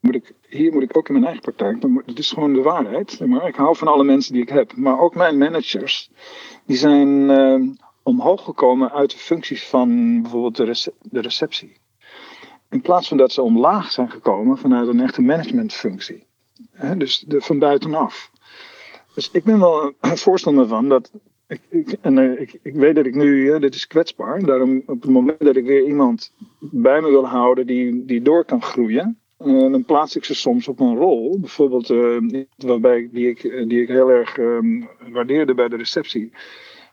moet 0.00 0.14
ik, 0.14 0.34
hier 0.48 0.72
moet 0.72 0.82
ik 0.82 0.96
ook 0.96 1.08
in 1.08 1.12
mijn 1.14 1.26
eigen 1.26 1.42
praktijk, 1.42 1.82
het 2.06 2.18
is 2.18 2.32
gewoon 2.32 2.52
de 2.52 2.62
waarheid. 2.62 3.20
Maar 3.26 3.48
ik 3.48 3.54
hou 3.54 3.76
van 3.76 3.88
alle 3.88 4.04
mensen 4.04 4.32
die 4.32 4.42
ik 4.42 4.48
heb. 4.48 4.76
Maar 4.76 5.00
ook 5.00 5.14
mijn 5.14 5.38
managers, 5.38 6.10
die 6.66 6.76
zijn 6.76 7.08
uh, 7.08 7.70
omhoog 8.02 8.44
gekomen 8.44 8.92
uit 8.92 9.10
de 9.10 9.16
functies 9.16 9.68
van 9.68 10.20
bijvoorbeeld 10.22 10.56
de, 10.56 10.92
de 11.02 11.20
receptie. 11.20 11.80
In 12.70 12.80
plaats 12.80 13.08
van 13.08 13.16
dat 13.16 13.32
ze 13.32 13.42
omlaag 13.42 13.92
zijn 13.92 14.10
gekomen 14.10 14.58
vanuit 14.58 14.88
een 14.88 15.00
echte 15.00 15.22
managementfunctie. 15.22 16.26
Dus 16.96 17.18
de, 17.18 17.40
van 17.40 17.58
buitenaf. 17.58 18.30
Dus 19.14 19.30
ik 19.30 19.44
ben 19.44 19.58
wel 19.58 19.92
een 20.00 20.16
voorstander 20.16 20.66
van 20.66 20.88
dat 20.88 21.10
ik, 21.68 21.96
en 22.00 22.16
uh, 22.16 22.40
ik, 22.40 22.58
ik, 22.62 22.74
weet 22.74 22.94
dat 22.94 23.06
ik 23.06 23.14
nu, 23.14 23.58
dit 23.58 23.74
is 23.74 23.86
kwetsbaar. 23.86 24.44
Daarom 24.44 24.82
op 24.86 25.02
het 25.02 25.10
moment 25.10 25.38
dat 25.38 25.56
ik 25.56 25.64
weer 25.64 25.84
iemand 25.86 26.32
bij 26.58 27.00
me 27.00 27.08
wil 27.08 27.26
houden 27.26 27.66
die, 27.66 28.04
die 28.04 28.22
door 28.22 28.44
kan 28.44 28.62
groeien, 28.62 29.18
uh, 29.44 29.70
dan 29.72 29.84
plaats 29.84 30.16
ik 30.16 30.24
ze 30.24 30.34
soms 30.34 30.68
op 30.68 30.80
een 30.80 30.96
rol. 30.96 31.40
Bijvoorbeeld, 31.40 31.86
waarbij, 32.56 33.08
die, 33.12 33.28
ik, 33.28 33.64
die 33.68 33.82
ik 33.82 33.88
heel 33.88 34.10
erg 34.10 34.36
um, 34.36 34.88
waardeerde 35.12 35.54
bij 35.54 35.68
de 35.68 35.76
receptie. 35.76 36.32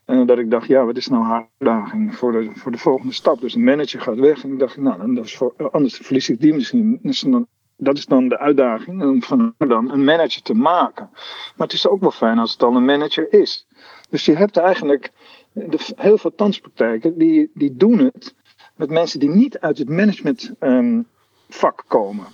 En 0.09 0.25
dat 0.25 0.39
ik 0.39 0.51
dacht, 0.51 0.67
ja, 0.67 0.85
wat 0.85 0.97
is 0.97 1.07
nou 1.07 1.23
haar 1.23 1.47
uitdaging 1.57 2.15
voor 2.15 2.31
de, 2.31 2.49
voor 2.53 2.71
de 2.71 2.77
volgende 2.77 3.13
stap? 3.13 3.41
Dus 3.41 3.53
de 3.53 3.59
manager 3.59 4.01
gaat 4.01 4.17
weg. 4.17 4.43
En 4.43 4.51
ik 4.51 4.59
dacht, 4.59 4.77
nou, 4.77 4.97
dan, 4.97 5.23
is 5.23 5.37
voor, 5.37 5.53
anders 5.71 5.97
verlies 5.97 6.29
ik 6.29 6.39
die 6.39 6.53
misschien. 6.53 6.99
Dus 7.01 7.19
dan, 7.19 7.47
dat 7.79 7.97
is 7.97 8.05
dan 8.05 8.29
de 8.29 8.37
uitdaging 8.37 9.03
om 9.03 9.23
van 9.23 9.53
dan 9.57 9.91
een 9.91 10.03
manager 10.03 10.41
te 10.41 10.53
maken. 10.53 11.09
Maar 11.55 11.67
het 11.67 11.73
is 11.73 11.87
ook 11.87 12.01
wel 12.01 12.11
fijn 12.11 12.39
als 12.39 12.51
het 12.51 12.59
dan 12.59 12.75
een 12.75 12.85
manager 12.85 13.33
is. 13.33 13.67
Dus 14.09 14.25
je 14.25 14.35
hebt 14.35 14.57
eigenlijk 14.57 15.11
de, 15.51 15.93
heel 15.95 16.17
veel 16.17 16.35
tandspraktijken 16.35 17.17
die, 17.17 17.51
die 17.53 17.75
doen 17.75 17.99
het 17.99 18.35
met 18.75 18.89
mensen 18.89 19.19
die 19.19 19.29
niet 19.29 19.59
uit 19.59 19.77
het 19.77 19.89
managementvak 19.89 20.55
ehm, 20.59 21.03
um, 21.63 21.87
komen. 21.87 22.25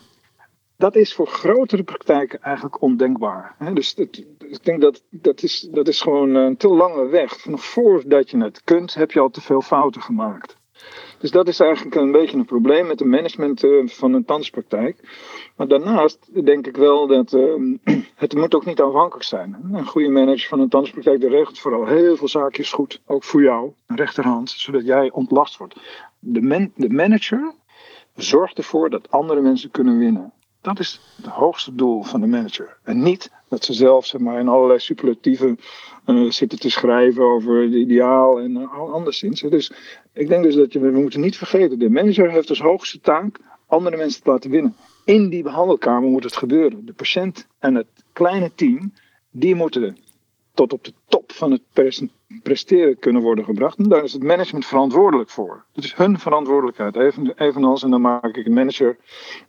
Dat 0.77 0.95
is 0.95 1.13
voor 1.13 1.27
grotere 1.27 1.83
praktijken 1.83 2.41
eigenlijk 2.41 2.81
ondenkbaar. 2.81 3.55
Dus 3.73 3.93
ik 3.93 4.63
denk 4.63 4.81
dat 4.81 5.03
dat 5.09 5.43
is, 5.43 5.67
dat 5.71 5.87
is 5.87 6.01
gewoon 6.01 6.35
een 6.35 6.57
te 6.57 6.67
lange 6.67 7.07
weg. 7.07 7.39
Vanaf 7.39 7.63
voordat 7.63 8.29
je 8.29 8.37
het 8.37 8.63
kunt, 8.63 8.93
heb 8.93 9.11
je 9.11 9.19
al 9.19 9.29
te 9.29 9.41
veel 9.41 9.61
fouten 9.61 10.01
gemaakt. 10.01 10.57
Dus 11.25 11.33
dat 11.33 11.47
is 11.47 11.59
eigenlijk 11.59 11.95
een 11.95 12.11
beetje 12.11 12.37
een 12.37 12.45
probleem 12.45 12.87
met 12.87 12.99
het 12.99 13.07
management 13.07 13.63
uh, 13.63 13.87
van 13.87 14.13
een 14.13 14.25
tandspraktijk. 14.25 14.97
Maar 15.55 15.67
daarnaast 15.67 16.45
denk 16.45 16.67
ik 16.67 16.77
wel 16.77 17.07
dat 17.07 17.33
uh, 17.33 17.75
het 18.15 18.33
moet 18.35 18.55
ook 18.55 18.65
niet 18.65 18.81
afhankelijk 18.81 19.23
zijn. 19.23 19.69
Een 19.71 19.85
goede 19.85 20.09
manager 20.09 20.47
van 20.47 20.59
een 20.59 20.69
tandspraktijk 20.69 21.19
die 21.19 21.29
regelt 21.29 21.59
vooral 21.59 21.85
heel 21.85 22.17
veel 22.17 22.27
zaakjes 22.27 22.71
goed. 22.71 23.01
Ook 23.05 23.23
voor 23.23 23.41
jou, 23.41 23.71
rechterhand, 23.87 24.49
zodat 24.49 24.85
jij 24.85 25.11
ontlast 25.11 25.57
wordt. 25.57 25.75
De, 26.19 26.69
de 26.75 26.89
manager 26.89 27.53
zorgt 28.15 28.57
ervoor 28.57 28.89
dat 28.89 29.11
andere 29.11 29.41
mensen 29.41 29.71
kunnen 29.71 29.97
winnen. 29.97 30.33
Dat 30.65 30.79
is 30.79 30.99
het 31.15 31.25
hoogste 31.25 31.75
doel 31.75 32.03
van 32.03 32.21
de 32.21 32.27
manager. 32.27 32.77
En 32.83 33.01
niet 33.01 33.31
dat 33.49 33.65
ze 33.65 33.73
zelf 33.73 34.05
zeg 34.05 34.21
maar, 34.21 34.39
in 34.39 34.47
allerlei 34.47 34.79
superlatieven 34.79 35.59
uh, 36.05 36.31
zitten 36.31 36.59
te 36.59 36.69
schrijven 36.69 37.23
over 37.23 37.61
het 37.61 37.73
ideaal 37.73 38.39
en 38.39 38.51
uh, 38.51 38.93
anderszins. 38.93 39.41
Dus 39.41 39.71
ik 40.13 40.27
denk 40.27 40.43
dus 40.43 40.55
dat 40.55 40.73
je, 40.73 40.79
we 40.79 40.91
moeten 40.91 41.21
niet 41.21 41.37
vergeten, 41.37 41.79
de 41.79 41.89
manager 41.89 42.31
heeft 42.31 42.49
als 42.49 42.59
hoogste 42.59 42.99
taak 42.99 43.39
andere 43.67 43.97
mensen 43.97 44.23
te 44.23 44.29
laten 44.29 44.49
winnen. 44.49 44.75
In 45.03 45.29
die 45.29 45.43
behandelkamer 45.43 46.09
moet 46.09 46.23
het 46.23 46.35
gebeuren. 46.35 46.85
De 46.85 46.93
patiënt 46.93 47.47
en 47.59 47.75
het 47.75 47.87
kleine 48.13 48.51
team, 48.55 48.93
die 49.31 49.55
moeten 49.55 49.97
tot 50.55 50.73
op 50.73 50.83
de 50.83 50.93
top 51.07 51.31
van 51.31 51.51
het 51.51 51.61
presteren 52.43 52.99
kunnen 52.99 53.21
worden 53.21 53.45
gebracht. 53.45 53.77
En 53.77 53.89
daar 53.89 54.03
is 54.03 54.13
het 54.13 54.23
management 54.23 54.65
verantwoordelijk 54.65 55.29
voor. 55.29 55.65
Het 55.73 55.83
is 55.83 55.93
hun 55.93 56.19
verantwoordelijkheid. 56.19 56.95
Even, 56.95 57.33
evenals, 57.37 57.83
en 57.83 57.89
dan 57.89 58.01
maak 58.01 58.37
ik 58.37 58.49
manager, 58.49 58.97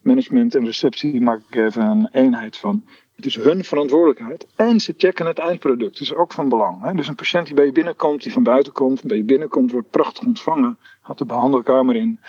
management 0.01 0.55
en 0.55 0.65
receptie, 0.65 1.21
maak 1.21 1.41
ik 1.49 1.57
even 1.57 1.83
een 1.83 2.09
eenheid 2.13 2.57
van. 2.57 2.85
Het 3.17 3.27
is 3.27 3.37
hun 3.37 3.65
verantwoordelijkheid. 3.65 4.47
En 4.57 4.81
ze 4.81 4.95
checken 4.97 5.27
het 5.27 5.39
eindproduct. 5.39 5.93
Dat 5.93 6.01
is 6.01 6.15
ook 6.15 6.33
van 6.33 6.49
belang. 6.49 6.83
Hè? 6.83 6.95
Dus 6.95 7.09
een 7.09 7.15
patiënt 7.15 7.47
die 7.47 7.55
bij 7.55 7.65
je 7.65 7.73
binnenkomt, 7.73 8.23
die 8.23 8.33
van 8.33 8.43
buiten 8.43 8.73
komt, 8.73 9.03
bij 9.03 9.17
je 9.17 9.25
binnenkomt, 9.25 9.73
wordt 9.73 9.91
prachtig 9.91 10.27
ontvangen. 10.27 10.79
Gaat 11.03 11.19
de 11.19 11.25
behandelkamer 11.25 11.97
in, 11.97 12.21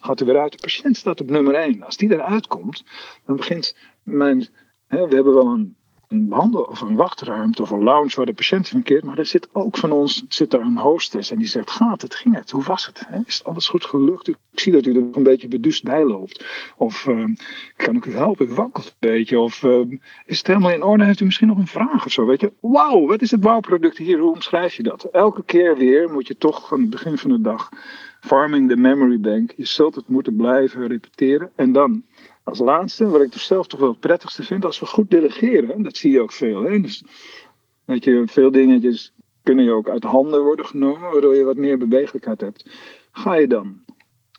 gaat 0.00 0.20
er 0.20 0.26
weer 0.26 0.40
uit. 0.40 0.52
De 0.52 0.58
patiënt 0.60 0.96
staat 0.96 1.20
op 1.20 1.30
nummer 1.30 1.54
1. 1.54 1.82
Als 1.82 1.96
die 1.96 2.12
eruit 2.12 2.46
komt, 2.46 2.84
dan 3.26 3.36
begint 3.36 3.76
mijn. 4.02 4.48
Hè, 4.86 5.08
we 5.08 5.14
hebben 5.14 5.34
wel 5.34 5.46
een 5.46 5.76
een 6.10 6.28
behandel 6.28 6.62
of 6.62 6.80
een 6.80 6.96
wachtruimte 6.96 7.62
of 7.62 7.70
een 7.70 7.82
lounge 7.82 8.16
waar 8.16 8.26
de 8.26 8.32
patiënt 8.32 8.68
verkeert. 8.68 9.04
Maar 9.04 9.18
er 9.18 9.26
zit 9.26 9.48
ook 9.52 9.76
van 9.76 9.92
ons 9.92 10.24
zit 10.28 10.50
daar 10.50 10.60
een 10.60 10.78
hostess 10.78 11.30
en 11.30 11.38
die 11.38 11.46
zegt: 11.46 11.70
Gaat 11.70 12.02
het? 12.02 12.14
Ging 12.14 12.34
het? 12.34 12.50
Hoe 12.50 12.62
was 12.62 12.86
het? 12.86 13.08
Is 13.26 13.44
alles 13.44 13.68
goed 13.68 13.84
gelukt? 13.84 14.28
Ik 14.28 14.36
zie 14.52 14.72
dat 14.72 14.86
u 14.86 14.94
er 14.94 15.08
een 15.12 15.22
beetje 15.22 15.48
beduust 15.48 15.84
bij 15.84 16.04
loopt. 16.04 16.44
Of 16.76 17.06
uh, 17.06 17.24
kan 17.76 17.96
ik 17.96 18.04
u 18.04 18.12
helpen? 18.12 18.48
U 18.48 18.54
wakkelt 18.54 18.86
een 18.86 19.08
beetje. 19.10 19.38
Of 19.38 19.62
uh, 19.62 19.80
is 20.26 20.38
het 20.38 20.46
helemaal 20.46 20.70
in 20.70 20.82
orde? 20.82 21.04
Heeft 21.04 21.20
u 21.20 21.24
misschien 21.24 21.48
nog 21.48 21.58
een 21.58 21.66
vraag 21.66 22.04
of 22.04 22.12
zo? 22.12 22.26
Weet 22.26 22.40
je, 22.40 22.52
wauw, 22.60 23.06
wat 23.06 23.22
is 23.22 23.30
het 23.30 23.40
bouwproduct 23.40 23.98
hier? 23.98 24.18
Hoe 24.18 24.34
omschrijf 24.34 24.74
je 24.74 24.82
dat? 24.82 25.04
Elke 25.04 25.44
keer 25.44 25.76
weer 25.76 26.10
moet 26.10 26.26
je 26.26 26.36
toch 26.36 26.72
aan 26.72 26.80
het 26.80 26.90
begin 26.90 27.18
van 27.18 27.30
de 27.30 27.40
dag. 27.40 27.68
Farming 28.20 28.68
the 28.68 28.76
memory 28.76 29.20
bank. 29.20 29.52
Je 29.56 29.66
zult 29.66 29.94
het 29.94 30.08
moeten 30.08 30.36
blijven 30.36 30.86
repeteren. 30.86 31.50
En 31.56 31.72
dan 31.72 32.02
als 32.50 32.58
laatste, 32.58 33.08
wat 33.08 33.20
ik 33.20 33.34
zelf 33.34 33.66
toch 33.66 33.80
wel 33.80 33.88
het 33.88 34.00
prettigste 34.00 34.42
vind, 34.42 34.64
als 34.64 34.80
we 34.80 34.86
goed 34.86 35.10
delegeren, 35.10 35.82
dat 35.82 35.96
zie 35.96 36.12
je 36.12 36.20
ook 36.20 36.32
veel. 36.32 36.62
Hè? 36.62 36.80
Dus, 36.80 37.04
weet 37.84 38.04
je, 38.04 38.22
veel 38.26 38.50
dingetjes 38.50 39.12
kunnen 39.42 39.64
je 39.64 39.72
ook 39.72 39.88
uit 39.88 40.04
handen 40.04 40.42
worden 40.42 40.66
genomen, 40.66 41.10
waardoor 41.10 41.36
je 41.36 41.44
wat 41.44 41.56
meer 41.56 41.78
bewegelijkheid 41.78 42.40
hebt. 42.40 42.70
Ga 43.12 43.34
je 43.34 43.46
dan 43.46 43.80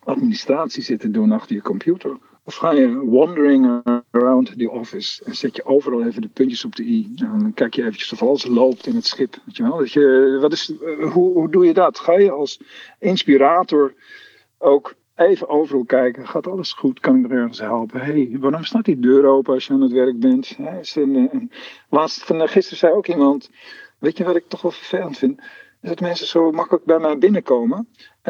administratie 0.03 0.83
zitten 0.83 1.11
doen 1.11 1.31
achter 1.31 1.55
je 1.55 1.61
computer? 1.61 2.17
Of 2.43 2.55
ga 2.55 2.71
je 2.71 3.05
wandering 3.05 3.81
around 4.11 4.57
the 4.57 4.69
office 4.69 5.23
en 5.25 5.35
zet 5.35 5.55
je 5.55 5.65
overal 5.65 6.03
even 6.03 6.21
de 6.21 6.27
puntjes 6.27 6.65
op 6.65 6.75
de 6.75 6.83
i? 6.83 7.13
En 7.15 7.39
dan 7.39 7.53
kijk 7.53 7.73
je 7.73 7.81
eventjes 7.81 8.11
of 8.11 8.21
alles 8.21 8.45
loopt 8.45 8.87
in 8.87 8.95
het 8.95 9.05
schip. 9.05 9.37
Weet 9.45 9.57
je 9.57 9.63
wel? 9.63 9.77
Dat 9.77 9.91
je, 9.91 10.37
wat 10.41 10.51
is, 10.51 10.73
hoe, 10.99 11.33
hoe 11.33 11.49
doe 11.49 11.65
je 11.65 11.73
dat? 11.73 11.99
Ga 11.99 12.13
je 12.17 12.31
als 12.31 12.61
inspirator 12.99 13.93
ook 14.57 14.95
even 15.21 15.49
overal 15.49 15.83
kijken. 15.83 16.27
Gaat 16.27 16.47
alles 16.47 16.73
goed? 16.73 16.99
Kan 16.99 17.17
ik 17.17 17.31
er 17.31 17.37
ergens 17.37 17.59
helpen? 17.59 18.01
hey, 18.01 18.37
waarom 18.39 18.63
staat 18.63 18.85
die 18.85 18.99
deur 18.99 19.25
open 19.25 19.53
als 19.53 19.67
je 19.67 19.73
aan 19.73 19.81
het 19.81 19.91
werk 19.91 20.19
bent? 20.19 20.57
laatst 21.89 22.23
van 22.23 22.47
gisteren 22.47 22.77
zei 22.77 22.93
ook 22.93 23.07
iemand. 23.07 23.49
Weet 23.99 24.17
je 24.17 24.23
wat 24.23 24.35
ik 24.35 24.47
toch 24.47 24.61
wel 24.61 24.71
vervelend 24.71 25.17
vind? 25.17 25.39
Is 25.81 25.89
dat 25.89 25.99
mensen 25.99 26.27
zo 26.27 26.51
makkelijk 26.51 26.85
bij 26.85 26.99
mij 26.99 27.17
binnenkomen. 27.17 27.87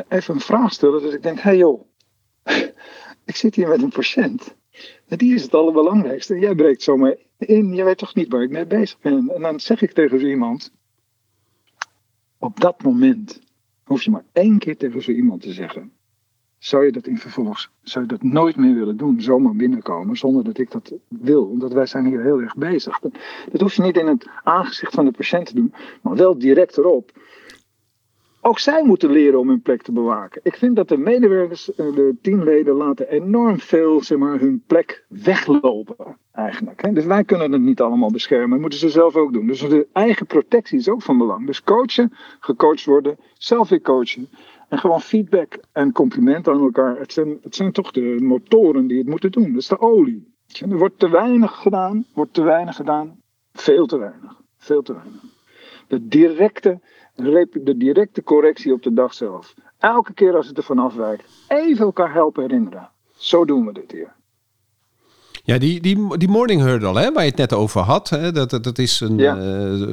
Even 0.08 0.34
een 0.34 0.40
vraag 0.40 0.74
stellen. 0.74 1.02
Dat 1.02 1.14
ik 1.14 1.24
denk: 1.24 1.38
hé 1.38 1.42
hey 1.42 1.58
joh, 1.58 1.82
ik 3.26 3.36
zit 3.36 3.56
hier 3.56 3.68
met 3.68 3.82
een 3.82 3.90
patiënt. 3.90 4.56
En 5.08 5.18
die 5.18 5.34
is 5.34 5.42
het 5.42 5.54
allerbelangrijkste. 5.54 6.40
Jij 6.40 6.56
breekt 6.56 6.82
zomaar 6.82 7.16
in. 7.38 7.74
Je 7.74 7.84
weet 7.84 7.98
toch 7.98 8.16
niet 8.16 8.32
waar 8.32 8.42
ik 8.42 8.50
mee 8.50 8.66
bezig 8.66 9.00
ben. 9.00 9.30
En 9.30 9.42
dan 9.42 9.60
zeg 9.60 9.82
ik 9.82 9.92
tegen 9.92 10.20
zo 10.20 10.26
iemand. 10.26 10.72
Op 12.38 12.60
dat 12.60 12.84
moment 12.84 13.42
hoef 13.84 14.04
je 14.04 14.12
maar 14.12 14.26
één 14.32 14.58
keer 14.58 14.78
tegen 14.78 15.02
zo 15.02 15.12
iemand 15.12 15.42
te 15.42 15.54
zeggen. 15.54 15.92
Zou 16.62 16.86
je 16.86 16.92
dat 16.92 17.08
in 17.08 17.18
vervolgens, 17.18 17.70
zou 17.82 18.06
dat 18.06 18.24
nooit 18.24 18.56
meer 18.56 18.76
willen 18.76 18.98
doen, 18.98 19.22
zomaar 19.22 19.56
binnenkomen, 19.56 20.18
zonder 20.18 20.44
dat 20.44 20.58
ik 20.58 20.72
dat 20.72 20.94
wil? 21.08 21.44
Omdat 21.46 21.74
wij 21.74 21.86
zijn 21.86 22.06
hier 22.06 22.22
heel 22.22 22.42
erg 22.42 22.56
bezig. 22.56 23.00
Dat 23.52 23.62
hoef 23.62 23.74
je 23.74 23.82
niet 23.82 23.98
in 23.98 24.08
het 24.08 24.28
aangezicht 24.44 24.94
van 24.94 25.06
de 25.06 25.12
patiënt 25.12 25.46
te 25.46 25.56
doen, 25.56 25.74
maar 26.02 26.16
wel 26.16 26.38
direct 26.38 26.78
erop. 26.78 27.12
Ook 28.42 28.60
zij 28.60 28.84
moeten 28.84 29.12
leren 29.12 29.40
om 29.40 29.48
hun 29.48 29.62
plek 29.62 29.82
te 29.82 29.92
bewaken. 29.92 30.42
Ik 30.44 30.56
vind 30.56 30.76
dat 30.76 30.88
de 30.88 30.98
medewerkers, 30.98 31.76
eh, 31.76 31.94
de 31.96 32.16
teamleden, 32.22 32.76
laten 32.76 33.10
enorm 33.10 33.60
veel 33.60 34.04
zeg 34.04 34.18
maar, 34.18 34.40
hun 34.40 34.64
plek 34.68 35.06
weglopen. 35.08 36.18
Eigenlijk. 36.32 36.96
Dus 36.96 37.06
wij 37.06 37.24
kunnen 37.24 37.52
het 37.52 37.62
niet 37.62 37.82
allemaal 37.82 38.12
beschermen. 38.12 38.50
Dat 38.50 38.60
moeten 38.60 38.80
ze 38.80 38.90
zelf 38.90 39.16
ook 39.16 39.34
doen. 39.34 39.48
Dus 39.48 39.60
de 39.60 39.88
eigen 39.94 40.26
protectie 40.26 40.80
is 40.80 40.90
ook 40.90 41.02
van 41.02 41.18
belang. 41.18 41.46
Dus 41.46 41.64
coachen, 41.64 42.14
gecoacht 42.40 42.86
worden, 42.86 43.18
zelf 43.34 43.70
weer 43.70 43.82
coachen. 43.82 44.28
En 44.72 44.78
gewoon 44.78 45.02
feedback 45.02 45.60
en 45.72 45.92
complimenten 45.92 46.54
aan 46.54 46.62
elkaar. 46.62 47.00
Het 47.00 47.14
zijn, 47.14 47.38
het 47.42 47.56
zijn 47.56 47.72
toch 47.72 47.92
de 47.92 48.18
motoren 48.20 48.88
die 48.88 48.98
het 48.98 49.08
moeten 49.08 49.32
doen. 49.32 49.52
Dat 49.52 49.62
is 49.62 49.68
de 49.68 49.80
olie. 49.80 50.34
Er 50.60 50.78
wordt 50.78 51.00
te 51.00 51.10
weinig 51.10 51.52
gedaan. 51.52 52.06
Wordt 52.14 52.34
te 52.34 52.42
weinig 52.42 52.76
gedaan. 52.76 53.22
Veel 53.54 53.86
te 53.86 53.98
weinig. 53.98 54.42
Veel 54.58 54.82
te 54.82 54.94
weinig. 54.94 55.22
De 55.88 56.08
directe 56.08 56.80
de 57.16 57.78
directe 57.78 58.24
correctie 58.24 58.74
op 58.74 58.84
de 58.84 58.94
dag 58.94 59.14
zelf. 59.14 59.54
Elke 59.78 60.14
keer 60.14 60.36
als 60.36 60.48
het 60.48 60.58
er 60.58 60.64
vanaf 60.64 60.86
afwijkt, 60.86 61.24
even 61.48 61.86
elkaar 61.86 62.14
helpen 62.14 62.42
herinneren. 62.42 62.90
Zo 63.18 63.46
doen 63.46 63.66
we 63.66 63.74
dit 63.74 63.92
hier. 63.92 64.14
Ja, 65.44 65.58
die, 65.58 65.82
die, 65.82 66.18
die 66.18 66.30
morning 66.30 66.62
hurdle, 66.62 67.00
hè, 67.00 67.12
waar 67.12 67.24
je 67.24 67.30
het 67.30 67.38
net 67.38 67.54
over 67.54 67.82
had, 67.82 68.10
hè, 68.10 68.32
dat, 68.32 68.50
dat, 68.50 68.64
dat 68.64 68.78
is 68.78 69.00
een. 69.00 69.20
Eh, 69.20 69.92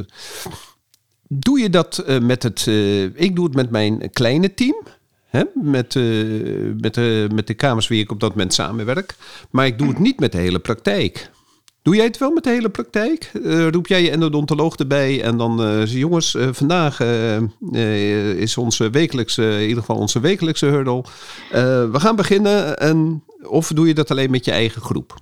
doe 1.29 1.61
je 1.61 1.71
dat 1.71 2.05
uh, 2.09 2.19
met 2.19 2.43
het. 2.43 2.67
Uh, 2.69 3.03
ik 3.03 3.37
doe 3.37 3.45
het 3.45 3.55
met 3.55 3.71
mijn 3.71 4.11
kleine 4.13 4.55
team. 4.55 4.77
Hè, 5.29 5.43
met, 5.55 5.95
met, 6.81 6.97
met 7.33 7.47
de 7.47 7.55
kamers 7.57 7.89
wie 7.89 8.03
ik 8.03 8.11
op 8.11 8.21
dat 8.21 8.31
moment 8.31 8.55
samenwerk. 8.55 9.15
Maar 9.51 9.67
ik 9.67 9.79
doe 9.79 9.89
het 9.89 9.99
niet 9.99 10.21
met 10.21 10.33
de 10.33 10.39
hele 10.39 10.59
praktijk. 10.59 11.31
Doe 11.83 11.97
jij 11.97 12.05
het 12.05 12.19
wel 12.19 12.31
met 12.31 12.45
de 12.45 12.51
hele 12.51 12.69
praktijk? 12.69 13.31
Uh, 13.35 13.69
roep 13.69 13.87
jij 13.87 14.03
je 14.03 14.11
endodontoloog 14.11 14.77
erbij 14.77 15.23
en 15.23 15.37
dan 15.37 15.85
jongens, 15.87 16.37
vandaag 16.53 17.01
is 18.37 18.57
onze 18.57 18.91
wekelijkse, 18.91 19.43
in 19.43 19.69
ieder 19.69 19.79
geval 19.79 19.97
onze 19.97 20.21
wekelijkse 20.21 20.67
hurdle. 20.67 21.05
we 21.91 22.01
gaan 22.01 22.17
beginnen. 22.17 22.79
En, 22.79 23.23
of 23.43 23.69
doe 23.69 23.87
je 23.87 23.95
dat 23.95 24.11
alleen 24.11 24.31
met 24.31 24.45
je 24.45 24.53
eigen 24.53 24.83
groep? 24.83 25.15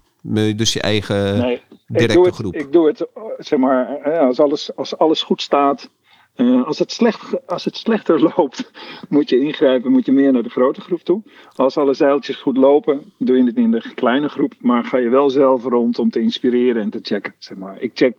Dus 0.57 0.72
je 0.72 0.80
eigen 0.80 1.61
directe 1.87 2.18
ik 2.18 2.24
het, 2.24 2.34
groep? 2.34 2.55
Ik 2.55 2.72
doe 2.72 2.87
het, 2.87 3.07
zeg 3.39 3.59
maar, 3.59 4.03
als 4.18 4.41
alles, 4.41 4.76
als 4.76 4.99
alles 4.99 5.22
goed 5.22 5.43
staat, 5.43 5.91
uh, 6.37 6.64
als, 6.64 6.78
het 6.78 6.93
slecht, 6.93 7.47
als 7.47 7.64
het 7.64 7.76
slechter 7.76 8.20
loopt, 8.37 8.70
moet 9.09 9.28
je 9.28 9.39
ingrijpen, 9.39 9.93
moet 9.93 10.07
je 10.07 10.12
meer 10.12 10.32
naar 10.32 10.43
de 10.43 10.49
grote 10.49 10.80
groep 10.80 11.01
toe. 11.01 11.22
Als 11.55 11.76
alle 11.76 11.95
zeiltjes 11.95 12.37
goed 12.37 12.57
lopen, 12.57 13.12
doe 13.18 13.37
je 13.37 13.45
het 13.45 13.57
in 13.57 13.70
de 13.70 13.93
kleine 13.95 14.28
groep, 14.28 14.53
maar 14.61 14.84
ga 14.84 14.99
je 14.99 15.09
wel 15.09 15.30
zelf 15.30 15.64
rond 15.64 15.99
om 15.99 16.11
te 16.11 16.20
inspireren 16.20 16.82
en 16.82 16.91
te 16.91 16.99
checken. 17.03 17.34
Zeg 17.39 17.59
maar. 17.59 17.80
Ik 17.80 17.91
check, 17.95 18.16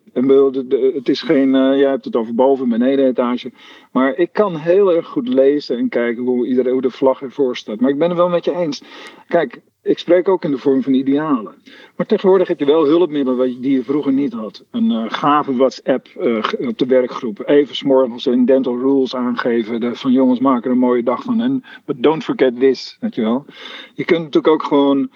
het 0.94 1.10
is 1.10 1.22
geen, 1.22 1.56
uh, 1.56 1.80
jij 1.80 1.90
hebt 1.90 2.06
het 2.06 2.16
over 2.16 2.36
boven- 2.36 2.64
en 2.64 2.70
beneden 2.70 3.06
etage, 3.06 3.52
maar 3.92 4.16
ik 4.16 4.34
kan 4.34 4.56
heel 4.56 4.96
erg 4.96 5.08
goed 5.08 5.28
lezen 5.28 5.78
en 5.78 5.90
kijken 5.90 6.24
hoe, 6.24 6.48
iedereen, 6.48 6.72
hoe 6.72 6.82
de 6.82 6.90
vlag 6.90 7.22
ervoor 7.22 7.58
staat. 7.58 7.80
Maar 7.80 7.90
ik 7.90 7.98
ben 7.98 8.10
het 8.10 8.18
wel 8.18 8.30
met 8.30 8.46
je 8.46 8.56
eens. 8.56 8.84
Kijk, 9.28 9.62
ik 9.88 9.98
spreek 9.98 10.28
ook 10.28 10.44
in 10.44 10.52
de 10.52 10.58
vorm 10.58 10.84
van 10.84 10.94
idealen. 10.94 11.56
Maar 11.96 12.06
tegenwoordig 12.06 12.48
heb 12.48 12.60
je 12.60 12.66
wel 12.66 12.86
hulpmiddelen 12.86 13.62
die 13.62 13.72
je 13.72 13.84
vroeger 13.84 14.14
niet 14.14 14.34
had. 14.34 14.66
Een 14.72 14.92
uh, 14.92 15.04
gave 15.08 15.56
WhatsApp 15.56 16.08
uh, 16.20 16.44
op 16.60 16.78
de 16.78 16.86
werkgroep. 16.86 17.44
Even 17.46 17.76
s'morgens 17.76 18.26
in 18.26 18.46
dental 18.46 18.78
rules 18.78 19.16
aangeven. 19.16 19.96
Van 19.96 20.12
jongens, 20.12 20.40
maak 20.40 20.66
er 20.66 20.72
een 20.72 20.78
mooie 20.78 21.04
dag 21.04 21.24
van. 21.24 21.42
En 21.42 21.64
but 21.86 22.04
don't 22.04 22.24
forget 22.24 22.60
this, 22.60 22.98
weet. 23.00 23.16
Je 23.16 24.06
kunt 24.06 24.24
natuurlijk 24.24 24.48
ook 24.48 24.64
gewoon 24.64 25.10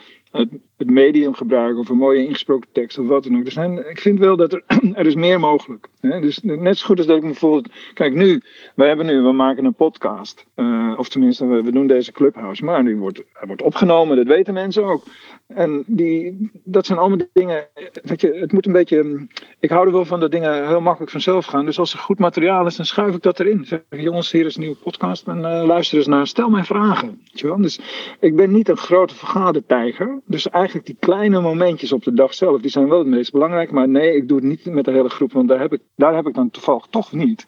het, 0.81 0.89
medium 0.89 1.33
gebruiken 1.33 1.79
of 1.79 1.89
een 1.89 1.97
mooie 1.97 2.25
ingesproken 2.25 2.69
tekst 2.71 2.97
of 2.97 3.07
wat 3.07 3.23
dan 3.23 3.37
ook. 3.37 3.45
Er 3.45 3.51
zijn, 3.51 3.89
ik 3.89 3.99
vind 3.99 4.19
wel 4.19 4.35
dat 4.35 4.53
er, 4.53 4.63
er 4.93 5.05
is 5.05 5.15
meer 5.15 5.39
mogelijk. 5.39 5.87
Dus 6.01 6.39
net 6.41 6.77
zo 6.77 6.85
goed 6.85 6.97
als 6.97 7.07
dat 7.07 7.17
ik 7.17 7.23
bijvoorbeeld, 7.23 7.67
kijk 7.93 8.13
nu, 8.13 8.41
we 8.75 8.83
hebben 8.83 9.05
nu, 9.05 9.21
we 9.21 9.31
maken 9.31 9.65
een 9.65 9.73
podcast. 9.73 10.45
Uh, 10.55 10.93
of 10.97 11.09
tenminste, 11.09 11.45
we, 11.45 11.71
doen 11.71 11.87
deze 11.87 12.11
clubhouse, 12.11 12.65
maar 12.65 12.83
die 12.83 12.95
wordt, 12.95 13.23
hij 13.33 13.47
wordt 13.47 13.61
opgenomen, 13.61 14.17
dat 14.17 14.27
weten 14.27 14.53
mensen 14.53 14.83
ook. 14.83 15.03
En 15.47 15.83
die, 15.87 16.49
dat 16.63 16.85
zijn 16.85 16.99
allemaal 16.99 17.27
dingen, 17.33 17.67
weet 18.03 18.21
je, 18.21 18.33
het 18.33 18.51
moet 18.51 18.65
een 18.65 18.71
beetje, 18.71 19.27
ik 19.59 19.69
hou 19.69 19.85
er 19.85 19.91
wel 19.91 20.05
van 20.05 20.19
dat 20.19 20.31
dingen 20.31 20.67
heel 20.67 20.81
makkelijk 20.81 21.11
vanzelf 21.11 21.45
gaan. 21.45 21.65
Dus 21.65 21.79
als 21.79 21.93
er 21.93 21.99
goed 21.99 22.19
materiaal 22.19 22.65
is, 22.65 22.75
dan 22.75 22.85
schuif 22.85 23.15
ik 23.15 23.21
dat 23.21 23.39
erin. 23.39 23.65
Zeg, 23.65 23.81
jongens, 23.89 24.31
hier 24.31 24.45
is 24.45 24.55
een 24.55 24.61
nieuwe 24.61 24.77
podcast 24.77 25.27
en 25.27 25.37
uh, 25.37 25.63
luister 25.65 25.97
eens 25.97 26.07
naar, 26.07 26.27
stel 26.27 26.49
mij 26.49 26.63
vragen. 26.63 27.21
Dus 27.57 27.79
ik 28.19 28.35
ben 28.35 28.51
niet 28.51 28.69
een 28.69 28.77
grote 28.77 29.15
vergadertijger. 29.15 30.19
Dus 30.25 30.49
eigenlijk 30.49 30.70
die 30.83 30.97
kleine 30.99 31.41
momentjes 31.41 31.91
op 31.91 32.03
de 32.03 32.13
dag 32.13 32.33
zelf, 32.33 32.61
die 32.61 32.71
zijn 32.71 32.89
wel 32.89 32.99
het 32.99 33.07
meest 33.07 33.31
belangrijk. 33.31 33.71
Maar 33.71 33.89
nee, 33.89 34.15
ik 34.15 34.27
doe 34.27 34.37
het 34.37 34.47
niet 34.47 34.65
met 34.65 34.85
de 34.85 34.91
hele 34.91 35.09
groep, 35.09 35.33
want 35.33 35.47
daar 35.47 35.59
heb 35.59 35.73
ik, 35.73 35.81
daar 35.95 36.15
heb 36.15 36.27
ik 36.27 36.33
dan 36.33 36.49
toevallig 36.49 36.85
toch 36.89 37.11
niet. 37.11 37.45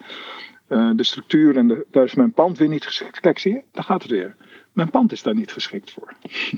Uh, 0.68 0.90
de 0.96 1.04
structuur 1.04 1.56
en 1.56 1.68
de, 1.68 1.86
daar 1.90 2.04
is 2.04 2.14
mijn 2.14 2.32
pand 2.32 2.58
weer 2.58 2.68
niet 2.68 2.84
geschikt. 2.84 3.20
Kijk, 3.20 3.38
zie 3.38 3.52
je, 3.52 3.62
daar 3.72 3.84
gaat 3.84 4.02
het 4.02 4.10
weer. 4.10 4.36
Mijn 4.72 4.90
pand 4.90 5.12
is 5.12 5.22
daar 5.22 5.34
niet 5.34 5.52
geschikt 5.52 5.92
voor. 5.92 6.14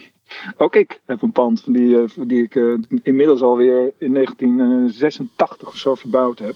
Ook 0.64 0.76
ik 0.76 1.00
heb 1.06 1.22
een 1.22 1.32
pand 1.32 1.72
die, 1.72 1.88
uh, 1.88 2.04
die 2.26 2.42
ik 2.42 2.54
uh, 2.54 2.78
inmiddels 3.02 3.42
alweer 3.42 3.92
in 3.98 4.12
1986 4.12 5.68
of 5.68 5.76
zo 5.76 5.94
verbouwd 5.94 6.38
heb. 6.38 6.54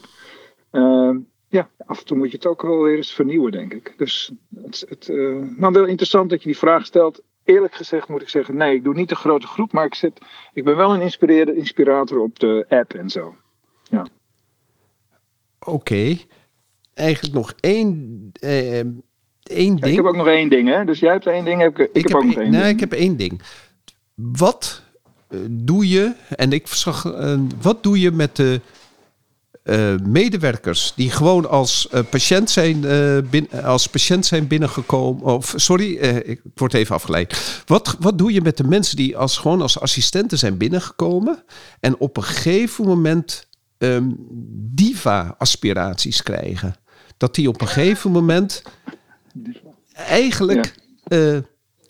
ja, 1.48 1.68
af 1.86 1.98
en 1.98 2.04
toe 2.04 2.16
moet 2.16 2.30
je 2.30 2.36
het 2.36 2.46
ook 2.46 2.62
wel 2.62 2.82
weer 2.82 2.96
eens 2.96 3.12
vernieuwen, 3.12 3.52
denk 3.52 3.74
ik. 3.74 3.94
Dus 3.96 4.32
het, 4.54 4.84
het, 4.88 5.08
maar 5.56 5.72
wel 5.72 5.86
interessant 5.86 6.30
dat 6.30 6.42
je 6.42 6.48
die 6.48 6.58
vraag 6.58 6.86
stelt 6.86 7.22
eerlijk 7.51 7.74
gezegd 7.74 8.09
moet 8.09 8.22
ik 8.22 8.28
zeggen, 8.28 8.57
nee, 8.57 8.74
ik 8.74 8.84
doe 8.84 8.94
niet 8.94 9.09
de 9.09 9.14
grote 9.14 9.46
groep, 9.46 9.72
maar 9.72 9.84
ik, 9.84 9.94
zit, 9.94 10.18
ik 10.53 10.64
ben 10.64 10.76
wel 10.76 10.94
een 10.94 11.12
inspirator 11.57 12.18
op 12.20 12.38
de 12.38 12.66
app 12.68 12.94
en 12.94 13.11
zo. 13.11 13.36
Ja. 13.82 14.07
Oké. 15.59 16.16
Eigenlijk 16.94 17.34
nog 17.34 17.55
één, 17.61 18.30
eh, 18.40 18.78
één 18.78 18.96
ding. 19.42 19.84
ik 19.84 19.96
heb 19.96 20.05
ook 20.05 20.16
nog 20.16 20.26
één 20.26 20.48
ding, 20.48 20.68
hè? 20.68 20.84
Dus 20.84 21.01
jij 21.01 21.12
hebt 21.12 21.26
één 21.26 21.44
ding, 21.44 21.61
heb 21.61 21.78
ik, 21.78 21.88
ik, 21.88 21.94
ik 21.94 22.09
heb, 22.09 22.16
ook 22.16 22.24
nog 22.24 22.34
één 22.34 22.51
nee, 22.51 22.62
ding. 22.62 22.74
ik 22.74 22.80
heb 22.80 22.92
één 22.92 23.16
ding. 23.16 23.42
Wat 24.14 24.82
uh, 25.30 25.40
doe 25.51 25.88
je, 25.88 26.14
en 26.28 26.53
ik 26.53 26.66
zag, 26.66 27.03
wat 27.61 27.82
doe 27.82 28.01
je 28.01 28.11
met 28.11 28.36
de 28.36 28.61
medewerkers 30.02 30.92
die 30.96 31.10
gewoon 31.10 31.48
als 31.48 31.88
uh, 31.94 32.00
patiënt 32.10 32.50
zijn, 32.50 32.84
uh, 32.84 33.18
bin, 33.30 33.50
als 33.50 33.86
patiënt 33.86 34.26
zijn 34.26 34.46
binnengekomen. 34.46 35.22
Of 35.22 35.52
sorry, 35.56 35.96
ik 36.24 36.40
word 36.54 36.74
even 36.74 36.94
afgeleid. 36.94 37.62
Wat, 37.66 37.96
wat 37.98 38.18
doe 38.18 38.32
je 38.32 38.40
met 38.40 38.56
de 38.56 38.64
mensen 38.64 38.96
die 38.96 39.16
als, 39.16 39.38
gewoon 39.38 39.62
als 39.62 39.80
assistenten 39.80 40.38
zijn 40.38 40.56
binnengekomen 40.56 41.44
en 41.80 41.98
op 41.98 42.16
een 42.16 42.22
gegeven 42.22 42.84
moment 42.84 43.46
um, 43.78 44.16
diva-aspiraties 44.74 46.22
krijgen? 46.22 46.74
Dat 47.16 47.34
die 47.34 47.48
op 47.48 47.60
een 47.60 47.68
gegeven 47.68 48.10
moment 48.10 48.62
eigenlijk 49.92 50.74
ja. 51.04 51.42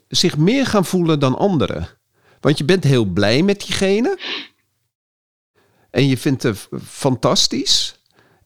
zich 0.09 0.37
meer 0.37 0.67
gaan 0.67 0.85
voelen 0.85 1.21
dan 1.21 1.39
anderen. 1.39 1.89
Want 2.41 2.59
je 2.59 2.65
bent 2.65 2.85
heel 2.85 3.05
blij 3.05 3.43
met 3.43 3.61
diegene. 3.61 4.19
En 5.91 6.07
je 6.07 6.19
vindt 6.19 6.43
het 6.43 6.69
fantastisch. 6.85 7.99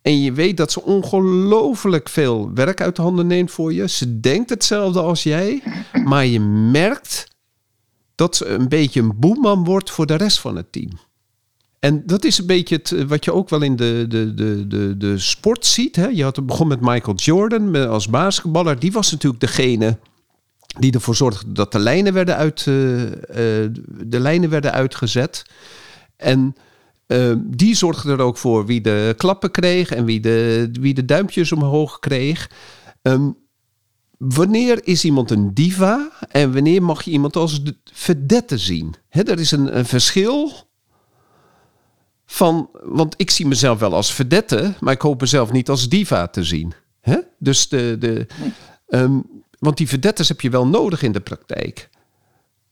En 0.03 0.23
je 0.23 0.33
weet 0.33 0.57
dat 0.57 0.73
ze 0.73 0.83
ongelooflijk 0.83 2.09
veel 2.09 2.51
werk 2.55 2.81
uit 2.81 2.97
de 2.97 3.03
handen 3.03 3.27
neemt 3.27 3.51
voor 3.51 3.73
je. 3.73 3.89
Ze 3.89 4.21
denkt 4.21 4.51
hetzelfde 4.51 5.01
als 5.01 5.23
jij. 5.23 5.63
Maar 6.05 6.27
je 6.27 6.41
merkt 6.71 7.29
dat 8.15 8.37
ze 8.37 8.47
een 8.47 8.69
beetje 8.69 9.01
een 9.01 9.19
boeman 9.19 9.65
wordt 9.65 9.91
voor 9.91 10.07
de 10.07 10.15
rest 10.15 10.39
van 10.41 10.57
het 10.57 10.73
team. 10.73 10.91
En 11.79 12.03
dat 12.07 12.25
is 12.25 12.39
een 12.39 12.47
beetje 12.47 12.77
het, 12.77 13.07
wat 13.07 13.25
je 13.25 13.33
ook 13.33 13.49
wel 13.49 13.63
in 13.63 13.77
de, 13.77 14.05
de, 14.09 14.35
de, 14.35 14.67
de, 14.67 14.97
de 14.97 15.19
sport 15.19 15.67
ziet. 15.67 15.97
Hè? 15.97 16.07
Je 16.07 16.23
had 16.23 16.47
begon 16.47 16.69
met 16.69 16.81
Michael 16.81 17.17
Jordan 17.17 17.89
als 17.89 18.09
basketballer. 18.09 18.79
Die 18.79 18.93
was 18.93 19.11
natuurlijk 19.11 19.41
degene 19.41 19.99
die 20.79 20.93
ervoor 20.93 21.15
zorgde 21.15 21.53
dat 21.53 21.73
de 21.73 21.79
lijnen 21.79 22.13
werden, 22.13 22.37
uit, 22.37 22.67
uh, 22.67 23.03
uh, 23.03 23.11
de 24.07 24.21
lijnen 24.21 24.51
werden 24.51 24.73
uitgezet. 24.73 25.43
En 26.17 26.57
uh, 27.15 27.35
die 27.39 27.75
zorgde 27.75 28.12
er 28.12 28.21
ook 28.21 28.37
voor 28.37 28.67
wie 28.67 28.81
de 28.81 29.15
klappen 29.17 29.51
kreeg 29.51 29.91
en 29.91 30.05
wie 30.05 30.21
de, 30.21 30.69
wie 30.81 30.95
de 30.95 31.05
duimpjes 31.05 31.53
omhoog 31.53 31.99
kreeg. 31.99 32.51
Um, 33.03 33.37
wanneer 34.19 34.87
is 34.87 35.05
iemand 35.05 35.31
een 35.31 35.55
diva 35.55 36.11
en 36.29 36.53
wanneer 36.53 36.83
mag 36.83 37.03
je 37.03 37.11
iemand 37.11 37.37
als 37.37 37.62
verdette 37.93 38.59
zien? 38.59 38.95
He, 39.09 39.23
er 39.23 39.41
is 39.41 39.51
een, 39.51 39.79
een, 39.79 39.87
verschil 39.87 40.53
van, 42.27 42.71
want 42.83 43.15
ik 43.17 43.31
zie 43.31 43.47
mezelf 43.47 43.79
wel 43.79 43.95
als 43.95 44.15
verdette, 44.15 44.75
maar 44.81 44.95
ik 44.95 45.01
hoop 45.01 45.21
mezelf 45.21 45.53
niet 45.53 45.69
als 45.69 45.89
diva 45.89 46.27
te 46.27 46.45
zien. 46.45 46.73
He? 47.01 47.19
Dus 47.39 47.69
de, 47.69 47.97
de, 47.99 48.27
um, 48.89 49.43
want 49.59 49.77
die 49.77 49.89
verdettes 49.89 50.29
heb 50.29 50.41
je 50.41 50.51
wel 50.51 50.67
nodig 50.67 51.03
in 51.03 51.12
de 51.12 51.21
praktijk. 51.21 51.89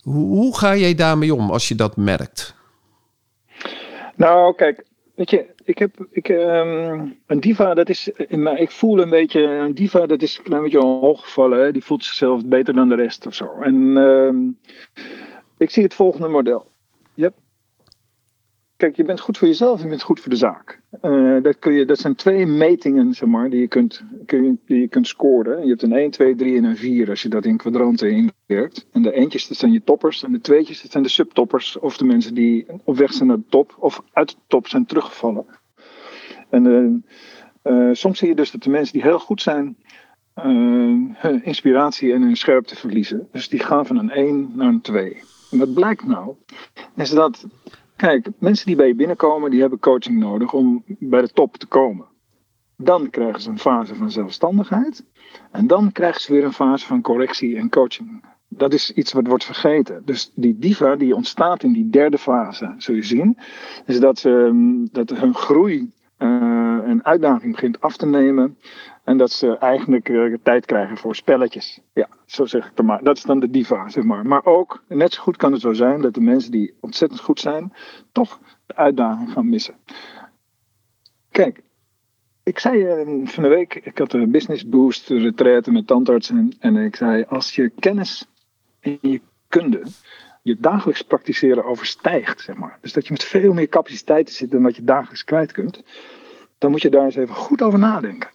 Hoe, 0.00 0.36
hoe 0.36 0.58
ga 0.58 0.76
jij 0.76 0.94
daarmee 0.94 1.34
om 1.34 1.50
als 1.50 1.68
je 1.68 1.74
dat 1.74 1.96
merkt? 1.96 2.54
Nou, 4.16 4.54
kijk, 4.54 4.84
weet 5.14 5.30
je, 5.30 5.46
ik 5.64 5.78
heb 5.78 6.06
ik, 6.10 6.28
ehm, 6.28 7.08
een 7.26 7.40
diva, 7.40 7.74
dat 7.74 7.88
is, 7.88 8.10
maar 8.28 8.58
ik 8.58 8.70
voel 8.70 9.00
een 9.00 9.10
beetje, 9.10 9.40
een 9.42 9.74
diva, 9.74 10.06
dat 10.06 10.22
is 10.22 10.38
een 10.38 10.44
klein 10.44 10.62
beetje 10.62 10.78
hooggevallen. 10.78 11.58
Hè? 11.58 11.72
Die 11.72 11.84
voelt 11.84 12.04
zichzelf 12.04 12.46
beter 12.46 12.74
dan 12.74 12.88
de 12.88 12.94
rest 12.94 13.26
of 13.26 13.34
zo. 13.34 13.60
En 13.60 13.96
ehm, 13.96 14.72
ik 15.58 15.70
zie 15.70 15.82
het 15.82 15.94
volgende 15.94 16.28
model. 16.28 16.70
Hebt 17.14 17.40
kijk, 18.82 18.96
je 18.96 19.04
bent 19.04 19.20
goed 19.20 19.38
voor 19.38 19.48
jezelf 19.48 19.76
en 19.76 19.82
je 19.82 19.88
bent 19.88 20.02
goed 20.02 20.20
voor 20.20 20.30
de 20.30 20.36
zaak. 20.36 20.80
Uh, 21.02 21.42
dat, 21.42 21.58
kun 21.58 21.72
je, 21.72 21.84
dat 21.84 21.98
zijn 21.98 22.14
twee 22.14 22.46
metingen, 22.46 23.14
zeg 23.14 23.28
maar, 23.28 23.50
die 23.50 23.60
je 23.60 23.68
kunt, 23.68 24.02
kun 24.26 24.60
die 24.66 24.80
je 24.80 24.88
kunt 24.88 25.06
scoren. 25.06 25.62
Je 25.62 25.68
hebt 25.68 25.82
een 25.82 25.92
1, 25.92 26.10
2, 26.10 26.34
3 26.34 26.56
en 26.56 26.64
een 26.64 26.76
4 26.76 27.08
als 27.10 27.22
je 27.22 27.28
dat 27.28 27.44
in 27.44 27.56
kwadranten 27.56 28.10
inwerkt. 28.10 28.86
En 28.92 29.02
de 29.02 29.12
eentjes, 29.12 29.48
dat 29.48 29.56
zijn 29.56 29.72
je 29.72 29.84
toppers. 29.84 30.22
En 30.22 30.32
de 30.32 30.40
tweetjes, 30.40 30.82
dat 30.82 30.90
zijn 30.90 31.02
de 31.02 31.08
subtoppers. 31.08 31.78
Of 31.78 31.96
de 31.96 32.04
mensen 32.04 32.34
die 32.34 32.66
op 32.84 32.96
weg 32.96 33.12
zijn 33.12 33.28
naar 33.28 33.36
de 33.36 33.46
top 33.48 33.76
of 33.78 34.02
uit 34.12 34.28
de 34.28 34.36
top 34.46 34.68
zijn 34.68 34.86
teruggevallen. 34.86 35.46
En 36.50 36.64
uh, 36.64 37.72
uh, 37.72 37.94
soms 37.94 38.18
zie 38.18 38.28
je 38.28 38.34
dus 38.34 38.50
dat 38.50 38.62
de 38.62 38.70
mensen 38.70 38.92
die 38.92 39.02
heel 39.02 39.18
goed 39.18 39.42
zijn, 39.42 39.76
hun 41.14 41.44
inspiratie 41.44 42.12
en 42.12 42.22
hun 42.22 42.36
scherpte 42.36 42.76
verliezen. 42.76 43.28
Dus 43.32 43.48
die 43.48 43.60
gaan 43.60 43.86
van 43.86 43.98
een 43.98 44.10
1 44.10 44.52
naar 44.54 44.68
een 44.68 44.80
2. 44.80 45.22
En 45.50 45.58
wat 45.58 45.74
blijkt 45.74 46.06
nou? 46.06 46.34
Is 46.96 47.10
dat 47.10 47.46
Kijk, 48.02 48.28
mensen 48.38 48.66
die 48.66 48.76
bij 48.76 48.86
je 48.86 48.94
binnenkomen, 48.94 49.50
die 49.50 49.60
hebben 49.60 49.78
coaching 49.78 50.18
nodig 50.18 50.52
om 50.52 50.84
bij 50.86 51.20
de 51.20 51.28
top 51.28 51.56
te 51.56 51.66
komen. 51.66 52.06
Dan 52.76 53.10
krijgen 53.10 53.40
ze 53.40 53.50
een 53.50 53.58
fase 53.58 53.94
van 53.94 54.10
zelfstandigheid. 54.10 55.04
En 55.50 55.66
dan 55.66 55.92
krijgen 55.92 56.20
ze 56.20 56.32
weer 56.32 56.44
een 56.44 56.52
fase 56.52 56.86
van 56.86 57.00
correctie 57.02 57.56
en 57.56 57.70
coaching. 57.70 58.24
Dat 58.48 58.72
is 58.72 58.92
iets 58.92 59.12
wat 59.12 59.26
wordt 59.26 59.44
vergeten. 59.44 60.02
Dus 60.04 60.32
die 60.34 60.58
diva 60.58 60.96
die 60.96 61.14
ontstaat 61.14 61.62
in 61.62 61.72
die 61.72 61.90
derde 61.90 62.18
fase, 62.18 62.74
zul 62.78 62.94
je 62.94 63.02
zien, 63.02 63.38
is 63.86 64.00
dat, 64.00 64.18
ze, 64.18 64.88
dat 64.92 65.10
hun 65.10 65.34
groei 65.34 65.90
uh, 66.18 66.28
en 66.88 67.04
uitdaging 67.04 67.52
begint 67.52 67.80
af 67.80 67.96
te 67.96 68.06
nemen. 68.06 68.58
En 69.04 69.18
dat 69.18 69.30
ze 69.30 69.58
eigenlijk 69.58 70.08
uh, 70.08 70.36
tijd 70.42 70.66
krijgen 70.66 70.96
voor 70.96 71.16
spelletjes. 71.16 71.80
Ja, 71.92 72.08
zo 72.26 72.44
zeg 72.44 72.64
ik 72.64 72.72
het 72.74 72.86
maar. 72.86 73.02
Dat 73.02 73.16
is 73.16 73.22
dan 73.22 73.40
de 73.40 73.50
diva, 73.50 73.88
zeg 73.88 74.04
maar. 74.04 74.26
Maar 74.26 74.44
ook, 74.44 74.82
net 74.88 75.12
zo 75.12 75.22
goed 75.22 75.36
kan 75.36 75.52
het 75.52 75.60
zo 75.60 75.72
zijn 75.72 76.00
dat 76.00 76.14
de 76.14 76.20
mensen 76.20 76.50
die 76.50 76.74
ontzettend 76.80 77.20
goed 77.20 77.40
zijn, 77.40 77.72
toch 78.12 78.40
de 78.66 78.76
uitdaging 78.76 79.32
gaan 79.32 79.48
missen. 79.48 79.74
Kijk, 81.30 81.62
ik 82.42 82.58
zei 82.58 83.02
uh, 83.02 83.26
van 83.26 83.42
de 83.42 83.48
week, 83.48 83.74
ik 83.74 83.98
had 83.98 84.12
een 84.12 84.30
business 84.30 84.68
boost 84.68 85.08
retraite 85.08 85.72
met 85.72 85.86
tandartsen. 85.86 86.56
En 86.58 86.76
ik 86.76 86.96
zei, 86.96 87.24
als 87.28 87.54
je 87.54 87.72
kennis 87.78 88.26
en 88.80 88.98
je 89.00 89.20
kunde 89.48 89.82
je 90.42 90.56
dagelijks 90.58 91.02
praktiseren 91.02 91.64
overstijgt, 91.64 92.40
zeg 92.40 92.56
maar. 92.56 92.78
Dus 92.80 92.92
dat 92.92 93.06
je 93.06 93.12
met 93.12 93.24
veel 93.24 93.52
meer 93.52 93.68
capaciteiten 93.68 94.34
zit 94.34 94.50
dan 94.50 94.62
wat 94.62 94.76
je 94.76 94.84
dagelijks 94.84 95.24
kwijt 95.24 95.52
kunt. 95.52 95.82
Dan 96.58 96.70
moet 96.70 96.82
je 96.82 96.90
daar 96.90 97.04
eens 97.04 97.16
even 97.16 97.34
goed 97.34 97.62
over 97.62 97.78
nadenken. 97.78 98.30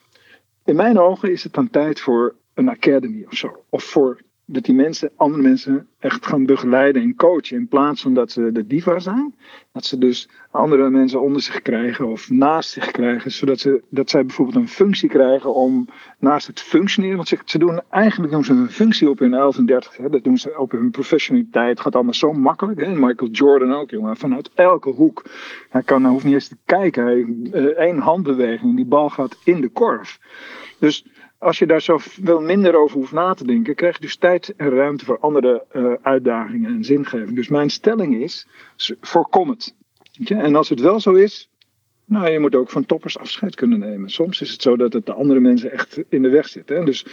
In 0.68 0.76
mijn 0.76 1.00
ogen 1.00 1.32
is 1.32 1.44
het 1.44 1.54
dan 1.54 1.70
tijd 1.70 2.00
voor 2.00 2.36
een 2.54 2.70
academy 2.70 3.24
of 3.26 3.34
zo. 3.34 3.64
Of 3.70 3.84
voor 3.84 4.22
dat 4.50 4.64
die 4.64 4.76
mensen, 4.76 5.12
andere 5.16 5.42
mensen, 5.42 5.88
echt 6.00 6.26
gaan 6.26 6.46
begeleiden 6.46 7.02
en 7.02 7.16
coachen. 7.16 7.58
In 7.58 7.68
plaats 7.68 8.02
van 8.02 8.14
dat 8.14 8.32
ze 8.32 8.52
de 8.52 8.68
diva 8.68 9.00
zijn. 9.00 9.36
Dat 9.72 9.86
ze 9.86 9.98
dus 9.98 10.30
andere 10.52 10.90
mensen 10.90 11.22
onder 11.22 11.42
zich 11.42 11.62
krijgen 11.62 12.08
of 12.08 12.30
naast 12.30 12.70
zich 12.70 12.92
krijgen. 12.92 13.32
Zodat 13.32 13.60
ze, 13.60 13.84
dat 13.90 14.10
zij 14.10 14.26
bijvoorbeeld 14.26 14.58
een 14.58 14.68
functie 14.68 15.10
krijgen 15.10 15.54
om 15.54 15.88
naast 16.20 16.48
het 16.48 16.62
functioneren. 16.62 17.16
Want 17.16 17.28
ze, 17.28 17.38
ze 17.46 17.58
doen 17.58 17.82
eigenlijk 17.90 18.32
doen 18.32 18.44
ze 18.44 18.54
een 18.54 18.72
functie 18.72 19.10
op 19.10 19.20
hun 19.20 19.34
11 19.34 19.58
en 19.58 19.66
30. 19.66 19.98
Hè, 19.98 20.10
dat 20.10 20.24
doen 20.24 20.38
ze 20.38 20.58
op 20.58 20.72
hun 20.72 20.92
professionaliteit. 20.92 21.70
Het 21.70 21.80
gaat 21.80 21.96
allemaal 21.96 22.14
zo 22.14 22.34
makkelijk. 22.34 22.80
Hè. 22.80 22.96
Michael 22.96 23.32
Jordan 23.32 23.74
ook, 23.74 23.90
jongen. 23.90 24.18
Vanuit 24.18 24.52
elke 24.54 24.90
hoek. 24.90 25.26
Hij 25.70 25.84
kan, 25.84 26.06
hoeft 26.06 26.26
niet 26.26 26.34
eens 26.34 26.48
te 26.48 26.58
kijken. 26.66 27.40
Uh, 27.54 27.64
één 27.64 27.98
handbeweging. 27.98 28.76
Die 28.76 28.86
bal 28.86 29.10
gaat 29.10 29.38
in 29.44 29.62
de 29.62 29.70
korf. 29.70 30.20
Dus 30.80 31.06
als 31.38 31.60
je 31.60 31.66
daar 31.66 31.82
zo 31.82 32.00
wel 32.22 32.42
minder 32.42 32.76
over 32.76 32.98
hoeft 32.98 33.12
na 33.12 33.34
te 33.34 33.46
denken, 33.46 33.76
krijg 33.76 33.96
je 33.96 34.02
dus 34.02 34.18
tijd 34.18 34.54
en 34.56 34.70
ruimte 34.70 35.06
voor 35.06 35.20
andere 35.20 35.66
uh, 35.74 35.94
uitdagingen 36.02 36.74
en 36.74 36.84
zingeving. 36.84 37.36
Dus 37.36 37.48
mijn 37.48 37.70
stelling 37.70 38.16
is: 38.16 38.48
voorkom 39.02 39.50
het. 39.50 39.76
En 40.26 40.56
als 40.56 40.70
het 40.70 40.80
wel 40.80 41.00
zo 41.00 41.14
is, 41.14 41.50
nou, 42.06 42.30
je 42.30 42.40
moet 42.40 42.56
ook 42.56 42.70
van 42.70 42.86
toppers 42.86 43.18
afscheid 43.18 43.56
kunnen 43.56 43.80
nemen. 43.80 44.10
Soms 44.10 44.42
is 44.42 44.52
het 44.52 44.62
zo 44.62 44.76
dat 44.78 44.94
het 44.94 45.06
de 45.06 45.14
andere 45.14 45.40
mensen 45.40 45.72
echt 45.72 46.04
in 46.10 46.22
de 46.22 46.30
weg 46.30 46.48
zit. 46.48 46.70
Hè? 46.70 46.84
Dus 46.84 47.06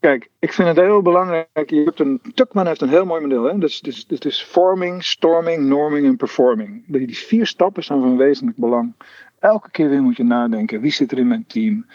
kijk, 0.00 0.28
ik 0.38 0.52
vind 0.52 0.68
het 0.68 0.76
heel 0.76 1.02
belangrijk. 1.02 1.70
Je 1.70 1.82
hebt 1.84 2.00
een, 2.00 2.20
Tuckman 2.34 2.66
heeft 2.66 2.80
een 2.80 2.88
heel 2.88 3.04
mooi 3.04 3.20
model. 3.20 3.44
Hè? 3.44 3.58
Dus, 3.58 3.80
dus, 3.80 4.04
het 4.08 4.24
is 4.24 4.42
forming, 4.42 5.04
storming, 5.04 5.66
norming 5.66 6.06
en 6.06 6.16
performing. 6.16 6.84
Die 6.86 7.16
vier 7.16 7.46
stappen 7.46 7.84
zijn 7.84 8.00
van 8.00 8.16
wezenlijk 8.16 8.56
belang. 8.56 8.94
Elke 9.38 9.70
keer 9.70 9.88
weer 9.88 10.02
moet 10.02 10.16
je 10.16 10.24
nadenken: 10.24 10.80
wie 10.80 10.92
zit 10.92 11.12
er 11.12 11.18
in 11.18 11.28
mijn 11.28 11.46
team? 11.46 11.86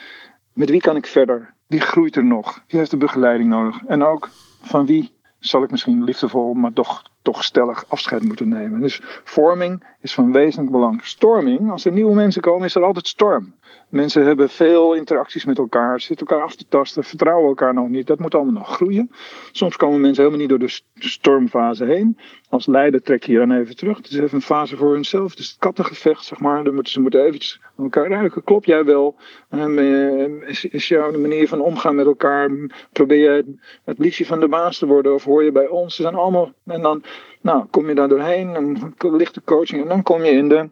Met 0.57 0.69
wie 0.69 0.81
kan 0.81 0.95
ik 0.95 1.05
verder? 1.05 1.53
Wie 1.67 1.79
groeit 1.79 2.15
er 2.15 2.25
nog? 2.25 2.61
Wie 2.67 2.79
heeft 2.79 2.91
de 2.91 2.97
begeleiding 2.97 3.49
nodig? 3.49 3.83
En 3.87 4.03
ook 4.03 4.29
van 4.61 4.85
wie 4.85 5.11
zal 5.39 5.63
ik 5.63 5.71
misschien 5.71 6.03
liefdevol, 6.03 6.53
maar 6.53 6.73
toch, 6.73 7.03
toch 7.21 7.43
stellig 7.43 7.85
afscheid 7.87 8.23
moeten 8.23 8.49
nemen. 8.49 8.81
Dus 8.81 9.01
vorming 9.23 9.83
is 10.01 10.13
van 10.13 10.31
wezenlijk 10.31 10.71
belang. 10.71 11.03
Storming, 11.03 11.71
als 11.71 11.85
er 11.85 11.91
nieuwe 11.91 12.13
mensen 12.13 12.41
komen, 12.41 12.65
is 12.65 12.75
er 12.75 12.83
altijd 12.83 13.07
storm. 13.07 13.55
Mensen 13.89 14.25
hebben 14.25 14.49
veel 14.49 14.93
interacties 14.93 15.45
met 15.45 15.57
elkaar, 15.57 16.01
zitten 16.01 16.27
elkaar 16.27 16.45
af 16.45 16.55
te 16.55 16.67
tasten, 16.69 17.03
vertrouwen 17.03 17.47
elkaar 17.47 17.73
nog 17.73 17.87
niet. 17.87 18.07
Dat 18.07 18.19
moet 18.19 18.35
allemaal 18.35 18.53
nog 18.53 18.75
groeien. 18.75 19.11
Soms 19.51 19.75
komen 19.75 20.01
mensen 20.01 20.23
helemaal 20.23 20.47
niet 20.47 20.59
door 20.59 20.67
de 20.67 21.07
stormfase 21.07 21.85
heen. 21.85 22.17
Als 22.49 22.65
leider 22.65 23.01
trek 23.01 23.23
je 23.23 23.31
je 23.31 23.37
dan 23.37 23.51
even 23.51 23.75
terug. 23.75 23.97
Het 23.97 24.09
is 24.09 24.17
even 24.17 24.35
een 24.35 24.41
fase 24.41 24.77
voor 24.77 24.93
hunzelf. 24.93 25.29
Het 25.29 25.39
is 25.39 25.47
het 25.47 25.57
kattengevecht, 25.59 26.25
zeg 26.25 26.39
maar. 26.39 26.63
Dan 26.63 26.73
moeten, 26.73 26.93
ze 26.93 27.01
moeten 27.01 27.25
eventjes 27.25 27.61
elkaar 27.77 28.07
ruiken. 28.09 28.43
Klopt 28.43 28.65
jij 28.65 28.85
wel? 28.85 29.15
Uh, 29.51 30.47
is, 30.47 30.65
is 30.65 30.87
jouw 30.87 31.19
manier 31.19 31.47
van 31.47 31.61
omgaan 31.61 31.95
met 31.95 32.05
elkaar? 32.05 32.51
Probeer 32.91 33.35
je 33.35 33.55
het 33.83 33.97
liefje 33.99 34.25
van 34.25 34.39
de 34.39 34.47
baas 34.47 34.77
te 34.77 34.85
worden? 34.85 35.13
Of 35.13 35.23
hoor 35.23 35.43
je 35.43 35.51
bij 35.51 35.67
ons? 35.67 35.95
Ze 35.95 36.01
zijn 36.01 36.15
allemaal... 36.15 36.53
En 36.65 36.81
dan 36.81 37.03
nou, 37.41 37.65
kom 37.65 37.87
je 37.87 37.95
daar 37.95 38.09
doorheen. 38.09 38.53
Dan 38.97 39.17
ligt 39.17 39.33
de 39.33 39.41
coaching. 39.45 39.81
En 39.81 39.87
dan 39.87 40.03
kom 40.03 40.23
je 40.23 40.31
in 40.31 40.49
de... 40.49 40.69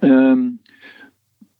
Um, 0.00 0.60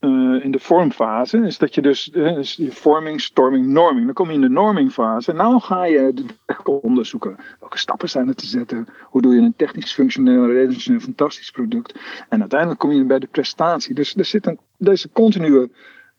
uh, 0.05 0.45
in 0.45 0.51
de 0.51 0.59
vormfase 0.59 1.39
is 1.39 1.59
dat 1.59 1.75
je 1.75 1.83
dus, 1.83 2.11
uh, 2.15 2.71
vorming, 2.71 3.21
storming, 3.21 3.67
norming. 3.67 4.05
Dan 4.05 4.15
kom 4.15 4.29
je 4.29 4.35
in 4.35 4.41
de 4.41 4.49
normingfase. 4.49 5.31
En 5.31 5.37
nou 5.37 5.61
ga 5.61 5.85
je 5.85 6.15
de 6.15 6.71
onderzoeken. 6.71 7.37
Welke 7.61 7.79
stappen 7.79 8.09
zijn 8.09 8.29
er 8.29 8.35
te 8.35 8.47
zetten? 8.47 8.87
Hoe 9.03 9.23
doe 9.23 9.35
je 9.35 9.41
een 9.41 9.57
technisch, 9.57 9.93
functioneel, 9.93 10.47
relationeel, 10.47 11.01
fantastisch 11.01 11.51
product? 11.51 11.99
En 12.29 12.41
uiteindelijk 12.41 12.81
kom 12.81 12.93
je 12.93 13.05
bij 13.05 13.19
de 13.19 13.27
prestatie. 13.27 13.95
Dus 13.95 14.15
er 14.15 14.25
zit 14.25 14.47
een, 14.47 14.59
deze 14.77 15.11
continue 15.13 15.71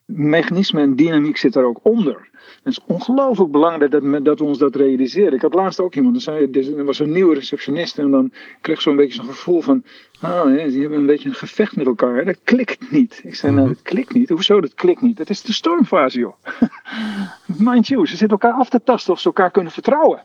mechanisme 0.06 0.82
en 0.82 0.96
dynamiek 0.96 1.38
zit 1.38 1.56
er 1.56 1.66
ook 1.66 1.80
onder. 1.82 2.30
Het 2.64 2.74
is 2.74 2.80
ongelooflijk 2.86 3.52
belangrijk 3.52 3.92
dat, 3.92 4.26
dat 4.26 4.40
we 4.40 4.46
ons 4.46 4.58
dat 4.58 4.76
realiseren. 4.76 5.34
Ik 5.34 5.42
had 5.42 5.54
laatst 5.54 5.80
ook 5.80 5.96
iemand, 5.96 6.22
zei, 6.22 6.52
er 6.52 6.86
was 6.86 7.00
een 7.00 7.12
nieuwe 7.12 7.36
receptionist 7.36 7.98
en 7.98 8.12
dan 8.12 8.32
kreeg 8.62 8.82
zo'n 8.82 8.96
beetje 8.96 9.14
zo'n 9.14 9.34
gevoel 9.34 9.62
van, 9.62 9.84
ah, 10.22 10.46
die 10.46 10.82
hebben 10.82 11.00
een 11.00 11.06
beetje 11.06 11.30
een 11.30 11.36
gevecht 11.36 11.76
met 11.76 11.86
elkaar. 11.86 12.26
Dat 12.26 12.40
klikt 12.44 12.92
niet. 12.92 13.22
Ik 13.24 13.36
zei, 13.36 13.54
nou, 13.54 13.66
mhm. 13.66 13.74
dat 13.76 13.84
klikt 13.84 14.14
niet. 14.14 14.30
Hoezo, 14.30 14.62
dat 14.62 14.74
klikt 14.74 15.02
niet? 15.02 15.18
Dat 15.18 15.30
is 15.30 15.42
de 15.42 15.54
stormfase, 15.54 16.20
joh. 16.20 16.36
Mind 17.70 17.88
you, 17.88 18.08
ze 18.08 18.18
zitten 18.18 18.40
elkaar 18.40 18.60
af 18.60 18.70
te 18.70 18.84
tasten 18.84 19.14
of 19.14 19.20
ze 19.20 19.26
elkaar 19.26 19.52
kunnen 19.52 19.72
vertrouwen. 19.72 20.24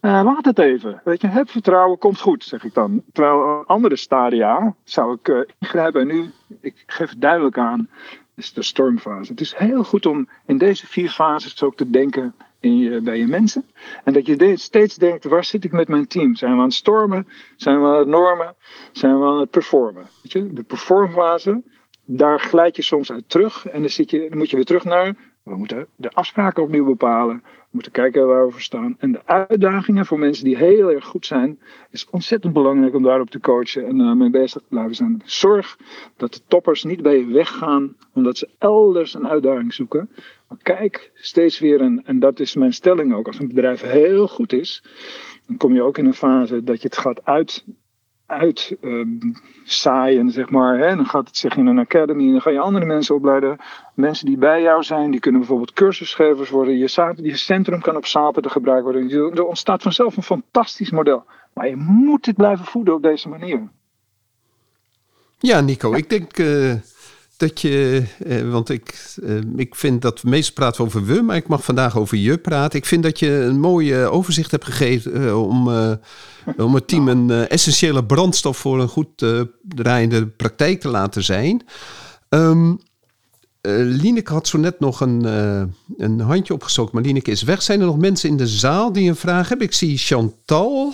Uh, 0.00 0.20
laat 0.24 0.44
het 0.44 0.58
even. 0.58 1.00
Weet 1.04 1.20
je, 1.20 1.26
heb 1.26 1.50
vertrouwen, 1.50 1.98
komt 1.98 2.20
goed, 2.20 2.44
zeg 2.44 2.64
ik 2.64 2.74
dan. 2.74 3.02
Terwijl 3.12 3.64
andere 3.66 3.96
stadia 3.96 4.74
zou 4.84 5.16
ik 5.20 5.28
uh, 5.28 5.40
ingrijpen. 5.58 6.00
En 6.00 6.06
nu, 6.06 6.30
ik 6.60 6.82
geef 6.86 7.10
het 7.10 7.20
duidelijk 7.20 7.58
aan, 7.58 7.88
is 8.36 8.52
de 8.52 8.62
stormfase. 8.62 9.30
Het 9.30 9.40
is 9.40 9.54
heel 9.54 9.84
goed 9.84 10.06
om 10.06 10.28
in 10.46 10.58
deze 10.58 10.86
vier 10.86 11.10
fases 11.10 11.62
ook 11.62 11.76
te 11.76 11.90
denken 11.90 12.34
in 12.60 12.78
je, 12.78 13.00
bij 13.00 13.18
je 13.18 13.26
mensen. 13.26 13.64
En 14.04 14.12
dat 14.12 14.26
je 14.26 14.56
steeds 14.56 14.96
denkt, 14.96 15.24
waar 15.24 15.44
zit 15.44 15.64
ik 15.64 15.72
met 15.72 15.88
mijn 15.88 16.06
team? 16.06 16.34
Zijn 16.34 16.52
we 16.52 16.58
aan 16.58 16.64
het 16.64 16.74
stormen? 16.74 17.28
Zijn 17.56 17.80
we 17.80 17.86
aan 17.86 17.98
het 17.98 18.08
normen? 18.08 18.54
Zijn 18.92 19.18
we 19.18 19.26
aan 19.26 19.40
het 19.40 19.50
performen? 19.50 20.06
Weet 20.22 20.32
je? 20.32 20.52
De 20.52 20.62
performfase, 20.62 21.62
daar 22.04 22.40
glijd 22.40 22.76
je 22.76 22.82
soms 22.82 23.12
uit 23.12 23.28
terug. 23.28 23.66
En 23.66 23.80
dan, 23.80 23.90
zit 23.90 24.10
je, 24.10 24.28
dan 24.28 24.38
moet 24.38 24.50
je 24.50 24.56
weer 24.56 24.64
terug 24.64 24.84
naar, 24.84 25.14
we 25.46 25.56
moeten 25.56 25.86
de 25.96 26.10
afspraken 26.10 26.62
opnieuw 26.62 26.84
bepalen 26.84 27.42
moeten 27.70 27.92
kijken 27.92 28.26
waar 28.26 28.46
we 28.46 28.52
voor 28.52 28.60
staan. 28.60 28.96
En 28.98 29.12
de 29.12 29.20
uitdagingen 29.24 30.06
voor 30.06 30.18
mensen 30.18 30.44
die 30.44 30.56
heel 30.56 30.90
erg 30.90 31.04
goed 31.04 31.26
zijn, 31.26 31.58
is 31.90 32.10
ontzettend 32.10 32.52
belangrijk 32.52 32.94
om 32.94 33.02
daarop 33.02 33.30
te 33.30 33.40
coachen 33.40 33.86
en 33.86 34.00
uh, 34.00 34.12
mee 34.12 34.30
bezig 34.30 34.62
te 34.62 34.68
blijven 34.68 34.94
zijn. 34.94 35.22
Zorg 35.24 35.78
dat 36.16 36.34
de 36.34 36.40
toppers 36.48 36.84
niet 36.84 37.02
bij 37.02 37.18
je 37.18 37.26
weggaan 37.26 37.96
omdat 38.14 38.38
ze 38.38 38.48
elders 38.58 39.14
een 39.14 39.28
uitdaging 39.28 39.74
zoeken. 39.74 40.10
Maar 40.48 40.58
kijk 40.62 41.10
steeds 41.14 41.58
weer, 41.58 41.80
en, 41.80 42.02
en 42.04 42.18
dat 42.18 42.40
is 42.40 42.54
mijn 42.54 42.72
stelling 42.72 43.14
ook, 43.14 43.26
als 43.26 43.38
een 43.38 43.48
bedrijf 43.48 43.80
heel 43.80 44.28
goed 44.28 44.52
is, 44.52 44.84
dan 45.46 45.56
kom 45.56 45.74
je 45.74 45.82
ook 45.82 45.98
in 45.98 46.06
een 46.06 46.14
fase 46.14 46.62
dat 46.62 46.82
je 46.82 46.88
het 46.88 46.98
gaat 46.98 47.24
uit 47.24 47.64
uitzaaien, 48.26 50.30
zeg 50.30 50.50
maar. 50.50 50.78
Hè? 50.78 50.96
Dan 50.96 51.06
gaat 51.06 51.26
het 51.26 51.36
zich 51.36 51.56
in 51.56 51.66
een 51.66 51.78
academy 51.78 52.26
en 52.26 52.32
dan 52.32 52.40
ga 52.40 52.50
je 52.50 52.60
andere 52.60 52.84
mensen 52.84 53.14
opleiden. 53.14 53.56
Mensen 53.94 54.26
die 54.26 54.38
bij 54.38 54.62
jou 54.62 54.82
zijn, 54.82 55.10
die 55.10 55.20
kunnen 55.20 55.40
bijvoorbeeld 55.40 55.72
cursusgevers 55.72 56.50
worden. 56.50 56.76
Je, 56.76 57.36
centrum 57.36 57.80
kan 57.80 57.96
op 57.96 58.06
zaterdag 58.06 58.52
gebruikt 58.52 58.84
worden. 58.84 59.10
Er 59.10 59.44
ontstaat 59.44 59.82
vanzelf 59.82 60.16
een 60.16 60.22
fantastisch 60.22 60.90
model. 60.90 61.24
Maar 61.52 61.68
je 61.68 61.76
moet 61.76 62.24
dit 62.24 62.36
blijven 62.36 62.64
voeden 62.64 62.94
op 62.94 63.02
deze 63.02 63.28
manier. 63.28 63.68
Ja, 65.38 65.60
Nico, 65.60 65.92
ik 65.92 66.10
denk 66.10 66.38
uh, 66.38 66.74
dat 67.36 67.60
je, 67.60 68.04
uh, 68.26 68.50
want 68.50 68.68
ik, 68.68 69.14
uh, 69.22 69.40
ik 69.56 69.74
vind 69.74 70.02
dat 70.02 70.20
we 70.20 70.28
meestal 70.28 70.54
praten 70.54 70.84
over 70.84 71.04
we, 71.04 71.22
maar 71.22 71.36
ik 71.36 71.48
mag 71.48 71.64
vandaag 71.64 71.96
over 71.96 72.16
je 72.16 72.38
praten. 72.38 72.78
Ik 72.78 72.86
vind 72.86 73.02
dat 73.02 73.18
je 73.18 73.30
een 73.30 73.60
mooi 73.60 73.96
overzicht 73.96 74.50
hebt 74.50 74.64
gegeven 74.64 75.38
om, 75.38 75.68
om 76.56 76.74
het 76.74 76.88
team 76.88 77.08
een 77.08 77.30
essentiële 77.30 78.04
brandstof 78.04 78.56
voor 78.56 78.80
een 78.80 78.88
goed 78.88 79.24
draaiende 79.62 80.26
praktijk 80.26 80.80
te 80.80 80.88
laten 80.88 81.24
zijn. 81.24 81.64
Um, 82.28 82.78
Lineke 83.68 84.32
had 84.32 84.48
zo 84.48 84.58
net 84.58 84.80
nog 84.80 85.00
een, 85.00 85.24
een 85.96 86.20
handje 86.20 86.54
opgestoken, 86.54 86.94
maar 86.94 87.04
Lineke 87.04 87.30
is 87.30 87.42
weg. 87.42 87.62
Zijn 87.62 87.80
er 87.80 87.86
nog 87.86 87.98
mensen 87.98 88.28
in 88.28 88.36
de 88.36 88.46
zaal 88.46 88.92
die 88.92 89.08
een 89.08 89.16
vraag 89.16 89.48
hebben? 89.48 89.66
Ik 89.66 89.72
zie 89.72 89.98
Chantal. 89.98 90.92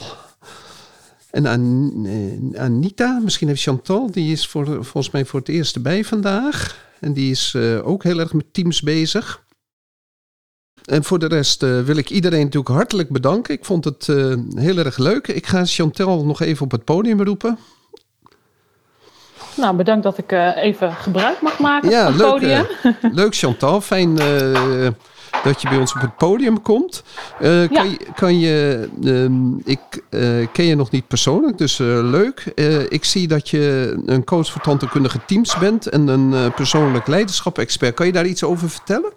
En 1.32 1.46
An 1.46 2.54
Anita, 2.56 3.20
misschien 3.22 3.48
heeft 3.48 3.62
Chantal, 3.62 4.10
die 4.10 4.32
is 4.32 4.46
voor, 4.46 4.66
volgens 4.66 5.10
mij 5.10 5.24
voor 5.24 5.40
het 5.40 5.48
eerst 5.48 5.74
erbij 5.74 6.04
vandaag. 6.04 6.88
En 7.00 7.12
die 7.12 7.30
is 7.30 7.52
uh, 7.56 7.86
ook 7.86 8.02
heel 8.02 8.18
erg 8.18 8.32
met 8.32 8.54
teams 8.54 8.80
bezig. 8.80 9.42
En 10.84 11.04
voor 11.04 11.18
de 11.18 11.26
rest 11.26 11.62
uh, 11.62 11.80
wil 11.80 11.96
ik 11.96 12.10
iedereen 12.10 12.44
natuurlijk 12.44 12.74
hartelijk 12.74 13.08
bedanken. 13.08 13.54
Ik 13.54 13.64
vond 13.64 13.84
het 13.84 14.06
uh, 14.06 14.34
heel 14.54 14.78
erg 14.78 14.98
leuk. 14.98 15.28
Ik 15.28 15.46
ga 15.46 15.64
Chantal 15.64 16.24
nog 16.24 16.40
even 16.40 16.64
op 16.64 16.70
het 16.70 16.84
podium 16.84 17.22
roepen. 17.22 17.58
Nou, 19.56 19.76
bedankt 19.76 20.02
dat 20.02 20.18
ik 20.18 20.32
even 20.56 20.92
gebruik 20.92 21.40
mag 21.40 21.58
maken 21.58 21.90
ja, 21.90 22.02
van 22.02 22.12
het 22.12 22.20
leuk, 22.20 22.30
podium. 22.30 22.66
leuk 23.20 23.36
Chantal, 23.36 23.80
fijn 23.80 24.18
dat 25.42 25.62
je 25.62 25.68
bij 25.68 25.78
ons 25.78 25.94
op 25.94 26.00
het 26.00 26.16
podium 26.16 26.62
komt. 26.62 27.02
Uh, 27.40 27.68
kan, 27.68 27.90
je, 27.90 27.96
kan 28.14 28.38
je, 28.38 28.88
um, 29.04 29.60
ik 29.64 29.80
uh, 30.10 30.46
ken 30.52 30.64
je 30.64 30.74
nog 30.74 30.90
niet 30.90 31.06
persoonlijk, 31.06 31.58
dus 31.58 31.78
uh, 31.78 31.86
leuk. 31.86 32.44
ik 32.88 33.04
zie 33.04 33.28
dat 33.28 33.48
je 33.48 33.94
een 34.06 34.24
coach 34.24 34.46
voor 34.46 34.60
tandheelkundige 34.60 35.24
teams 35.26 35.58
bent 35.58 35.88
en 35.88 36.08
een 36.08 36.52
persoonlijk 36.52 37.06
leiderschap-expert. 37.06 37.94
Kan 37.94 38.06
je 38.06 38.12
daar 38.12 38.26
iets 38.26 38.44
over 38.44 38.70
vertellen? 38.70 39.12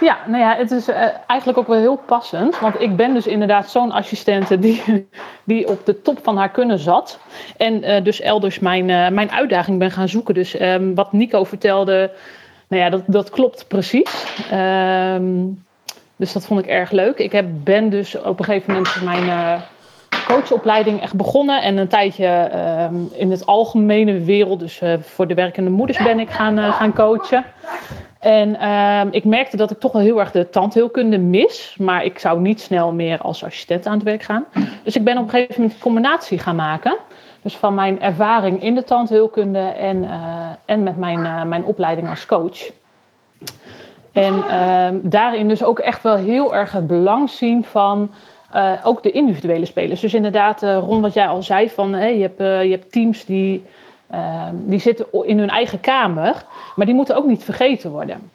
Ja, 0.00 0.18
nou 0.26 0.42
ja, 0.42 0.56
het 0.56 0.70
is 0.70 0.88
eigenlijk 1.26 1.58
ook 1.58 1.66
wel 1.66 1.78
heel 1.78 2.00
passend. 2.06 2.58
Want 2.58 2.80
ik 2.80 2.96
ben 2.96 3.14
dus 3.14 3.26
inderdaad 3.26 3.70
zo'n 3.70 3.92
assistente 3.92 4.58
die, 4.58 5.08
die 5.44 5.68
op 5.68 5.86
de 5.86 6.02
top 6.02 6.18
van 6.22 6.36
haar 6.36 6.50
kunnen 6.50 6.78
zat. 6.78 7.18
En 7.56 8.04
dus 8.04 8.20
elders 8.20 8.58
mijn, 8.58 8.86
mijn 9.14 9.30
uitdaging 9.30 9.78
ben 9.78 9.90
gaan 9.90 10.08
zoeken. 10.08 10.34
Dus 10.34 10.60
um, 10.60 10.94
wat 10.94 11.12
Nico 11.12 11.44
vertelde 11.44 12.10
nou 12.74 12.86
ja, 12.86 12.90
dat, 12.90 13.02
dat 13.06 13.30
klopt 13.30 13.64
precies. 13.68 14.26
Ehm, 14.50 15.46
dus 16.16 16.32
dat 16.32 16.46
vond 16.46 16.60
ik 16.60 16.66
erg 16.66 16.90
leuk. 16.90 17.18
Ik 17.18 17.32
heb, 17.32 17.46
ben 17.50 17.90
dus 17.90 18.18
op 18.18 18.38
een 18.38 18.44
gegeven 18.44 18.72
moment 18.72 19.02
mijn 19.02 19.24
uh, 19.24 19.60
coachopleiding 20.26 21.00
echt 21.00 21.14
begonnen. 21.14 21.62
En 21.62 21.76
een 21.76 21.88
tijdje 21.88 22.26
ehm, 22.26 22.94
in 23.12 23.30
het 23.30 23.46
algemene 23.46 24.20
wereld, 24.20 24.60
dus 24.60 24.80
uh, 24.80 24.94
voor 25.00 25.26
de 25.26 25.34
werkende 25.34 25.70
moeders, 25.70 26.02
ben 26.02 26.20
ik 26.20 26.30
gaan, 26.30 26.58
uh, 26.58 26.74
gaan 26.74 26.94
coachen. 26.94 27.44
En 28.18 28.60
ehm, 28.60 29.08
ik 29.10 29.24
merkte 29.24 29.56
dat 29.56 29.70
ik 29.70 29.80
toch 29.80 29.92
wel 29.92 30.02
heel 30.02 30.20
erg 30.20 30.30
de 30.30 30.50
tandheelkunde 30.50 31.18
mis. 31.18 31.76
Maar 31.78 32.04
ik 32.04 32.18
zou 32.18 32.40
niet 32.40 32.60
snel 32.60 32.92
meer 32.92 33.18
als 33.18 33.44
assistent 33.44 33.86
aan 33.86 33.94
het 33.94 34.02
werk 34.02 34.22
gaan. 34.22 34.44
Dus 34.82 34.96
ik 34.96 35.04
ben 35.04 35.18
op 35.18 35.24
een 35.24 35.30
gegeven 35.30 35.54
moment 35.56 35.74
een 35.74 35.80
combinatie 35.80 36.38
gaan 36.38 36.56
maken. 36.56 36.96
Dus 37.44 37.56
van 37.56 37.74
mijn 37.74 38.00
ervaring 38.00 38.62
in 38.62 38.74
de 38.74 38.84
tandheelkunde 38.84 39.58
en, 39.58 40.04
uh, 40.04 40.48
en 40.64 40.82
met 40.82 40.96
mijn, 40.96 41.18
uh, 41.18 41.42
mijn 41.42 41.64
opleiding 41.64 42.08
als 42.08 42.26
coach. 42.26 42.70
En 44.12 44.34
uh, 44.34 44.88
daarin 45.02 45.48
dus 45.48 45.64
ook 45.64 45.78
echt 45.78 46.02
wel 46.02 46.16
heel 46.16 46.54
erg 46.54 46.72
het 46.72 46.86
belang 46.86 47.30
zien 47.30 47.64
van 47.64 48.10
uh, 48.54 48.72
ook 48.84 49.02
de 49.02 49.10
individuele 49.10 49.64
spelers. 49.64 50.00
Dus 50.00 50.14
inderdaad, 50.14 50.62
rond 50.62 51.02
wat 51.02 51.14
jij 51.14 51.26
al 51.26 51.42
zei, 51.42 51.70
van, 51.70 51.90
je, 51.90 52.22
hebt, 52.22 52.38
je 52.38 52.70
hebt 52.70 52.92
teams 52.92 53.24
die, 53.24 53.64
ehm, 54.10 54.54
die 54.54 54.78
zitten 54.78 55.06
in 55.22 55.38
hun 55.38 55.50
eigen 55.50 55.80
kamer, 55.80 56.44
maar 56.76 56.86
die 56.86 56.94
moeten 56.94 57.16
ook 57.16 57.26
niet 57.26 57.44
vergeten 57.44 57.90
worden. 57.90 58.30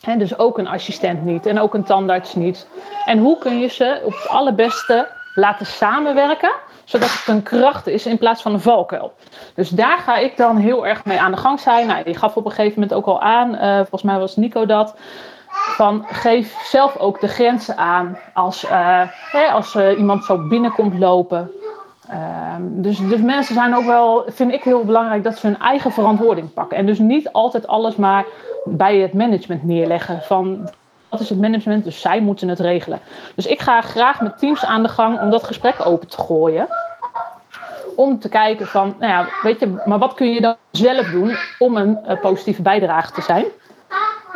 He, 0.00 0.16
dus 0.16 0.38
ook 0.38 0.58
een 0.58 0.68
assistent 0.68 1.24
niet 1.24 1.46
en 1.46 1.60
ook 1.60 1.74
een 1.74 1.84
tandarts 1.84 2.34
niet. 2.34 2.68
En 3.06 3.18
hoe 3.18 3.38
kun 3.38 3.58
je 3.58 3.68
ze 3.68 4.00
op 4.04 4.12
het 4.12 4.28
allerbeste 4.28 5.08
laten 5.34 5.66
samenwerken 5.66 6.52
zodat 6.86 7.12
het 7.12 7.28
een 7.28 7.42
kracht 7.42 7.86
is 7.86 8.06
in 8.06 8.18
plaats 8.18 8.42
van 8.42 8.52
een 8.52 8.60
valkuil. 8.60 9.12
Dus 9.54 9.68
daar 9.68 9.98
ga 9.98 10.16
ik 10.16 10.36
dan 10.36 10.56
heel 10.56 10.86
erg 10.86 11.04
mee 11.04 11.20
aan 11.20 11.30
de 11.30 11.36
gang 11.36 11.60
zijn. 11.60 11.86
Nou, 11.86 12.02
je 12.04 12.14
gaf 12.14 12.36
op 12.36 12.44
een 12.44 12.50
gegeven 12.50 12.80
moment 12.80 12.98
ook 12.98 13.06
al 13.06 13.20
aan, 13.20 13.54
uh, 13.54 13.76
volgens 13.76 14.02
mij 14.02 14.18
was 14.18 14.36
Nico 14.36 14.66
dat. 14.66 14.94
Van 15.48 16.04
geef 16.06 16.56
zelf 16.62 16.96
ook 16.96 17.20
de 17.20 17.28
grenzen 17.28 17.76
aan 17.76 18.18
als, 18.34 18.64
uh, 18.64 19.02
hè, 19.30 19.46
als 19.46 19.74
uh, 19.74 19.98
iemand 19.98 20.24
zo 20.24 20.48
binnenkomt 20.48 20.98
lopen. 20.98 21.50
Ehm, 22.08 22.62
dus, 22.62 22.98
dus 22.98 23.20
mensen 23.20 23.54
zijn 23.54 23.76
ook 23.76 23.84
wel, 23.84 24.24
vind 24.26 24.52
ik 24.52 24.62
heel 24.62 24.84
belangrijk, 24.84 25.24
dat 25.24 25.38
ze 25.38 25.46
hun 25.46 25.58
eigen 25.58 25.92
verantwoording 25.92 26.52
pakken. 26.52 26.78
En 26.78 26.86
dus 26.86 26.98
niet 26.98 27.32
altijd 27.32 27.66
alles 27.66 27.96
maar 27.96 28.24
bij 28.64 28.96
het 28.96 29.12
management 29.12 29.64
neerleggen. 29.64 30.22
Van 30.22 30.70
dat 31.16 31.24
is 31.24 31.30
het 31.30 31.40
management, 31.40 31.84
dus 31.84 32.00
zij 32.00 32.20
moeten 32.20 32.48
het 32.48 32.60
regelen. 32.60 33.00
Dus 33.34 33.46
ik 33.46 33.60
ga 33.60 33.80
graag 33.80 34.20
met 34.20 34.38
teams 34.38 34.64
aan 34.64 34.82
de 34.82 34.88
gang 34.88 35.20
om 35.20 35.30
dat 35.30 35.44
gesprek 35.44 35.86
open 35.86 36.08
te 36.08 36.18
gooien. 36.18 36.66
Om 37.96 38.18
te 38.18 38.28
kijken 38.28 38.66
van, 38.66 38.94
nou 38.98 39.12
ja, 39.12 39.28
weet 39.42 39.60
je, 39.60 39.82
maar 39.84 39.98
wat 39.98 40.14
kun 40.14 40.32
je 40.32 40.40
dan 40.40 40.56
zelf 40.70 41.10
doen 41.10 41.36
om 41.58 41.76
een 41.76 41.98
uh, 42.08 42.20
positieve 42.20 42.62
bijdrage 42.62 43.12
te 43.12 43.22
zijn? 43.22 43.44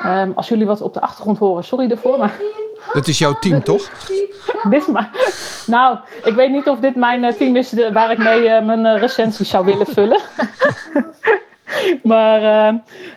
Um, 0.07 0.33
als 0.35 0.49
jullie 0.49 0.67
wat 0.67 0.81
op 0.81 0.95
de 0.95 1.01
achtergrond 1.01 1.39
horen, 1.39 1.65
sorry 1.65 1.91
ervoor, 1.91 2.19
maar... 2.19 2.33
Dat 2.93 3.07
is 3.07 3.19
jouw 3.19 3.33
team, 3.33 3.63
toch? 3.63 3.91
dit 4.71 4.87
maar, 4.87 5.11
nou, 5.67 5.99
ik 6.25 6.35
weet 6.35 6.51
niet 6.51 6.69
of 6.69 6.79
dit 6.79 6.97
mijn 6.97 7.25
uh, 7.25 7.33
team 7.33 7.57
is 7.57 7.75
waar 7.93 8.11
ik 8.11 8.19
mee 8.19 8.43
uh, 8.43 8.63
mijn 8.63 8.99
recensie 8.99 9.47
zou 9.47 9.65
willen 9.65 9.87
vullen. 9.87 10.21
maar 12.03 12.73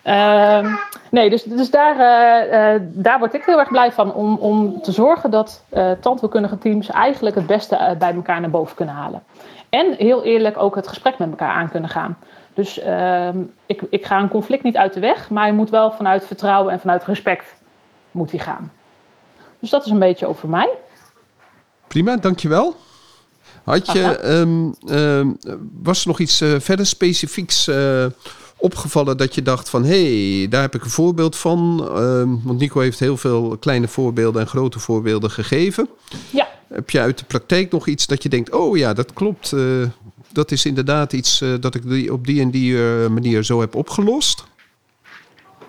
uh, 0.05 0.75
nee, 1.09 1.29
dus, 1.29 1.43
dus 1.43 1.69
daar, 1.69 1.95
uh, 1.95 2.81
daar 2.91 3.19
word 3.19 3.33
ik 3.33 3.43
heel 3.45 3.59
erg 3.59 3.69
blij 3.69 3.91
van. 3.91 4.13
Om, 4.13 4.37
om 4.37 4.81
te 4.81 4.91
zorgen 4.91 5.31
dat 5.31 5.63
uh, 5.73 5.91
tandheelkundige 5.91 6.57
teams 6.57 6.89
eigenlijk 6.89 7.35
het 7.35 7.47
beste 7.47 7.95
bij 7.99 8.13
elkaar 8.13 8.41
naar 8.41 8.49
boven 8.49 8.75
kunnen 8.75 8.95
halen. 8.95 9.23
En 9.69 9.93
heel 9.97 10.23
eerlijk 10.23 10.57
ook 10.57 10.75
het 10.75 10.87
gesprek 10.87 11.17
met 11.17 11.29
elkaar 11.29 11.53
aan 11.53 11.69
kunnen 11.69 11.89
gaan. 11.89 12.17
Dus 12.53 12.79
ehm, 12.79 13.37
ik, 13.65 13.81
ik 13.89 14.05
ga 14.05 14.19
een 14.19 14.29
conflict 14.29 14.63
niet 14.63 14.77
uit 14.77 14.93
de 14.93 14.99
weg, 14.99 15.29
maar 15.29 15.47
je 15.47 15.53
moet 15.53 15.69
wel 15.69 15.91
vanuit 15.91 16.25
vertrouwen 16.25 16.73
en 16.73 16.79
vanuit 16.79 17.03
respect 17.03 17.45
moet 18.11 18.31
hij 18.31 18.39
gaan. 18.39 18.71
Dus 19.59 19.69
dat 19.69 19.85
is 19.85 19.91
een 19.91 19.99
beetje 19.99 20.27
over 20.27 20.49
mij. 20.49 20.69
Prima, 21.87 22.17
dankjewel. 22.17 22.75
Had 23.63 23.91
je, 23.91 24.29
um, 24.29 24.75
um, 24.89 25.37
was 25.81 26.01
er 26.01 26.07
nog 26.07 26.19
iets 26.19 26.43
verder 26.57 26.85
specifieks 26.85 27.69
opgevallen 28.63 29.17
dat 29.17 29.35
je 29.35 29.41
dacht 29.41 29.69
van... 29.69 29.83
hé, 29.83 30.37
hey, 30.37 30.47
daar 30.47 30.61
heb 30.61 30.75
ik 30.75 30.83
een 30.83 30.89
voorbeeld 30.89 31.35
van. 31.35 31.77
want 32.43 32.59
Nico 32.59 32.79
heeft 32.79 32.99
heel 32.99 33.17
veel 33.17 33.57
kleine 33.59 33.87
voorbeelden 33.87 34.41
en 34.41 34.47
grote 34.47 34.79
voorbeelden 34.79 35.31
gegeven. 35.31 35.89
Ja. 36.29 36.47
Heb 36.73 36.89
je 36.89 36.99
uit 36.99 37.17
de 37.17 37.25
praktijk 37.25 37.71
nog 37.71 37.87
iets 37.87 38.07
dat 38.07 38.23
je 38.23 38.29
denkt... 38.29 38.51
oh 38.51 38.77
ja, 38.77 38.93
dat 38.93 39.13
klopt. 39.13 39.51
Uh, 39.51 39.87
dat 40.31 40.51
is 40.51 40.65
inderdaad 40.65 41.13
iets 41.13 41.41
uh, 41.41 41.53
dat 41.59 41.75
ik 41.75 41.89
die, 41.89 42.13
op 42.13 42.25
die 42.25 42.41
en 42.41 42.51
die 42.51 42.71
uh, 42.71 43.07
manier 43.07 43.43
zo 43.43 43.59
heb 43.59 43.75
opgelost? 43.75 44.43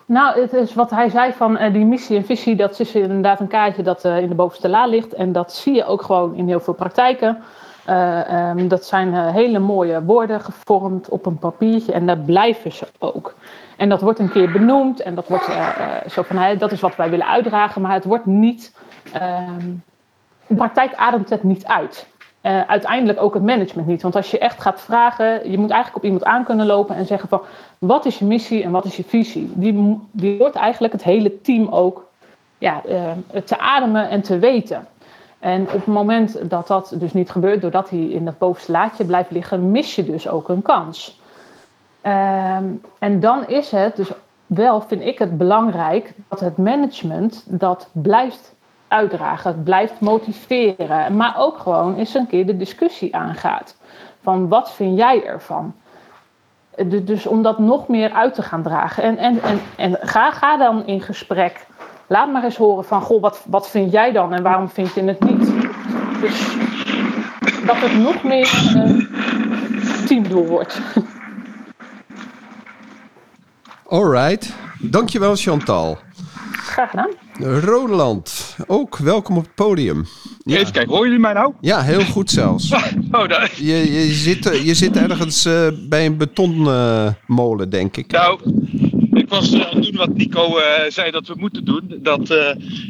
Nou, 0.06 0.40
het 0.40 0.52
is 0.52 0.74
wat 0.74 0.90
hij 0.90 1.08
zei 1.08 1.32
van 1.36 1.58
die 1.72 1.84
missie 1.84 2.16
en 2.16 2.24
visie... 2.24 2.56
dat 2.56 2.80
is 2.80 2.94
inderdaad 2.94 3.40
een 3.40 3.48
kaartje 3.48 3.82
dat 3.82 4.04
in 4.04 4.28
de 4.28 4.34
bovenste 4.34 4.68
la 4.68 4.86
ligt. 4.86 5.12
En 5.12 5.32
dat 5.32 5.52
zie 5.52 5.74
je 5.74 5.84
ook 5.84 6.02
gewoon 6.02 6.34
in 6.34 6.48
heel 6.48 6.60
veel 6.60 6.74
praktijken. 6.74 7.38
Um, 7.90 8.68
dat 8.68 8.84
zijn 8.84 9.14
hele 9.14 9.58
mooie 9.58 10.02
woorden 10.02 10.40
gevormd 10.40 11.08
op 11.08 11.26
een 11.26 11.38
papiertje 11.38 11.92
en 11.92 12.06
daar 12.06 12.18
blijven 12.18 12.72
ze 12.72 12.86
ook. 12.98 13.34
En 13.76 13.88
dat 13.88 14.00
wordt 14.00 14.18
een 14.18 14.30
keer 14.30 14.52
benoemd 14.52 15.00
en 15.00 15.14
dat 15.14 15.28
wordt 15.28 15.48
zo 16.10 16.22
van, 16.22 16.36
hey, 16.36 16.56
dat 16.56 16.72
is 16.72 16.80
wat 16.80 16.96
wij 16.96 17.10
willen 17.10 17.28
uitdragen, 17.28 17.82
maar 17.82 17.92
het 17.92 18.04
wordt 18.04 18.26
niet 18.26 18.74
um, 19.14 19.82
de 20.46 20.54
praktijk 20.54 20.94
ademt 20.94 21.30
het 21.30 21.42
niet 21.42 21.66
uit. 21.66 22.06
Uiteindelijk 22.66 23.20
ook 23.20 23.34
het 23.34 23.42
management 23.42 23.88
niet. 23.88 24.02
Want 24.02 24.16
als 24.16 24.30
je 24.30 24.38
echt 24.38 24.60
gaat 24.60 24.80
vragen, 24.80 25.50
je 25.50 25.58
moet 25.58 25.70
eigenlijk 25.70 25.96
op 25.96 26.04
iemand 26.04 26.24
aan 26.24 26.44
kunnen 26.44 26.66
lopen 26.66 26.96
en 26.96 27.06
zeggen 27.06 27.28
van 27.28 27.40
wat 27.78 28.04
is 28.04 28.18
je 28.18 28.24
missie 28.24 28.62
en 28.62 28.70
wat 28.70 28.84
is 28.84 28.96
je 28.96 29.04
visie? 29.04 29.52
Die, 29.54 30.00
die 30.10 30.38
hoort 30.38 30.54
eigenlijk 30.54 30.92
het 30.92 31.04
hele 31.04 31.40
team 31.40 31.68
ook 31.68 32.06
ja, 32.58 32.82
te 33.44 33.58
ademen 33.58 34.08
en 34.08 34.22
te 34.22 34.38
weten. 34.38 34.86
En 35.44 35.62
op 35.62 35.72
het 35.72 35.86
moment 35.86 36.50
dat 36.50 36.66
dat 36.66 36.94
dus 36.98 37.12
niet 37.12 37.30
gebeurt, 37.30 37.60
doordat 37.60 37.90
hij 37.90 37.98
in 37.98 38.24
dat 38.24 38.38
bovenste 38.38 38.72
laadje 38.72 39.04
blijft 39.04 39.30
liggen, 39.30 39.70
mis 39.70 39.94
je 39.94 40.04
dus 40.04 40.28
ook 40.28 40.48
een 40.48 40.62
kans. 40.62 41.20
Um, 42.02 42.80
en 42.98 43.20
dan 43.20 43.46
is 43.46 43.70
het 43.70 43.96
dus 43.96 44.10
wel, 44.46 44.80
vind 44.80 45.02
ik 45.02 45.18
het 45.18 45.38
belangrijk, 45.38 46.12
dat 46.28 46.40
het 46.40 46.56
management 46.56 47.44
dat 47.48 47.88
blijft 47.92 48.54
uitdragen. 48.88 49.50
Het 49.50 49.64
blijft 49.64 50.00
motiveren. 50.00 51.16
Maar 51.16 51.34
ook 51.38 51.58
gewoon 51.58 51.96
eens 51.96 52.14
een 52.14 52.26
keer 52.26 52.46
de 52.46 52.56
discussie 52.56 53.16
aangaat. 53.16 53.76
van 54.22 54.48
wat 54.48 54.72
vind 54.72 54.98
jij 54.98 55.24
ervan? 55.24 55.74
Dus 57.04 57.26
om 57.26 57.42
dat 57.42 57.58
nog 57.58 57.88
meer 57.88 58.12
uit 58.12 58.34
te 58.34 58.42
gaan 58.42 58.62
dragen. 58.62 59.02
En, 59.02 59.18
en, 59.18 59.42
en, 59.42 59.60
en 59.76 59.98
ga, 60.00 60.30
ga 60.30 60.56
dan 60.56 60.86
in 60.86 61.00
gesprek. 61.00 61.66
Laat 62.06 62.32
maar 62.32 62.44
eens 62.44 62.56
horen 62.56 62.84
van, 62.84 63.00
goh, 63.00 63.22
wat, 63.22 63.42
wat 63.46 63.70
vind 63.70 63.92
jij 63.92 64.12
dan 64.12 64.32
en 64.32 64.42
waarom 64.42 64.68
vind 64.68 64.94
je 64.94 65.04
het 65.04 65.24
niet? 65.24 65.52
Dus 66.20 66.56
dat 67.66 67.76
het 67.76 67.98
nog 67.98 68.22
meer 68.22 68.72
een 68.74 69.08
teamdoel 70.06 70.46
wordt. 70.46 70.80
Alright, 73.88 74.54
dankjewel 74.78 75.36
Chantal. 75.36 75.98
Graag 76.52 76.90
gedaan. 76.90 77.10
Roland, 77.60 78.56
ook 78.66 78.96
welkom 78.96 79.36
op 79.36 79.42
het 79.42 79.54
podium. 79.54 80.04
Ja. 80.38 80.56
Even 80.56 80.72
kijken, 80.72 80.90
horen 80.90 81.04
jullie 81.04 81.20
mij 81.20 81.32
nou? 81.32 81.52
Ja, 81.60 81.82
heel 81.82 82.04
goed 82.04 82.30
zelfs. 82.30 82.72
oh, 83.12 83.28
dat... 83.28 83.56
je, 83.56 83.92
je, 83.92 84.12
zit, 84.12 84.44
je 84.64 84.74
zit 84.74 84.96
ergens 84.96 85.46
uh, 85.46 85.68
bij 85.88 86.06
een 86.06 86.16
betonmolen, 86.16 87.66
uh, 87.66 87.70
denk 87.70 87.96
ik. 87.96 88.10
Nou, 88.10 88.40
ik 88.72 88.83
was 89.34 89.54
aan 89.54 89.80
doen 89.80 89.96
wat 89.96 90.16
Nico 90.16 90.58
zei 90.88 91.10
dat 91.10 91.26
we 91.26 91.34
moeten 91.36 91.64
doen. 91.64 91.98
Dat 92.02 92.28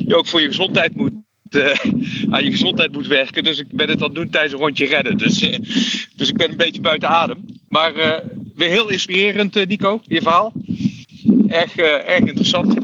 je 0.06 0.16
ook 0.16 0.26
voor 0.26 0.40
je 0.40 0.46
gezondheid 0.46 0.96
moet 0.96 1.12
aan 2.30 2.44
je 2.44 2.50
gezondheid 2.50 2.92
moet 2.92 3.06
werken. 3.06 3.44
Dus 3.44 3.58
ik 3.58 3.66
ben 3.70 3.88
het 3.88 3.98
aan 3.98 4.06
het 4.06 4.14
doen 4.14 4.30
tijdens 4.30 4.52
een 4.52 4.58
rondje 4.58 4.86
redden. 4.86 5.16
Dus, 5.16 5.38
dus 6.16 6.28
ik 6.28 6.36
ben 6.36 6.50
een 6.50 6.56
beetje 6.56 6.80
buiten 6.80 7.08
adem. 7.08 7.44
Maar 7.68 8.22
weer 8.54 8.68
heel 8.68 8.88
inspirerend, 8.88 9.68
Nico, 9.68 10.00
je 10.06 10.22
verhaal. 10.22 10.52
Erg, 11.48 11.76
erg 11.76 12.18
interessant. 12.18 12.74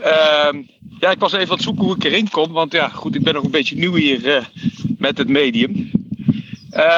Ehm, 0.00 0.62
ja, 1.00 1.10
ik 1.10 1.18
was 1.18 1.32
even 1.32 1.48
aan 1.48 1.54
het 1.54 1.62
zoeken 1.62 1.84
hoe 1.84 1.94
ik 1.94 2.04
erin 2.04 2.30
kom. 2.30 2.52
Want 2.52 2.72
ja, 2.72 2.88
goed, 2.88 3.14
ik 3.14 3.22
ben 3.22 3.34
nog 3.34 3.44
een 3.44 3.50
beetje 3.50 3.76
nieuw 3.76 3.94
hier 3.94 4.50
met 4.98 5.18
het 5.18 5.28
medium. 5.28 5.90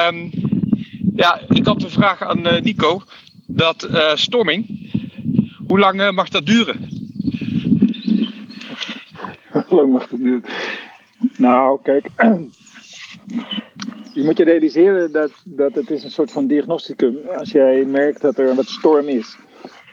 Um, 0.09 0.31
ja, 1.15 1.41
ik 1.49 1.65
had 1.65 1.83
een 1.83 1.89
vraag 1.89 2.21
aan 2.21 2.41
Nico. 2.41 3.01
Dat 3.47 3.89
storming, 4.13 4.82
hoe 5.73 5.81
lang 5.81 6.11
mag 6.11 6.29
dat 6.29 6.45
duren? 6.45 6.89
Hoe 9.67 9.75
lang 9.77 9.91
mag 9.91 10.07
dat 10.07 10.19
duren? 10.19 10.43
Nou, 11.37 11.79
kijk. 11.83 12.05
Je 14.13 14.23
moet 14.23 14.37
je 14.37 14.43
realiseren 14.43 15.11
dat, 15.11 15.31
dat 15.43 15.75
het 15.75 15.89
is 15.89 16.03
een 16.03 16.11
soort 16.11 16.31
van 16.31 16.47
diagnosticum. 16.47 17.17
Als 17.37 17.51
jij 17.51 17.85
merkt 17.85 18.21
dat 18.21 18.37
er 18.37 18.55
wat 18.55 18.65
storm 18.65 19.07
is 19.07 19.37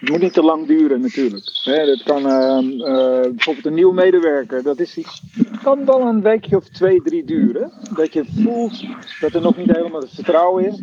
het 0.00 0.08
moet 0.08 0.20
niet 0.20 0.32
te 0.32 0.42
lang 0.42 0.66
duren 0.66 1.00
natuurlijk. 1.00 1.44
dat 1.64 2.02
kan 2.02 2.26
uh, 2.26 2.78
uh, 2.78 3.20
bijvoorbeeld 3.20 3.66
een 3.66 3.74
nieuwe 3.74 3.94
medewerker. 3.94 4.62
Dat 4.62 4.80
is 4.80 4.96
iets, 4.96 5.22
kan 5.62 5.84
wel 5.84 6.00
een 6.00 6.22
weekje 6.22 6.56
of 6.56 6.68
twee, 6.68 7.02
drie 7.02 7.24
duren. 7.24 7.72
Dat 7.94 8.12
je 8.12 8.24
voelt 8.42 8.84
dat 9.20 9.34
er 9.34 9.40
nog 9.40 9.56
niet 9.56 9.76
helemaal 9.76 10.00
het 10.00 10.14
vertrouwen 10.14 10.66
is. 10.66 10.80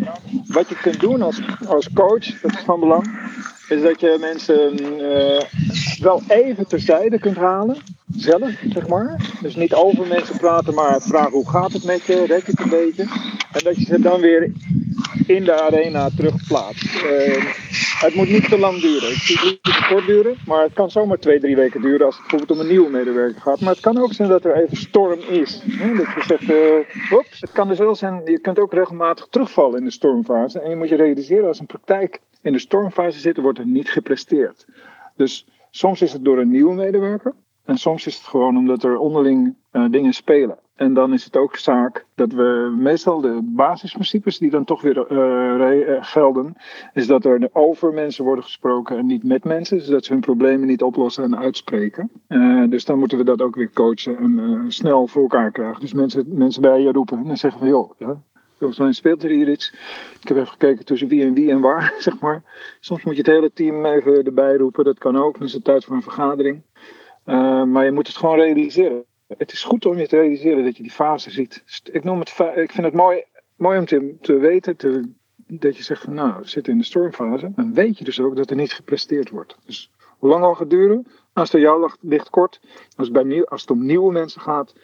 Wat 0.48 0.70
je 0.70 0.76
kunt 0.76 1.00
doen 1.00 1.22
als, 1.22 1.42
als 1.68 1.94
coach, 1.94 2.42
dat 2.42 2.52
is 2.52 2.64
van 2.66 2.80
belang, 2.80 3.30
is 3.70 3.82
dat 3.82 4.00
je 4.00 4.18
mensen 4.20 4.84
uh, 5.02 5.42
wel 6.00 6.22
even 6.28 6.68
terzijde 6.68 7.20
kunt 7.20 7.38
halen. 7.38 7.78
Zelf, 8.16 8.52
zeg 8.70 8.88
maar. 8.88 9.38
Dus 9.42 9.56
niet 9.56 9.74
over 9.74 10.08
mensen 10.08 10.38
praten, 10.38 10.74
maar 10.74 11.02
vragen 11.02 11.32
hoe 11.32 11.50
gaat 11.50 11.74
het 11.74 11.84
met 11.84 12.04
je, 12.04 12.26
rek 12.26 12.48
het 12.48 12.60
een 12.60 12.70
beetje. 12.70 13.04
En 13.52 13.64
dat 13.64 13.78
je 13.78 13.86
ze 13.86 14.00
dan 14.00 14.22
weer 14.22 14.52
in 15.28 15.44
de 15.44 15.62
arena 15.62 16.10
terugplaatst. 16.16 17.04
Uh, 17.04 17.54
het 18.00 18.16
moet 18.16 18.30
niet 18.30 18.50
te 18.50 18.60
lang 18.60 18.82
duren. 18.82 19.10
Het 19.10 19.42
moet 19.44 19.52
niet 19.52 19.64
te 19.64 19.86
kort 19.90 20.06
duren, 20.06 20.36
maar 20.46 20.64
het 20.64 20.74
kan 20.74 20.92
zomaar 20.92 21.18
twee, 21.18 21.40
drie 21.40 21.56
weken 21.56 21.82
duren 21.82 22.06
als 22.06 22.18
het 22.18 22.28
bijvoorbeeld 22.28 22.60
om 22.60 22.66
een 22.66 22.72
nieuwe 22.72 22.90
medewerker 22.90 23.42
gaat. 23.42 23.60
Maar 23.60 23.74
het 23.74 23.82
kan 23.82 23.98
ook 23.98 24.14
zijn 24.14 24.30
dat 24.30 24.46
er 24.46 24.56
even 24.56 24.78
storm 24.78 25.20
is. 25.20 25.62
Hè? 25.66 25.96
Dat 25.96 26.06
je 26.16 26.24
zegt, 26.28 26.42
uh, 26.42 27.20
het 27.40 27.52
kan 27.52 27.68
dus 27.68 27.78
wel 27.78 27.96
zijn, 27.96 28.22
je 28.26 28.40
kunt 28.40 28.60
ook 28.60 28.74
regelmatig 28.74 29.28
terugvallen 29.30 29.80
in 29.80 29.86
de 29.86 29.92
stormfase. 29.92 30.60
En 30.60 30.70
je 30.70 30.76
moet 30.76 30.90
je 30.90 30.96
realiseren, 30.96 31.48
als 31.48 31.60
een 31.60 31.66
praktijk 31.66 32.22
in 32.42 32.52
de 32.52 32.60
stormfase 32.60 33.20
zit, 33.20 33.38
wordt 33.38 33.60
er 33.60 33.68
niet 33.68 33.90
gepresteerd. 33.90 34.66
Dus 35.16 35.48
soms 35.72 36.02
is 36.02 36.14
het 36.14 36.24
door 36.24 36.40
een 36.40 36.52
nieuwe 36.52 36.74
medewerker. 36.74 37.34
En 37.68 37.78
soms 37.78 38.08
is 38.08 38.18
het 38.18 38.26
gewoon 38.26 38.58
omdat 38.58 38.84
er 38.84 38.98
onderling 38.98 39.56
uh, 39.72 39.86
dingen 39.90 40.14
spelen. 40.14 40.58
En 40.76 40.94
dan 40.94 41.14
is 41.14 41.24
het 41.24 41.38
ook 41.38 41.56
zaak 41.56 42.06
dat 42.16 42.32
we 42.32 42.76
meestal 42.78 43.22
de 43.22 43.40
basisprincipes 43.44 44.38
die 44.38 44.50
dan 44.50 44.64
toch 44.66 44.82
weer 44.82 45.12
uh, 45.12 45.98
gelden, 46.04 46.56
is 46.94 47.08
dat 47.08 47.26
er 47.26 47.50
over 47.54 47.94
mensen 47.94 48.24
worden 48.24 48.44
gesproken 48.44 48.98
en 48.98 49.06
niet 49.06 49.24
met 49.24 49.44
mensen. 49.44 49.78
Dus 49.78 49.88
dat 49.88 50.06
ze 50.06 50.12
hun 50.12 50.22
problemen 50.22 50.68
niet 50.68 50.84
oplossen 50.84 51.24
en 51.24 51.38
uitspreken. 51.38 52.12
Dus 52.70 52.86
dan 52.86 53.00
moeten 53.00 53.18
we 53.18 53.24
dat 53.24 53.42
ook 53.42 53.56
weer 53.56 53.72
coachen 53.74 54.18
en 54.18 54.66
snel 54.68 55.08
voor 55.08 55.22
elkaar 55.22 55.52
krijgen. 55.52 55.82
Dus 55.82 55.94
mensen, 55.94 56.26
mensen 56.28 56.62
bij 56.62 56.82
je 56.82 56.92
roepen 56.92 57.26
en 57.28 57.38
zeggen 57.38 57.60
van 57.60 57.70
joh, 57.70 57.92
ja, 57.98 58.22
Volgens 58.58 58.80
mij 58.80 58.92
speelt 58.92 59.24
er 59.24 59.30
hier 59.30 59.50
iets. 59.50 59.74
Ik 60.22 60.28
heb 60.28 60.38
even 60.38 60.48
gekeken 60.48 60.86
tussen 60.86 61.08
wie 61.08 61.24
en 61.24 61.34
wie 61.34 61.52
en 61.52 61.60
waar, 61.60 61.94
zeg 62.00 62.20
maar. 62.20 62.44
Soms 62.80 63.04
moet 63.04 63.16
je 63.16 63.22
het 63.22 63.32
hele 63.32 63.52
team 63.54 63.86
even 63.86 64.24
erbij 64.24 64.56
roepen. 64.56 64.84
Dat 64.84 64.98
kan 64.98 65.18
ook. 65.18 65.38
Dan 65.38 65.48
is 65.48 65.54
het 65.54 65.64
tijd 65.64 65.86
voor 65.86 65.96
een 65.96 66.02
vergadering. 66.02 66.62
Uh, 67.28 67.64
maar 67.64 67.86
je 67.86 67.92
moet 67.92 68.08
het 68.08 68.18
gewoon 68.18 68.36
realiseren. 68.36 69.04
Het 69.38 69.52
is 69.52 69.64
goed 69.64 69.86
om 69.86 69.98
je 69.98 70.08
te 70.08 70.18
realiseren 70.18 70.64
dat 70.64 70.78
je 70.78 70.84
die 70.84 70.92
fase 70.92 71.32
ziet. 71.32 71.64
Ik, 71.92 72.04
noem 72.04 72.20
het, 72.20 72.30
ik 72.56 72.72
vind 72.72 72.86
het 72.86 72.94
mooi, 72.94 73.24
mooi 73.56 73.80
om 73.80 73.86
te, 73.86 74.16
te 74.22 74.38
weten 74.38 74.78
te, 74.78 75.12
dat 75.48 75.78
je 75.78 75.84
zegt 75.84 76.04
van 76.04 76.14
nou, 76.14 76.42
we 76.42 76.48
zitten 76.48 76.74
in 76.74 76.80
de 76.80 76.86
stormfase. 76.86 77.52
Dan 77.56 77.74
weet 77.74 77.98
je 77.98 78.04
dus 78.04 78.20
ook 78.20 78.36
dat 78.36 78.50
er 78.50 78.56
niet 78.56 78.74
gepresteerd 78.74 79.30
wordt. 79.30 79.58
Dus 79.66 79.92
hoe 80.18 80.30
lang 80.30 80.44
al 80.44 80.56
gaat 80.56 80.70
duren? 80.70 81.08
Als 81.34 81.52
het 81.52 81.62
jou 81.62 81.92
ligt 82.02 82.30
kort. 82.30 82.60
Als 82.96 83.08
het, 83.08 83.12
bij 83.12 83.24
nieuw, 83.24 83.46
als 83.46 83.62
het 83.62 83.72
om 83.72 83.86
nieuwe 83.86 84.12
mensen 84.12 84.42
gaat, 84.42 84.76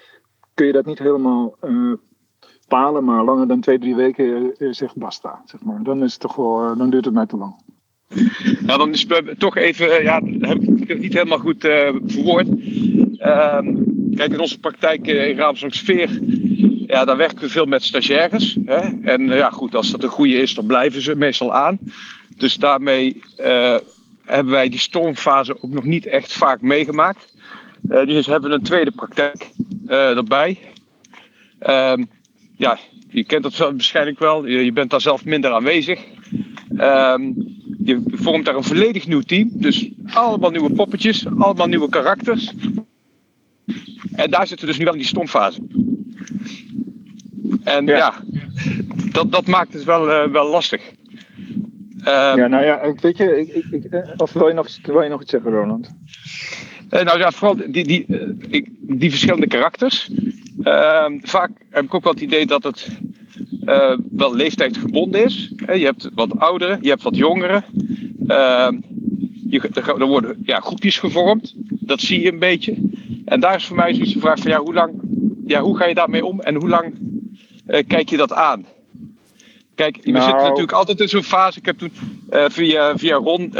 kun 0.54 0.66
je 0.66 0.72
dat 0.72 0.86
niet 0.86 1.00
helemaal 1.00 1.58
palen. 2.68 3.04
Maar 3.04 3.24
langer 3.24 3.48
dan 3.48 3.62
twee, 3.62 3.80
drie 3.80 3.96
weken 3.96 4.54
uh, 4.58 4.72
zegt 4.72 4.98
basta. 4.98 5.41
Zeg 5.46 5.64
maar. 5.64 5.84
Dan, 5.84 6.04
is 6.04 6.12
het 6.12 6.22
toch 6.22 6.36
wel, 6.36 6.78
dan 6.78 6.89
duurt 6.89 7.06
het 7.06 7.14
mij 7.14 7.26
te 7.26 7.38
lang. 7.38 7.56
Nou, 8.66 8.78
dan 8.80 8.91
is 8.91 9.05
het 9.07 9.39
toch 9.39 9.57
even, 9.57 10.03
ja, 10.03 10.22
heb 10.39 10.61
ik 10.61 10.88
het 10.88 10.99
niet 10.99 11.14
helemaal 11.14 11.38
goed 11.38 11.61
verwoord. 12.05 12.47
Ehm, 13.18 13.68
Kijk, 14.16 14.32
in 14.32 14.39
onze 14.39 14.59
praktijk 14.59 15.07
eh, 15.07 15.28
in 15.28 15.38
Raamsdorp 15.38 15.74
ja, 16.88 17.05
daar 17.05 17.18
werken 17.18 17.39
we 17.39 17.49
veel 17.49 17.66
met 17.66 17.84
stagiaires. 17.84 18.57
Hè? 18.66 18.80
En 19.03 19.32
eh, 19.32 19.38
ja, 19.38 19.49
goed, 19.49 19.76
als 19.76 19.91
dat 19.91 20.03
een 20.03 20.09
goede 20.09 20.34
is, 20.34 20.53
dan 20.53 20.66
blijven 20.66 21.01
ze 21.01 21.16
meestal 21.16 21.53
aan. 21.53 21.80
Dus 22.38 22.55
daarmee 22.55 23.22
hebben 24.26 24.53
wij 24.53 24.70
die 24.70 24.80
stormfase 24.80 25.64
ook 25.64 25.72
nog 25.72 25.84
niet 25.84 26.05
echt 26.05 26.34
vaak 26.34 26.61
meegemaakt. 26.61 27.34
Dus 27.82 28.26
hebben 28.26 28.49
we 28.49 28.55
een 28.55 28.64
tweede 28.64 28.91
praktijk 28.91 29.49
erbij. 29.88 30.59
Uh, 31.61 31.93
ja, 32.57 32.78
je 33.09 33.24
kent 33.24 33.43
dat 33.43 33.57
waarschijnlijk 33.57 34.20
wel. 34.20 34.45
Je, 34.45 34.66
je 34.66 34.72
bent 34.72 34.89
daar 34.89 35.01
zelf 35.01 35.26
minder 35.26 35.51
aanwezig. 35.51 35.99
Ehm, 36.78 37.32
je 37.84 38.02
vormt 38.06 38.46
daar 38.46 38.56
een 38.56 38.64
volledig 38.64 39.08
nieuw 39.08 39.22
team. 39.22 39.50
Dus 39.54 39.90
allemaal 40.06 40.52
nieuwe 40.52 40.74
poppetjes, 40.74 41.26
allemaal 41.38 41.68
nieuwe 41.68 41.90
karakters. 41.90 42.54
En 44.12 44.32
daar 44.32 44.48
zitten 44.48 44.66
we 44.66 44.72
dus 44.72 44.78
nu 44.78 44.84
wel 44.84 44.94
in 44.94 45.00
die 45.00 45.08
stomfase. 45.08 45.62
En 47.64 47.86
ja, 47.86 47.98
ja 47.98 48.14
dat, 49.12 49.32
dat 49.32 49.48
maakt 49.48 49.74
het 49.74 49.84
wel, 49.84 50.10
uh, 50.10 50.32
wel 50.32 50.50
lastig. 50.50 50.82
Um, 51.98 52.38
ja, 52.38 52.48
nou 52.48 52.66
ja, 52.66 52.94
weet 53.02 53.18
je, 53.18 53.40
ik, 53.40 53.48
ik, 53.48 53.66
ik, 53.72 53.84
eh, 53.84 54.10
of 54.18 54.34
wil 54.34 54.48
je, 54.48 54.54
nog, 54.54 54.68
wil 54.84 55.02
je 55.02 55.10
nog 55.10 55.22
iets 55.22 55.32
zeggen, 55.32 55.52
Roland? 55.52 55.96
Uh, 56.92 57.02
nou 57.02 57.20
ja, 57.20 57.32
vooral 57.32 57.72
die, 57.72 57.84
die, 57.84 58.06
die 58.80 59.10
verschillende 59.10 59.48
karakters. 59.48 60.12
Ehm, 60.64 61.20
vaak 61.22 61.52
heb 61.70 61.84
ik 61.84 61.94
ook 61.94 62.04
wel 62.04 62.14
het 62.14 62.22
idee 62.22 62.46
dat 62.46 62.64
het 62.64 62.88
wel 64.11 64.36
leeftijdsgebonden 64.36 65.24
is. 65.24 65.51
je 65.57 65.86
hebt 65.86 66.09
wat 66.16 66.39
ouderen, 66.39 66.78
je 66.82 66.89
hebt 66.89 67.03
wat 67.03 67.16
jongeren. 67.16 67.64
Ehm, 68.28 68.78
je, 69.49 69.70
er 69.74 70.07
worden 70.07 70.38
ja, 70.43 70.59
groepjes 70.59 70.97
gevormd, 70.97 71.53
dat 71.70 72.01
zie 72.01 72.22
je 72.22 72.32
een 72.32 72.39
beetje. 72.39 72.76
En 73.26 73.39
daar 73.39 73.55
is 73.55 73.66
voor 73.66 73.76
mij 73.76 73.93
zoiets 73.93 74.14
de 74.14 74.20
vraag 74.20 74.39
van 74.39 74.51
ja, 74.51 74.59
hoe 74.59 74.74
lang, 74.74 74.93
ja, 75.45 75.61
hoe 75.61 75.78
ga 75.78 75.86
je 75.86 75.93
daarmee 75.93 76.26
om 76.26 76.41
en 76.41 76.55
hoe 76.55 76.70
lang 76.70 76.93
uh, 77.68 77.80
kijk 77.88 78.09
je 78.09 78.18
dat 78.18 78.34
aan? 78.34 78.66
Kijk, 79.76 79.97
we 80.03 80.11
nou. 80.11 80.24
zitten 80.24 80.43
natuurlijk 80.43 80.72
altijd 80.72 80.99
in 80.99 81.09
zo'n 81.09 81.24
fase. 81.24 81.59
Ik 81.59 81.66
heb 81.66 81.78
toen 81.78 81.91
via, 82.30 82.97
via 82.97 83.16
Ron 83.16 83.53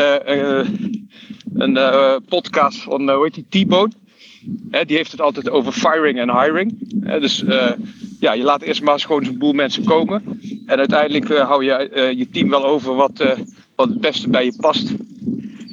een 1.54 1.80
podcast 2.28 2.82
van, 2.82 3.10
hoe 3.10 3.24
heet 3.24 3.46
die, 3.50 3.66
T-Bone. 3.66 3.92
die 4.86 4.98
heeft 4.98 5.12
het 5.12 5.22
altijd 5.22 5.50
over 5.50 5.72
firing 5.72 6.20
en 6.20 6.40
hiring. 6.40 6.78
dus 7.20 7.44
ja, 8.24 8.34
je 8.34 8.44
laat 8.44 8.62
eerst 8.62 8.84
maar 8.84 8.94
eens 8.94 9.06
gewoon 9.06 9.26
zo'n 9.26 9.38
boel 9.38 9.54
mensen 9.54 9.84
komen. 9.84 10.40
En 10.66 10.78
uiteindelijk 10.78 11.28
hou 11.28 11.64
je 11.64 12.14
je 12.18 12.30
team 12.30 12.50
wel 12.50 12.66
over 12.66 12.96
wat, 12.96 13.38
wat 13.76 13.90
het 13.90 14.02
beste 14.02 14.30
bij 14.30 14.46
je 14.46 14.56
past. 14.58 14.90
Het 14.90 14.98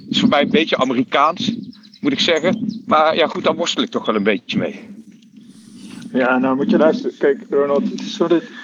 is 0.08 0.20
voor 0.20 0.28
mij 0.28 0.42
een 0.42 0.50
beetje 0.50 0.76
Amerikaans 0.76 1.52
moet 2.00 2.12
ik 2.12 2.20
zeggen. 2.20 2.82
Maar 2.86 3.16
ja, 3.16 3.26
goed, 3.26 3.44
daar 3.44 3.54
worstel 3.54 3.82
ik 3.82 3.90
toch 3.90 4.06
wel 4.06 4.14
een 4.14 4.22
beetje 4.22 4.58
mee. 4.58 4.88
Ja, 6.12 6.38
nou 6.38 6.56
moet 6.56 6.70
je 6.70 6.76
luisteren. 6.76 7.16
Kijk, 7.18 7.46
Ronald, 7.50 7.82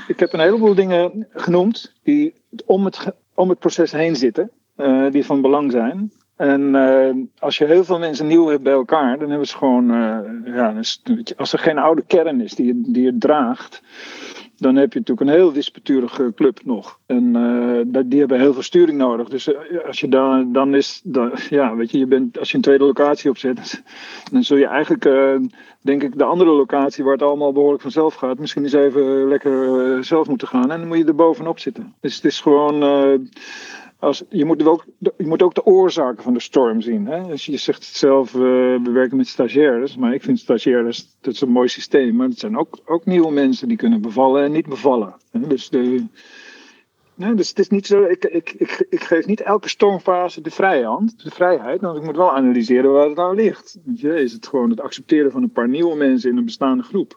ik 0.06 0.20
heb 0.20 0.32
een 0.32 0.40
heleboel 0.40 0.74
dingen 0.74 1.26
genoemd 1.34 1.92
die 2.02 2.34
om 2.64 2.84
het, 2.84 3.12
om 3.34 3.48
het 3.48 3.58
proces 3.58 3.92
heen 3.92 4.16
zitten, 4.16 4.50
die 5.10 5.24
van 5.24 5.40
belang 5.40 5.72
zijn. 5.72 6.12
En 6.36 6.74
uh, 6.74 7.24
als 7.38 7.58
je 7.58 7.64
heel 7.64 7.84
veel 7.84 7.98
mensen 7.98 8.26
nieuw 8.26 8.46
hebt 8.46 8.62
bij 8.62 8.72
elkaar, 8.72 9.18
dan 9.18 9.28
hebben 9.28 9.48
ze 9.48 9.56
gewoon, 9.56 9.90
uh, 9.90 10.18
ja, 10.44 10.74
als 11.36 11.52
er 11.52 11.58
geen 11.58 11.78
oude 11.78 12.02
kern 12.06 12.40
is 12.40 12.54
die, 12.54 12.80
die 12.92 13.02
je 13.02 13.18
draagt, 13.18 13.82
dan 14.56 14.76
heb 14.76 14.92
je 14.92 14.98
natuurlijk 14.98 15.28
een 15.28 15.36
heel 15.36 15.52
disputurige 15.52 16.32
club 16.34 16.60
nog. 16.64 16.98
En 17.06 17.36
uh, 17.92 18.02
die 18.06 18.18
hebben 18.18 18.40
heel 18.40 18.52
veel 18.52 18.62
sturing 18.62 18.98
nodig. 18.98 19.28
Dus 19.28 19.50
als 19.86 20.00
je 20.00 20.08
dan, 20.08 20.52
dan 20.52 20.74
is, 20.74 21.00
dan, 21.04 21.32
ja, 21.48 21.76
weet 21.76 21.90
je, 21.90 21.98
je 21.98 22.06
bent, 22.06 22.38
als 22.38 22.50
je 22.50 22.56
een 22.56 22.62
tweede 22.62 22.84
locatie 22.84 23.30
opzet, 23.30 23.82
dan 24.32 24.44
zul 24.44 24.56
je 24.56 24.66
eigenlijk, 24.66 25.02
denk 25.80 26.02
ik, 26.02 26.18
de 26.18 26.24
andere 26.24 26.50
locatie 26.50 27.04
waar 27.04 27.12
het 27.12 27.22
allemaal 27.22 27.52
behoorlijk 27.52 27.82
vanzelf 27.82 28.14
gaat, 28.14 28.38
misschien 28.38 28.62
eens 28.62 28.72
even 28.72 29.28
lekker 29.28 30.04
zelf 30.04 30.28
moeten 30.28 30.48
gaan. 30.48 30.70
En 30.70 30.78
dan 30.78 30.88
moet 30.88 30.98
je 30.98 31.04
er 31.04 31.14
bovenop 31.14 31.58
zitten. 31.58 31.94
Dus 32.00 32.14
het 32.14 32.24
is 32.24 32.40
gewoon 32.40 32.82
als, 33.98 34.24
je, 34.28 34.44
moet 34.44 34.66
ook, 34.66 34.84
je 34.98 35.26
moet 35.26 35.42
ook 35.42 35.54
de 35.54 35.64
oorzaken 35.64 36.22
van 36.22 36.34
de 36.34 36.40
storm 36.40 36.80
zien. 36.80 37.06
Hè? 37.06 37.26
Dus 37.26 37.46
je 37.46 37.56
zegt 37.56 37.84
zelf, 37.84 38.34
uh, 38.34 38.40
we 38.82 38.90
werken 38.92 39.16
met 39.16 39.28
stagiaires. 39.28 39.96
Maar 39.96 40.14
ik 40.14 40.22
vind 40.22 40.38
stagiaires, 40.38 41.16
dat 41.20 41.34
is 41.34 41.40
een 41.40 41.50
mooi 41.50 41.68
systeem. 41.68 42.16
Maar 42.16 42.28
het 42.28 42.38
zijn 42.38 42.58
ook, 42.58 42.78
ook 42.84 43.04
nieuwe 43.04 43.32
mensen 43.32 43.68
die 43.68 43.76
kunnen 43.76 44.00
bevallen 44.00 44.44
en 44.44 44.52
niet 44.52 44.68
bevallen. 44.68 45.14
Dus, 45.32 45.68
de, 45.68 46.04
nee, 47.14 47.34
dus 47.34 47.48
het 47.48 47.58
is 47.58 47.68
niet 47.68 47.86
zo, 47.86 48.02
ik, 48.02 48.24
ik, 48.24 48.50
ik, 48.88 49.00
geef 49.04 49.26
niet 49.26 49.40
elke 49.40 49.68
stormfase 49.68 50.40
de 50.40 50.50
vrije 50.50 50.84
hand, 50.84 51.22
de 51.24 51.30
vrijheid. 51.30 51.80
Want 51.80 51.96
ik 51.96 52.04
moet 52.04 52.16
wel 52.16 52.36
analyseren 52.36 52.92
waar 52.92 53.06
het 53.06 53.16
nou 53.16 53.34
ligt. 53.34 53.78
Is 54.02 54.32
het 54.32 54.46
gewoon 54.46 54.70
het 54.70 54.80
accepteren 54.80 55.30
van 55.30 55.42
een 55.42 55.52
paar 55.52 55.68
nieuwe 55.68 55.96
mensen 55.96 56.30
in 56.30 56.36
een 56.36 56.44
bestaande 56.44 56.82
groep? 56.82 57.16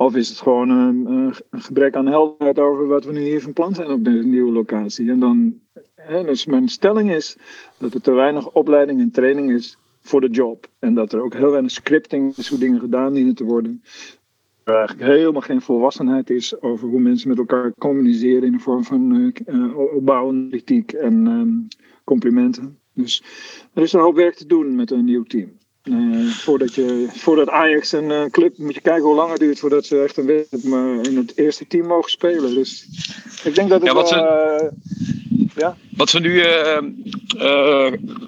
Of 0.00 0.16
is 0.16 0.28
het 0.28 0.38
gewoon 0.38 0.68
een, 0.68 1.06
een, 1.50 1.60
gebrek 1.60 1.96
aan 1.96 2.06
helderheid 2.06 2.58
over 2.58 2.86
wat 2.86 3.04
we 3.04 3.12
nu 3.12 3.20
hier 3.20 3.42
van 3.42 3.52
plan 3.52 3.74
zijn 3.74 3.90
op 3.90 4.04
deze 4.04 4.26
nieuwe 4.26 4.52
locatie? 4.52 5.10
En 5.10 5.20
dan, 5.20 5.60
dus 6.08 6.46
mijn 6.46 6.68
stelling 6.68 7.10
is 7.10 7.36
dat 7.78 7.94
er 7.94 8.00
te 8.00 8.12
weinig 8.12 8.50
opleiding 8.52 9.00
en 9.00 9.10
training 9.10 9.52
is 9.52 9.76
voor 10.00 10.20
de 10.20 10.30
job. 10.30 10.66
En 10.78 10.94
dat 10.94 11.12
er 11.12 11.22
ook 11.22 11.34
heel 11.34 11.50
weinig 11.50 11.70
scripting 11.70 12.36
is 12.36 12.48
hoe 12.48 12.58
dingen 12.58 12.80
gedaan 12.80 13.12
dienen 13.12 13.34
te 13.34 13.44
worden. 13.44 13.82
Er 14.64 14.74
eigenlijk 14.74 15.10
helemaal 15.10 15.40
geen 15.40 15.60
volwassenheid 15.60 16.30
is 16.30 16.60
over 16.60 16.88
hoe 16.88 17.00
mensen 17.00 17.28
met 17.28 17.38
elkaar 17.38 17.72
communiceren 17.78 18.42
in 18.42 18.52
de 18.52 18.58
vorm 18.58 18.84
van 18.84 19.32
uh, 19.46 19.78
opbouwende 19.94 20.48
kritiek 20.48 20.92
en 20.92 21.26
uh, 21.26 21.76
complimenten. 22.04 22.78
Dus 22.94 23.22
er 23.74 23.82
is 23.82 23.92
een 23.92 24.00
hoop 24.00 24.14
werk 24.14 24.34
te 24.34 24.46
doen 24.46 24.74
met 24.74 24.90
een 24.90 25.04
nieuw 25.04 25.22
team. 25.22 25.58
Uh, 25.84 26.26
voordat, 26.26 26.74
je, 26.74 27.06
voordat 27.08 27.48
Ajax 27.48 27.92
een 27.92 28.10
uh, 28.10 28.24
club, 28.24 28.58
moet 28.58 28.74
je 28.74 28.80
kijken 28.80 29.02
hoe 29.02 29.14
lang 29.14 29.30
het 29.30 29.40
duurt 29.40 29.58
voordat 29.58 29.84
ze 29.84 30.02
echt 30.02 30.16
een 30.16 30.26
wedstrijd 30.26 30.64
maar 30.64 31.06
in 31.06 31.16
het 31.16 31.36
eerste 31.36 31.66
team 31.66 31.86
mogen 31.86 32.10
spelen. 32.10 32.54
Dus 32.54 32.86
ik 33.44 33.54
denk 33.54 33.68
dat 33.68 33.80
het 33.80 33.90
ja, 33.90 33.94
wat, 33.94 34.10
ja? 35.60 35.76
wat 35.96 36.10
we 36.10 36.18
nu 36.18 36.42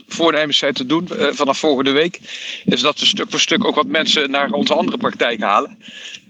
voornemens 0.08 0.58
zijn 0.58 0.74
te 0.74 0.86
doen 0.86 1.08
vanaf 1.08 1.58
volgende 1.58 1.90
week, 1.90 2.20
is 2.64 2.80
dat 2.80 2.98
we 2.98 3.06
stuk 3.06 3.30
voor 3.30 3.40
stuk 3.40 3.64
ook 3.64 3.74
wat 3.74 3.86
mensen 3.86 4.30
naar 4.30 4.50
onze 4.50 4.74
andere 4.74 4.96
praktijk 4.96 5.40
halen. 5.40 5.78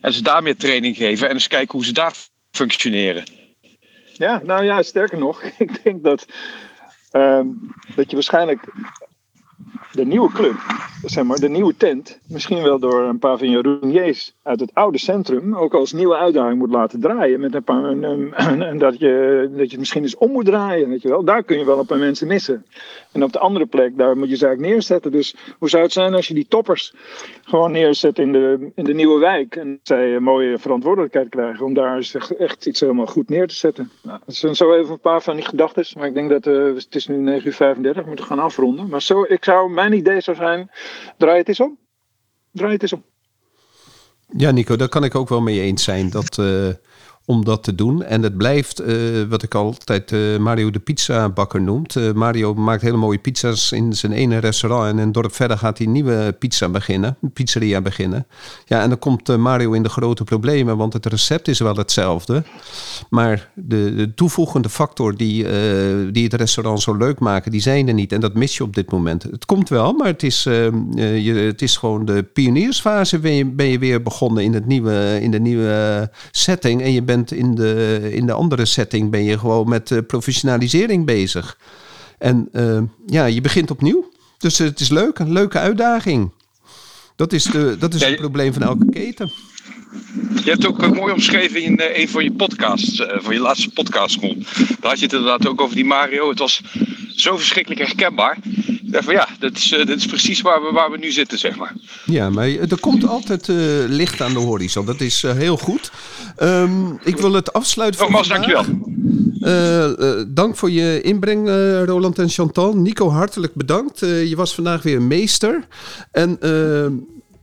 En 0.00 0.12
ze 0.12 0.22
daar 0.22 0.42
meer 0.42 0.56
training 0.56 0.96
geven 0.96 1.28
en 1.28 1.34
eens 1.34 1.48
kijken 1.48 1.72
hoe 1.72 1.84
ze 1.84 1.92
daar 1.92 2.14
functioneren. 2.50 3.24
Ja, 4.12 4.40
nou 4.44 4.64
ja, 4.64 4.82
sterker 4.82 5.18
nog, 5.18 5.42
ik 5.58 5.84
denk 5.84 6.02
dat, 6.02 6.26
ehm, 7.10 7.46
dat 7.94 8.10
je 8.10 8.14
waarschijnlijk 8.14 8.72
de 9.92 10.04
nieuwe 10.06 10.32
club, 10.32 10.54
zeg 11.04 11.24
maar, 11.24 11.38
de 11.38 11.48
nieuwe 11.48 11.76
tent, 11.76 12.18
misschien 12.28 12.62
wel 12.62 12.78
door 12.78 13.02
een 13.02 13.18
paar 13.18 13.38
van 13.38 13.50
je 13.50 13.62
rouniers 13.62 14.34
uit 14.42 14.60
het 14.60 14.74
oude 14.74 14.98
centrum, 14.98 15.56
ook 15.56 15.74
als 15.74 15.92
nieuwe 15.92 16.16
uitdaging 16.16 16.58
moet 16.58 16.70
laten 16.70 17.00
draaien. 17.00 17.40
Met 17.40 17.54
een 17.54 17.64
paar, 17.64 17.84
en, 17.84 18.32
en, 18.68 18.78
dat, 18.78 18.98
je, 18.98 19.46
dat 19.50 19.64
je 19.64 19.70
het 19.70 19.78
misschien 19.78 20.02
eens 20.02 20.16
om 20.16 20.30
moet 20.30 20.44
draaien, 20.44 20.88
weet 20.88 21.02
je 21.02 21.08
wel. 21.08 21.24
Daar 21.24 21.42
kun 21.42 21.58
je 21.58 21.64
wel 21.64 21.78
een 21.78 21.86
paar 21.86 21.98
mensen 21.98 22.26
missen. 22.26 22.66
En 23.12 23.22
op 23.22 23.32
de 23.32 23.38
andere 23.38 23.66
plek, 23.66 23.96
daar 23.96 24.16
moet 24.16 24.28
je 24.28 24.36
ze 24.36 24.46
eigenlijk 24.46 24.74
neerzetten. 24.74 25.12
Dus 25.12 25.34
hoe 25.58 25.68
zou 25.68 25.82
het 25.82 25.92
zijn 25.92 26.14
als 26.14 26.28
je 26.28 26.34
die 26.34 26.46
toppers 26.48 26.94
gewoon 27.44 27.72
neerzet 27.72 28.18
in 28.18 28.32
de, 28.32 28.70
in 28.74 28.84
de 28.84 28.94
nieuwe 28.94 29.18
wijk 29.18 29.56
en 29.56 29.80
zij 29.82 30.14
een 30.14 30.22
mooie 30.22 30.58
verantwoordelijkheid 30.58 31.28
krijgen 31.28 31.64
om 31.64 31.74
daar 31.74 32.10
echt, 32.38 32.66
iets 32.66 32.80
helemaal 32.80 33.06
goed 33.06 33.28
neer 33.28 33.46
te 33.46 33.54
zetten. 33.54 33.90
Nou, 34.02 34.18
dat 34.26 34.34
zijn 34.34 34.56
zo 34.56 34.74
even 34.74 34.92
een 34.92 35.00
paar 35.00 35.22
van 35.22 35.36
die 35.36 35.44
gedachten, 35.44 35.84
maar 35.98 36.06
ik 36.06 36.14
denk 36.14 36.30
dat 36.30 36.46
uh, 36.46 36.74
het 36.74 36.94
is 36.94 37.06
nu 37.06 37.40
9:35 37.40 37.46
uur 37.46 37.94
we 37.94 38.02
moeten 38.06 38.24
gaan 38.24 38.38
afronden. 38.38 38.88
Maar 38.88 39.02
zo, 39.02 39.22
ik 39.22 39.44
zou 39.44 39.70
mijn 39.70 39.92
idee 39.92 40.20
zou 40.20 40.36
zijn: 40.36 40.70
draai 41.16 41.38
het 41.38 41.48
eens 41.48 41.60
om. 41.60 41.78
Draai 42.52 42.72
het 42.72 42.82
eens 42.82 42.92
om. 42.92 43.04
Ja, 44.36 44.50
Nico, 44.50 44.76
daar 44.76 44.88
kan 44.88 45.04
ik 45.04 45.14
ook 45.14 45.28
wel 45.28 45.40
mee 45.40 45.60
eens 45.60 45.84
zijn. 45.84 46.10
Dat, 46.10 46.38
uh, 46.40 46.68
om 47.24 47.44
dat 47.44 47.62
te 47.62 47.74
doen. 47.74 48.02
En 48.02 48.22
het 48.22 48.36
blijft, 48.36 48.80
uh, 48.80 49.22
wat 49.28 49.42
ik 49.42 49.54
altijd 49.54 50.12
uh, 50.12 50.38
Mario 50.38 50.70
de 50.70 50.78
pizzabakker 50.78 51.60
noemt. 51.60 51.96
Uh, 51.96 52.12
Mario 52.12 52.54
maakt 52.54 52.82
hele 52.82 52.96
mooie 52.96 53.18
pizza's 53.18 53.72
in 53.72 53.92
zijn 53.92 54.12
ene 54.12 54.38
restaurant. 54.38 54.88
En 54.88 54.98
een 54.98 55.12
dorp 55.12 55.34
verder 55.34 55.58
gaat 55.58 55.78
hij 55.78 55.86
nieuwe 55.86 56.36
pizza 56.38 56.68
beginnen, 56.68 57.16
pizzeria 57.32 57.80
beginnen. 57.80 58.26
Ja, 58.64 58.82
en 58.82 58.88
dan 58.88 58.98
komt 58.98 59.36
Mario 59.36 59.72
in 59.72 59.82
de 59.82 59.88
grote 59.88 60.24
problemen, 60.24 60.76
want 60.76 60.92
het 60.92 61.06
recept 61.06 61.48
is 61.48 61.58
wel 61.58 61.76
hetzelfde. 61.76 62.42
Maar 63.10 63.50
de, 63.54 63.94
de 63.94 64.14
toevoegende 64.14 64.68
factor 64.68 65.16
die, 65.16 65.46
die 66.12 66.24
het 66.24 66.34
restaurant 66.34 66.80
zo 66.82 66.96
leuk 66.96 67.18
maken, 67.18 67.50
die 67.50 67.60
zijn 67.60 67.88
er 67.88 67.94
niet. 67.94 68.12
En 68.12 68.20
dat 68.20 68.34
mis 68.34 68.56
je 68.56 68.62
op 68.62 68.74
dit 68.74 68.90
moment. 68.90 69.22
Het 69.22 69.44
komt 69.44 69.68
wel, 69.68 69.92
maar 69.92 70.06
het 70.06 70.22
is, 70.22 70.42
je, 70.42 71.44
het 71.46 71.62
is 71.62 71.76
gewoon 71.76 72.04
de 72.04 72.22
pioniersfase 72.22 73.18
ben 73.18 73.32
je, 73.32 73.44
ben 73.44 73.66
je 73.66 73.78
weer 73.78 74.02
begonnen 74.02 74.42
in, 74.42 74.54
het 74.54 74.66
nieuwe, 74.66 75.18
in 75.20 75.30
de 75.30 75.40
nieuwe 75.40 76.10
setting. 76.30 76.82
En 76.82 76.92
je 76.92 77.02
bent 77.02 77.11
bent 77.14 77.32
in 77.32 77.54
de, 77.54 78.00
in 78.12 78.26
de 78.26 78.32
andere 78.32 78.64
setting 78.64 79.10
ben 79.10 79.24
je 79.24 79.38
gewoon 79.38 79.68
met 79.68 79.90
uh, 79.90 79.98
professionalisering 80.06 81.06
bezig. 81.06 81.58
En 82.18 82.48
uh, 82.52 82.80
ja, 83.06 83.24
je 83.24 83.40
begint 83.40 83.70
opnieuw. 83.70 84.10
Dus 84.38 84.58
het 84.58 84.80
is 84.80 84.88
leuk, 84.88 85.18
een 85.18 85.32
leuke 85.32 85.58
uitdaging. 85.58 86.30
Dat 87.16 87.32
is, 87.32 87.44
de, 87.44 87.76
dat 87.78 87.94
is 87.94 88.04
het 88.04 88.16
probleem 88.16 88.52
van 88.52 88.62
elke 88.62 88.90
keten. 88.90 89.32
Je 90.44 90.50
hebt 90.50 90.66
ook 90.66 90.94
mooi 90.94 91.12
omschreven 91.12 91.62
in 91.62 91.80
een 91.94 92.08
van 92.08 92.24
je 92.24 92.32
podcasts, 92.32 93.02
van 93.14 93.34
je 93.34 93.40
laatste 93.40 93.70
podcast, 93.70 94.20
Ron. 94.20 94.46
Daar 94.80 94.90
had 94.90 94.98
je 94.98 95.04
het 95.04 95.14
inderdaad 95.14 95.46
ook 95.46 95.60
over 95.60 95.76
die 95.76 95.84
Mario. 95.84 96.28
Het 96.28 96.38
was 96.38 96.62
zo 97.16 97.36
verschrikkelijk 97.36 97.80
herkenbaar. 97.80 98.38
Van 98.90 99.14
ja, 99.14 99.28
dit 99.38 99.56
is, 99.56 99.68
dit 99.68 99.96
is 99.96 100.06
precies 100.06 100.40
waar 100.40 100.62
we, 100.62 100.70
waar 100.72 100.90
we 100.90 100.98
nu 100.98 101.10
zitten, 101.10 101.38
zeg 101.38 101.56
maar. 101.56 101.74
Ja, 102.04 102.30
maar 102.30 102.48
er 102.48 102.80
komt 102.80 103.06
altijd 103.06 103.48
licht 103.88 104.20
aan 104.20 104.32
de 104.32 104.38
horizon. 104.38 104.86
Dat 104.86 105.00
is 105.00 105.22
heel 105.22 105.56
goed. 105.56 105.90
Um, 106.40 106.98
ik 107.04 107.16
wil 107.16 107.32
het 107.32 107.52
afsluiten 107.52 108.00
Nogmaals, 108.00 108.28
dankjewel. 108.28 108.64
Uh, 109.40 110.22
dank 110.28 110.56
voor 110.56 110.70
je 110.70 111.00
inbreng, 111.00 111.48
uh, 111.48 111.84
Roland 111.84 112.18
en 112.18 112.28
Chantal. 112.28 112.76
Nico, 112.76 113.10
hartelijk 113.10 113.54
bedankt. 113.54 114.00
je 114.00 114.36
was 114.36 114.54
vandaag 114.54 114.82
weer 114.82 115.02
meester. 115.02 115.66
En 116.10 116.36
ehm, 116.40 116.92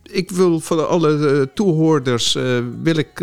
ik 0.03 0.31
wil 0.31 0.59
voor 0.59 0.85
alle 0.85 1.49
toehoorders 1.53 2.37
wil 2.81 2.97
ik, 2.97 3.13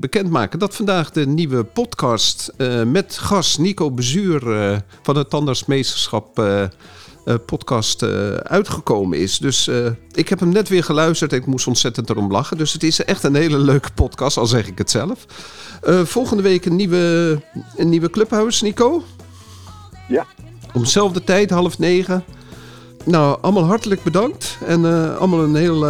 bekendmaken 0.00 0.58
dat 0.58 0.74
vandaag 0.74 1.10
de 1.10 1.26
nieuwe 1.26 1.64
podcast 1.64 2.52
met 2.86 3.18
gast 3.18 3.58
Nico 3.58 3.90
Bezuur 3.90 4.40
van 5.02 5.16
het 5.16 5.30
Tandartsmeesterschap 5.30 6.38
uh, 6.38 6.62
podcast 7.34 8.02
uh, 8.02 8.34
uitgekomen 8.34 9.18
is. 9.18 9.38
Dus 9.38 9.68
uh, 9.68 9.86
ik 10.12 10.28
heb 10.28 10.40
hem 10.40 10.48
net 10.48 10.68
weer 10.68 10.84
geluisterd 10.84 11.32
en 11.32 11.38
ik 11.38 11.46
moest 11.46 11.66
ontzettend 11.66 12.10
erom 12.10 12.30
lachen. 12.30 12.56
Dus 12.56 12.72
het 12.72 12.82
is 12.82 13.04
echt 13.04 13.22
een 13.22 13.34
hele 13.34 13.58
leuke 13.58 13.88
podcast, 13.94 14.36
al 14.36 14.46
zeg 14.46 14.66
ik 14.66 14.78
het 14.78 14.90
zelf. 14.90 15.26
volgende 16.04 16.42
week 16.42 16.64
een 16.64 16.76
nieuwe, 16.76 17.40
een 17.76 17.88
nieuwe 17.88 18.10
Clubhouse, 18.10 18.64
Nico. 18.64 19.02
Ja. 20.08 20.26
Om 20.74 20.82
dezelfde 20.82 21.24
tijd, 21.24 21.50
half 21.50 21.78
negen. 21.78 22.24
Nou, 23.04 23.38
allemaal 23.40 23.64
hartelijk 23.64 24.02
bedankt. 24.02 24.58
En 24.66 24.84
allemaal 25.18 25.40
een 25.40 25.54
heel 25.54 25.86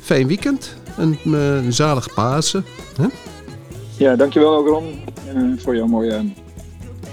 fijn 0.00 0.26
weekend. 0.26 0.74
En 0.96 1.18
een 1.32 1.72
zalig 1.72 2.14
Pasen. 2.14 2.64
Huh? 2.96 3.06
Ja, 3.96 4.16
dankjewel 4.16 4.56
ook 4.56 4.66
Ron 4.66 5.00
voor 5.58 5.76
jouw 5.76 5.86
mooie 5.86 6.32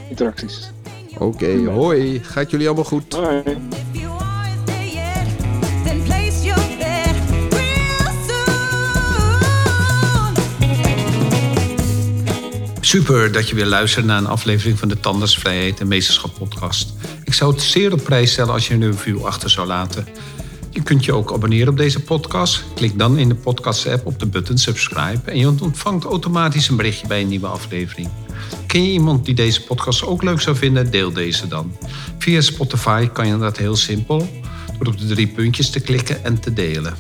interacties. 0.10 0.72
Oké, 1.20 1.46
okay, 1.46 1.66
hoi. 1.66 2.20
Gaat 2.24 2.52
jullie 2.52 2.68
allemaal 2.68 2.86
goed? 2.86 3.14
Hoi. 3.14 3.44
Super 12.82 13.32
dat 13.32 13.50
je 13.50 13.56
weer 13.56 13.66
luistert 13.66 14.06
naar 14.06 14.18
een 14.18 14.28
aflevering 14.28 14.80
van 14.80 14.88
de 14.88 15.00
Tandersvrijheid 15.00 15.80
en 15.80 15.88
Meesterschap 15.88 16.34
podcast. 16.34 16.94
Ik 17.24 17.34
zou 17.34 17.52
het 17.52 17.62
zeer 17.62 17.94
op 17.94 18.04
prijs 18.04 18.32
stellen 18.32 18.54
als 18.54 18.68
je 18.68 18.74
een 18.74 18.92
review 18.92 19.26
achter 19.26 19.50
zou 19.50 19.68
laten. 19.68 20.08
Je 20.70 20.84
kunt 20.84 21.06
je 21.06 21.14
ook 21.14 21.34
abonneren 21.34 21.70
op 21.70 21.78
deze 21.78 22.00
podcast. 22.00 22.64
Klik 22.76 23.00
dan 23.00 23.18
in 23.18 23.30
de 23.30 23.36
podcast-app 23.36 24.06
op 24.06 24.20
de 24.20 24.26
button 24.26 24.58
subscribe 24.58 25.32
en 25.32 25.38
je 25.38 25.48
ontvangt 25.48 26.06
automatisch 26.06 26.68
een 26.68 26.76
berichtje 26.76 27.08
bij 27.08 27.22
een 27.22 27.28
nieuwe 27.28 27.48
aflevering. 27.48 28.10
Ken 28.70 28.84
je 28.84 28.92
iemand 28.92 29.26
die 29.26 29.34
deze 29.34 29.64
podcast 29.64 30.06
ook 30.06 30.24
leuk 30.24 30.42
zou 30.42 30.56
vinden? 30.56 30.92
Deel 30.92 31.14
deze 31.14 31.48
dan. 31.48 31.72
Via 32.18 32.42
Spotify 32.42 33.08
kan 33.08 33.28
je 33.28 33.38
dat 33.38 33.58
heel 33.58 33.76
simpel 33.76 34.30
door 34.78 34.88
op 34.88 35.00
de 35.00 35.08
drie 35.08 35.28
puntjes 35.28 35.70
te 35.70 35.80
klikken 35.80 36.24
en 36.24 36.40
te 36.40 36.54
delen. 36.54 36.96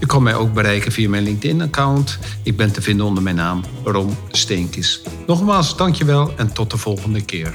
Je 0.00 0.06
kan 0.06 0.22
mij 0.22 0.34
ook 0.34 0.52
bereiken 0.52 0.92
via 0.92 1.08
mijn 1.08 1.22
LinkedIn-account. 1.22 2.18
Ik 2.42 2.56
ben 2.56 2.72
te 2.72 2.82
vinden 2.82 3.06
onder 3.06 3.22
mijn 3.22 3.36
naam 3.36 3.64
Rom 3.84 4.16
Steenkis. 4.30 5.00
Nogmaals, 5.26 5.76
dankjewel 5.76 6.32
en 6.36 6.52
tot 6.52 6.70
de 6.70 6.76
volgende 6.76 7.24
keer. 7.24 7.54